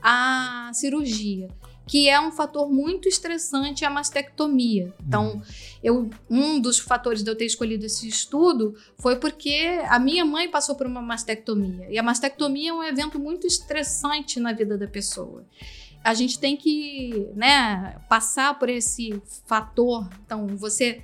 a 0.01 0.71
cirurgia. 0.73 1.49
Que 1.87 2.07
é 2.07 2.19
um 2.21 2.31
fator 2.31 2.71
muito 2.71 3.09
estressante 3.09 3.83
a 3.83 3.89
mastectomia. 3.89 4.93
Então, 5.05 5.41
eu, 5.83 6.09
um 6.29 6.59
dos 6.59 6.79
fatores 6.79 7.23
de 7.23 7.29
eu 7.29 7.35
ter 7.35 7.45
escolhido 7.45 7.85
esse 7.85 8.07
estudo 8.07 8.75
foi 8.97 9.17
porque 9.17 9.81
a 9.87 9.99
minha 9.99 10.23
mãe 10.23 10.49
passou 10.49 10.75
por 10.75 10.85
uma 10.85 11.01
mastectomia. 11.01 11.87
E 11.89 11.97
a 11.97 12.03
mastectomia 12.03 12.69
é 12.69 12.73
um 12.73 12.83
evento 12.83 13.19
muito 13.19 13.45
estressante 13.47 14.39
na 14.39 14.53
vida 14.53 14.77
da 14.77 14.87
pessoa. 14.87 15.43
A 16.03 16.13
gente 16.13 16.39
tem 16.39 16.55
que 16.55 17.27
né, 17.35 17.97
passar 18.07 18.57
por 18.57 18.69
esse 18.69 19.21
fator. 19.45 20.09
Então, 20.25 20.47
você 20.47 21.01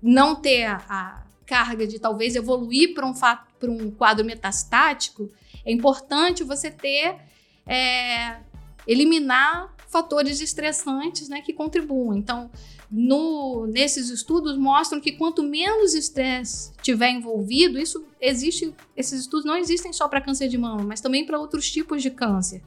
não 0.00 0.36
ter 0.36 0.64
a, 0.64 0.82
a 0.88 1.22
carga 1.46 1.86
de 1.86 1.98
talvez 1.98 2.36
evoluir 2.36 2.94
para 2.94 3.06
um, 3.06 3.12
pra 3.12 3.70
um 3.70 3.90
quadro 3.90 4.24
metastático, 4.24 5.28
é 5.64 5.72
importante 5.72 6.44
você 6.44 6.70
ter. 6.70 7.16
é, 7.66 8.36
eliminar 8.86 9.71
fatores 9.92 10.40
estressantes 10.40 11.28
né, 11.28 11.42
que 11.42 11.52
contribuem. 11.52 12.18
Então, 12.18 12.50
no, 12.90 13.66
nesses 13.66 14.08
estudos 14.08 14.56
mostram 14.56 14.98
que 14.98 15.12
quanto 15.12 15.42
menos 15.42 15.92
estresse 15.92 16.72
tiver 16.82 17.10
envolvido, 17.10 17.78
isso 17.78 18.02
existe. 18.18 18.74
Esses 18.96 19.20
estudos 19.20 19.44
não 19.44 19.56
existem 19.56 19.92
só 19.92 20.08
para 20.08 20.20
câncer 20.20 20.48
de 20.48 20.56
mama, 20.56 20.82
mas 20.82 21.02
também 21.02 21.26
para 21.26 21.38
outros 21.38 21.70
tipos 21.70 22.02
de 22.02 22.10
câncer. 22.10 22.62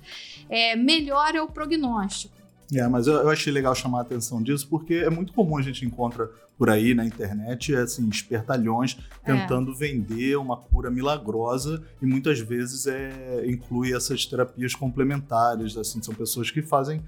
É, 0.47 0.76
melhor 0.76 1.34
é 1.36 1.41
o 1.41 1.47
prognóstico. 1.47 2.36
É, 2.71 2.88
mas 2.88 3.07
eu, 3.07 3.15
eu 3.15 3.30
achei 3.30 3.51
legal 3.51 3.73
chamar 3.73 3.99
a 3.99 4.01
atenção 4.01 4.41
disso, 4.41 4.67
porque 4.69 4.95
é 4.95 5.09
muito 5.09 5.34
comum 5.34 5.57
a 5.57 5.61
gente 5.61 5.84
encontra 5.84 6.30
por 6.58 6.70
aí 6.70 6.93
na 6.93 7.06
internet, 7.06 7.76
assim, 7.76 8.08
espertalhões 8.08 8.97
É. 9.24 9.34
tentando 9.34 9.76
vender 9.76 10.38
uma 10.38 10.56
cura 10.58 10.89
milagrosa 10.89 11.84
e 12.01 12.06
muitas 12.06 12.39
vezes 12.39 12.88
é, 12.88 13.43
inclui 13.47 13.93
essas 13.93 14.26
terapias 14.26 14.74
complementares, 14.74 15.76
assim, 15.78 16.01
são 16.01 16.14
pessoas 16.14 16.49
que 16.51 16.62
fazem 16.62 17.01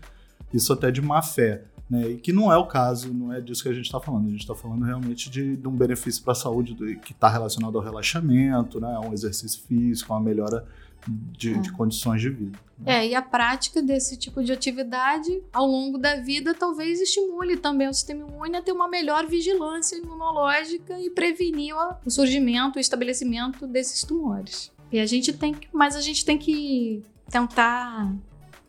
isso 0.54 0.72
até 0.74 0.92
de 0.92 1.02
má 1.02 1.22
fé. 1.22 1.64
Né? 1.90 2.10
E 2.10 2.18
que 2.18 2.34
não 2.34 2.52
é 2.52 2.58
o 2.58 2.66
caso, 2.66 3.14
não 3.14 3.32
é 3.32 3.40
disso 3.40 3.64
que 3.64 3.70
a 3.70 3.74
gente 3.74 3.86
está 3.86 3.98
falando. 4.00 4.28
A 4.28 4.30
gente 4.32 4.42
está 4.42 4.54
falando 4.54 4.84
realmente 4.84 5.30
de, 5.30 5.56
de 5.56 5.68
um 5.70 5.72
benefício 5.72 6.22
para 6.22 6.34
a 6.34 6.36
saúde 6.36 6.74
do- 6.74 6.86
que 7.00 7.14
está 7.14 7.30
relacionado 7.30 7.78
ao 7.78 7.84
relaxamento, 7.84 8.82
né? 8.82 8.94
a 8.94 9.00
um 9.00 9.14
exercício 9.14 9.62
físico, 9.66 10.12
a 10.12 10.18
uma 10.18 10.24
melhora 10.26 10.66
de, 11.08 11.58
de 11.60 11.72
condições 11.72 12.22
de 12.22 12.30
vida. 12.30 12.60
É, 12.86 13.08
e 13.08 13.16
a 13.16 13.22
prática 13.22 13.82
desse 13.82 14.18
tipo 14.18 14.44
de 14.44 14.52
atividade 14.52 15.42
ao 15.52 15.66
longo 15.66 15.98
da 15.98 16.16
vida 16.18 16.54
talvez 16.54 17.02
estimule 17.02 17.58
também 17.58 17.88
o 17.88 17.94
sistema 17.94 18.28
imune 18.28 18.56
a 18.56 18.62
ter 18.62 18.72
uma 18.72 18.88
melhor 18.88 19.26
vigilância 19.26 19.96
imunológica 19.96 21.00
e 21.00 21.10
prevenir 21.10 21.74
o 22.06 22.10
surgimento, 22.10 22.78
o 22.78 22.82
estabelecimento 22.82 23.66
desses 23.66 24.04
tumores. 24.04 24.72
E 24.92 25.00
a 25.00 25.06
gente 25.06 25.34
tem 25.34 25.54
que, 25.54 25.68
mas 25.74 25.96
a 25.96 26.02
gente 26.02 26.24
tem 26.24 26.38
que 26.38 27.04
tentar, 27.30 28.14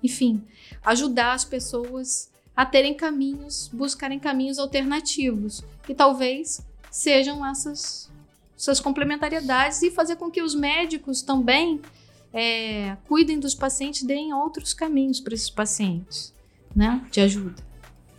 enfim, 0.02 0.42
ajudar 0.84 1.34
as 1.34 1.44
pessoas 1.44 2.30
a 2.56 2.64
terem 2.66 2.94
caminhos, 2.94 3.70
buscarem 3.72 4.18
caminhos 4.18 4.58
alternativos, 4.58 5.62
que 5.84 5.94
talvez 5.94 6.66
sejam 6.90 7.46
essas, 7.46 8.10
essas 8.58 8.80
complementariedades 8.80 9.82
e 9.82 9.90
fazer 9.90 10.16
com 10.16 10.30
que 10.30 10.42
os 10.42 10.54
médicos 10.54 11.22
também 11.22 11.80
é, 12.32 12.96
cuidem 13.06 13.38
dos 13.38 13.54
pacientes, 13.54 14.02
deem 14.02 14.32
outros 14.32 14.74
caminhos 14.74 15.20
para 15.20 15.34
esses 15.34 15.50
pacientes, 15.50 16.32
né? 16.74 17.04
De 17.10 17.20
ajuda. 17.20 17.62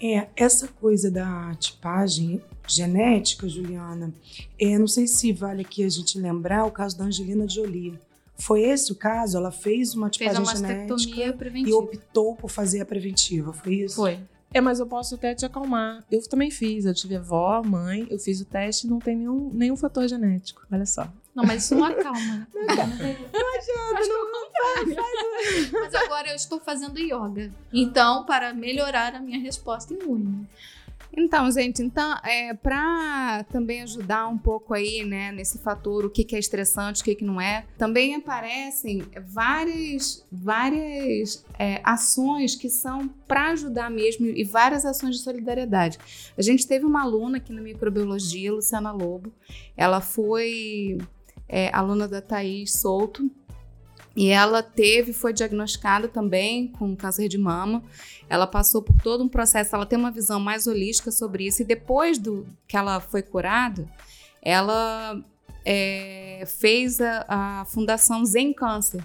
É, 0.01 0.27
essa 0.35 0.67
coisa 0.67 1.11
da 1.11 1.53
tipagem 1.55 2.41
genética, 2.67 3.49
Juliana, 3.49 4.13
é, 4.59 4.77
não 4.77 4.87
sei 4.87 5.07
se 5.07 5.33
vale 5.33 5.61
aqui 5.61 5.83
a 5.83 5.89
gente 5.89 6.17
lembrar 6.17 6.65
o 6.65 6.71
caso 6.71 6.97
da 6.97 7.03
Angelina 7.03 7.47
Jolie. 7.47 7.99
Foi 8.37 8.61
esse 8.61 8.91
o 8.91 8.95
caso? 8.95 9.35
Ela 9.37 9.51
fez 9.51 9.93
uma 9.93 10.07
Fez 10.07 10.17
tipagem 10.31 10.45
mastectomia 10.45 10.97
genética 10.97 11.29
e 11.29 11.33
preventiva. 11.33 11.77
optou 11.77 12.35
por 12.35 12.49
fazer 12.49 12.79
a 12.79 12.85
preventiva, 12.85 13.51
foi 13.51 13.75
isso? 13.75 13.97
Foi. 13.97 14.19
É, 14.53 14.61
mas 14.61 14.79
eu 14.79 14.87
posso 14.87 15.15
até 15.15 15.35
te 15.35 15.45
acalmar. 15.45 16.03
Eu 16.09 16.21
também 16.27 16.49
fiz. 16.49 16.85
Eu 16.85 16.93
tive 16.93 17.17
avó, 17.17 17.61
mãe, 17.63 18.07
eu 18.09 18.17
fiz 18.17 18.41
o 18.41 18.45
teste 18.45 18.87
e 18.87 18.89
não 18.89 18.97
tem 18.99 19.15
nenhum, 19.15 19.51
nenhum 19.53 19.75
fator 19.75 20.07
genético. 20.07 20.65
Olha 20.71 20.85
só. 20.85 21.07
Não, 21.39 21.45
mas 21.47 21.63
isso 21.63 21.75
não 21.75 21.85
acalma. 21.85 22.19
né? 22.19 22.47
Mas 23.93 24.07
não- 24.07 24.29
Mas 25.79 25.95
agora 25.95 26.27
eu 26.29 26.35
estou 26.35 26.59
fazendo 26.59 26.99
yoga. 26.99 27.49
Então, 27.71 28.25
para 28.25 28.53
melhorar 28.53 29.15
a 29.15 29.19
minha 29.21 29.39
resposta 29.39 29.93
imune. 29.93 30.45
Então, 31.11 31.49
gente, 31.51 31.81
então, 31.81 32.15
é, 32.23 32.53
para 32.53 33.43
também 33.51 33.81
ajudar 33.81 34.27
um 34.27 34.37
pouco 34.37 34.75
aí, 34.75 35.03
né, 35.03 35.31
nesse 35.31 35.57
fator, 35.57 36.05
o 36.05 36.09
que, 36.09 36.23
que 36.23 36.35
é 36.35 36.39
estressante, 36.39 37.01
o 37.01 37.03
que, 37.03 37.15
que 37.15 37.25
não 37.25 37.41
é, 37.41 37.65
também 37.79 38.13
aparecem 38.13 39.03
várias, 39.27 40.23
várias 40.31 41.43
é, 41.57 41.81
ações 41.83 42.53
que 42.55 42.69
são 42.69 43.07
para 43.27 43.49
ajudar 43.49 43.89
mesmo 43.89 44.27
e 44.27 44.43
várias 44.43 44.85
ações 44.85 45.15
de 45.17 45.23
solidariedade. 45.23 45.97
A 46.37 46.41
gente 46.43 46.67
teve 46.67 46.85
uma 46.85 47.01
aluna 47.01 47.37
aqui 47.37 47.51
na 47.51 47.61
microbiologia, 47.61 48.53
Luciana 48.53 48.91
Lobo, 48.91 49.33
ela 49.75 50.01
foi 50.01 50.99
é, 51.49 51.69
aluna 51.73 52.07
da 52.07 52.21
Thaís 52.21 52.73
Souto, 52.73 53.29
e 54.15 54.27
ela 54.27 54.61
teve, 54.61 55.13
foi 55.13 55.31
diagnosticada 55.31 56.07
também 56.07 56.67
com 56.67 56.95
câncer 56.95 57.29
de 57.29 57.37
mama. 57.37 57.81
Ela 58.27 58.45
passou 58.45 58.81
por 58.81 58.95
todo 59.01 59.23
um 59.23 59.29
processo, 59.29 59.75
ela 59.75 59.85
tem 59.85 59.97
uma 59.97 60.11
visão 60.11 60.39
mais 60.39 60.67
holística 60.67 61.09
sobre 61.09 61.47
isso. 61.47 61.61
E 61.61 61.65
depois 61.65 62.17
do 62.17 62.45
que 62.67 62.75
ela 62.75 62.99
foi 62.99 63.21
curada, 63.21 63.87
ela 64.41 65.23
é, 65.65 66.43
fez 66.45 66.99
a, 66.99 67.25
a 67.29 67.65
Fundação 67.65 68.25
Zen 68.25 68.51
Câncer, 68.51 69.01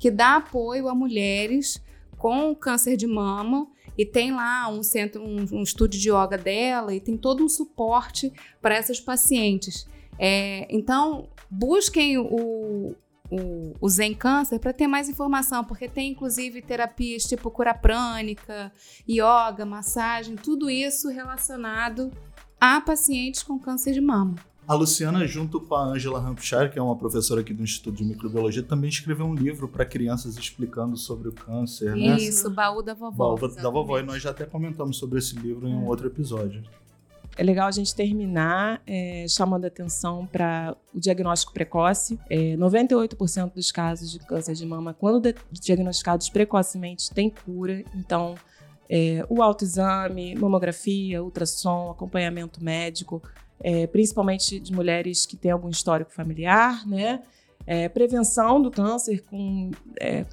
que 0.00 0.10
dá 0.10 0.36
apoio 0.36 0.88
a 0.88 0.94
mulheres 0.94 1.80
com 2.18 2.54
câncer 2.54 2.96
de 2.96 3.06
mama 3.06 3.68
e 3.96 4.04
tem 4.04 4.32
lá 4.32 4.68
um 4.68 4.82
centro, 4.82 5.22
um, 5.22 5.46
um 5.52 5.62
estúdio 5.62 6.00
de 6.00 6.10
yoga 6.10 6.36
dela 6.36 6.94
e 6.94 7.00
tem 7.00 7.16
todo 7.16 7.44
um 7.44 7.48
suporte 7.48 8.32
para 8.60 8.74
essas 8.74 8.98
pacientes. 8.98 9.86
É, 10.18 10.66
então, 10.74 11.28
busquem 11.50 12.18
o, 12.18 12.96
o, 13.30 13.74
o 13.80 13.88
Zen 13.88 14.14
Câncer 14.14 14.58
para 14.58 14.72
ter 14.72 14.86
mais 14.86 15.08
informação, 15.08 15.64
porque 15.64 15.88
tem 15.88 16.10
inclusive 16.10 16.62
terapias 16.62 17.24
tipo 17.24 17.50
cura 17.50 17.74
prânica, 17.74 18.72
yoga, 19.08 19.64
massagem, 19.64 20.36
tudo 20.36 20.70
isso 20.70 21.08
relacionado 21.08 22.10
a 22.60 22.80
pacientes 22.80 23.42
com 23.42 23.58
câncer 23.58 23.92
de 23.92 24.00
mama. 24.00 24.34
A 24.68 24.74
Luciana, 24.74 25.24
junto 25.28 25.60
com 25.60 25.76
a 25.76 25.84
Angela 25.84 26.18
Hampshire, 26.18 26.68
que 26.70 26.78
é 26.78 26.82
uma 26.82 26.96
professora 26.96 27.40
aqui 27.40 27.54
do 27.54 27.62
Instituto 27.62 27.98
de 27.98 28.04
Microbiologia, 28.04 28.64
também 28.64 28.90
escreveu 28.90 29.24
um 29.24 29.34
livro 29.34 29.68
para 29.68 29.84
crianças 29.84 30.36
explicando 30.36 30.96
sobre 30.96 31.28
o 31.28 31.32
câncer, 31.32 31.94
né? 31.94 32.16
Isso, 32.16 32.50
baú 32.50 32.82
da 32.82 32.92
vovó. 32.92 33.36
Baú 33.36 33.48
da 33.54 33.70
vovó. 33.70 34.00
E 34.00 34.02
nós 34.02 34.20
já 34.20 34.30
até 34.30 34.44
comentamos 34.44 34.98
sobre 34.98 35.20
esse 35.20 35.36
livro 35.36 35.68
em 35.68 35.74
um 35.74 35.86
outro 35.86 36.08
episódio. 36.08 36.64
É 37.36 37.42
legal 37.42 37.68
a 37.68 37.70
gente 37.70 37.94
terminar 37.94 38.80
é, 38.86 39.26
chamando 39.28 39.66
atenção 39.66 40.26
para 40.26 40.74
o 40.94 40.98
diagnóstico 40.98 41.52
precoce. 41.52 42.18
É, 42.30 42.56
98% 42.56 43.52
dos 43.52 43.70
casos 43.70 44.10
de 44.10 44.18
câncer 44.20 44.54
de 44.54 44.64
mama, 44.64 44.94
quando 44.94 45.20
diagnosticados 45.52 46.30
precocemente, 46.30 47.10
tem 47.10 47.28
cura. 47.28 47.84
Então, 47.94 48.36
é, 48.88 49.24
o 49.28 49.42
autoexame, 49.42 50.34
mamografia, 50.34 51.22
ultrassom, 51.22 51.90
acompanhamento 51.90 52.64
médico, 52.64 53.22
é, 53.60 53.86
principalmente 53.86 54.58
de 54.58 54.72
mulheres 54.72 55.26
que 55.26 55.36
têm 55.36 55.50
algum 55.50 55.68
histórico 55.68 56.12
familiar, 56.12 56.86
né? 56.86 57.22
É, 57.66 57.88
prevenção 57.88 58.62
do 58.62 58.70
câncer 58.70 59.22
com 59.28 59.72
é, 60.00 60.24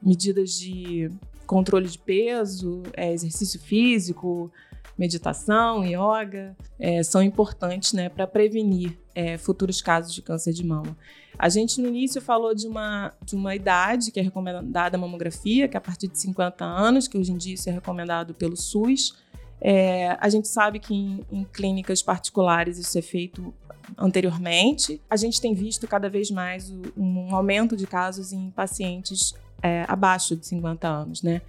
medidas 0.00 0.52
de 0.52 1.10
controle 1.44 1.88
de 1.88 1.98
peso, 1.98 2.82
exercício 2.96 3.58
físico, 3.58 4.50
meditação, 4.98 5.84
yoga, 5.84 6.56
é, 6.78 7.02
são 7.02 7.22
importantes 7.22 7.92
né, 7.92 8.08
para 8.08 8.26
prevenir 8.26 8.98
é, 9.14 9.38
futuros 9.38 9.80
casos 9.80 10.12
de 10.12 10.20
câncer 10.20 10.52
de 10.52 10.64
mama. 10.64 10.96
A 11.38 11.48
gente 11.48 11.80
no 11.80 11.86
início 11.86 12.20
falou 12.20 12.52
de 12.52 12.66
uma, 12.66 13.12
de 13.24 13.36
uma 13.36 13.54
idade 13.54 14.10
que 14.10 14.18
é 14.18 14.22
recomendada 14.22 14.96
a 14.96 15.00
mamografia, 15.00 15.68
que 15.68 15.76
é 15.76 15.78
a 15.78 15.80
partir 15.80 16.08
de 16.08 16.18
50 16.18 16.64
anos, 16.64 17.06
que 17.06 17.16
hoje 17.16 17.30
em 17.30 17.36
dia 17.36 17.54
isso 17.54 17.68
é 17.68 17.72
recomendado 17.72 18.34
pelo 18.34 18.56
SUS. 18.56 19.14
É, 19.60 20.16
a 20.20 20.28
gente 20.28 20.48
sabe 20.48 20.80
que 20.80 20.92
em, 20.92 21.24
em, 21.30 21.44
clínicas 21.44 22.02
particulares 22.02 22.76
isso 22.78 22.98
é 22.98 23.02
feito 23.02 23.54
anteriormente. 23.96 25.00
A 25.08 25.16
gente 25.16 25.40
tem 25.40 25.54
visto 25.54 25.86
cada 25.86 26.08
vez 26.08 26.30
mais 26.30 26.70
o, 26.70 26.82
um 26.96 27.34
aumento 27.34 27.76
de 27.76 27.86
casos 27.86 28.32
em 28.32 28.50
pacientes 28.50 29.32
é, 29.62 29.84
abaixo 29.88 30.36
de 30.36 30.46
50 30.46 30.88
anos, 30.88 31.22
né? 31.22 31.40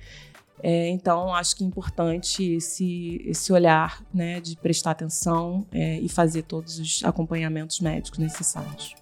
É, 0.62 0.89
então, 0.89 1.34
acho 1.34 1.55
que 1.55 1.64
é 1.64 1.68
importante 1.68 2.43
esse, 2.43 3.22
esse 3.26 3.51
olhar 3.53 4.03
né, 4.14 4.39
de 4.41 4.57
prestar 4.57 4.91
atenção 4.91 5.66
é, 5.72 5.99
e 5.99 6.10
fazer 6.10 6.43
todos 6.43 6.80
os 6.80 7.03
acompanhamentos 7.03 7.80
médicos 7.80 8.20
necessários. 8.20 8.95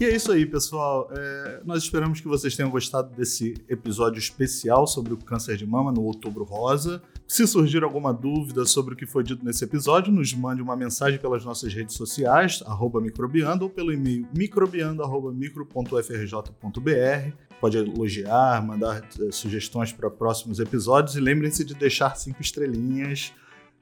E 0.00 0.04
é 0.04 0.14
isso 0.14 0.30
aí, 0.30 0.46
pessoal. 0.46 1.08
É, 1.10 1.60
nós 1.64 1.82
esperamos 1.82 2.20
que 2.20 2.28
vocês 2.28 2.54
tenham 2.54 2.70
gostado 2.70 3.12
desse 3.16 3.54
episódio 3.68 4.20
especial 4.20 4.86
sobre 4.86 5.12
o 5.12 5.16
câncer 5.16 5.56
de 5.56 5.66
mama 5.66 5.90
no 5.90 6.02
Outubro 6.02 6.44
Rosa. 6.44 7.02
Se 7.28 7.46
surgir 7.46 7.84
alguma 7.84 8.10
dúvida 8.10 8.64
sobre 8.64 8.94
o 8.94 8.96
que 8.96 9.04
foi 9.04 9.22
dito 9.22 9.44
nesse 9.44 9.62
episódio, 9.62 10.10
nos 10.10 10.32
mande 10.32 10.62
uma 10.62 10.74
mensagem 10.74 11.18
pelas 11.18 11.44
nossas 11.44 11.74
redes 11.74 11.94
sociais, 11.94 12.64
microbiando, 13.02 13.64
ou 13.64 13.70
pelo 13.70 13.92
e-mail 13.92 14.26
microbiando.micro.frj.br. 14.34 17.32
Pode 17.60 17.76
elogiar, 17.76 18.66
mandar 18.66 19.06
é, 19.20 19.30
sugestões 19.30 19.92
para 19.92 20.10
próximos 20.10 20.58
episódios 20.58 21.16
e 21.16 21.20
lembrem-se 21.20 21.66
de 21.66 21.74
deixar 21.74 22.16
cinco 22.16 22.40
estrelinhas 22.40 23.34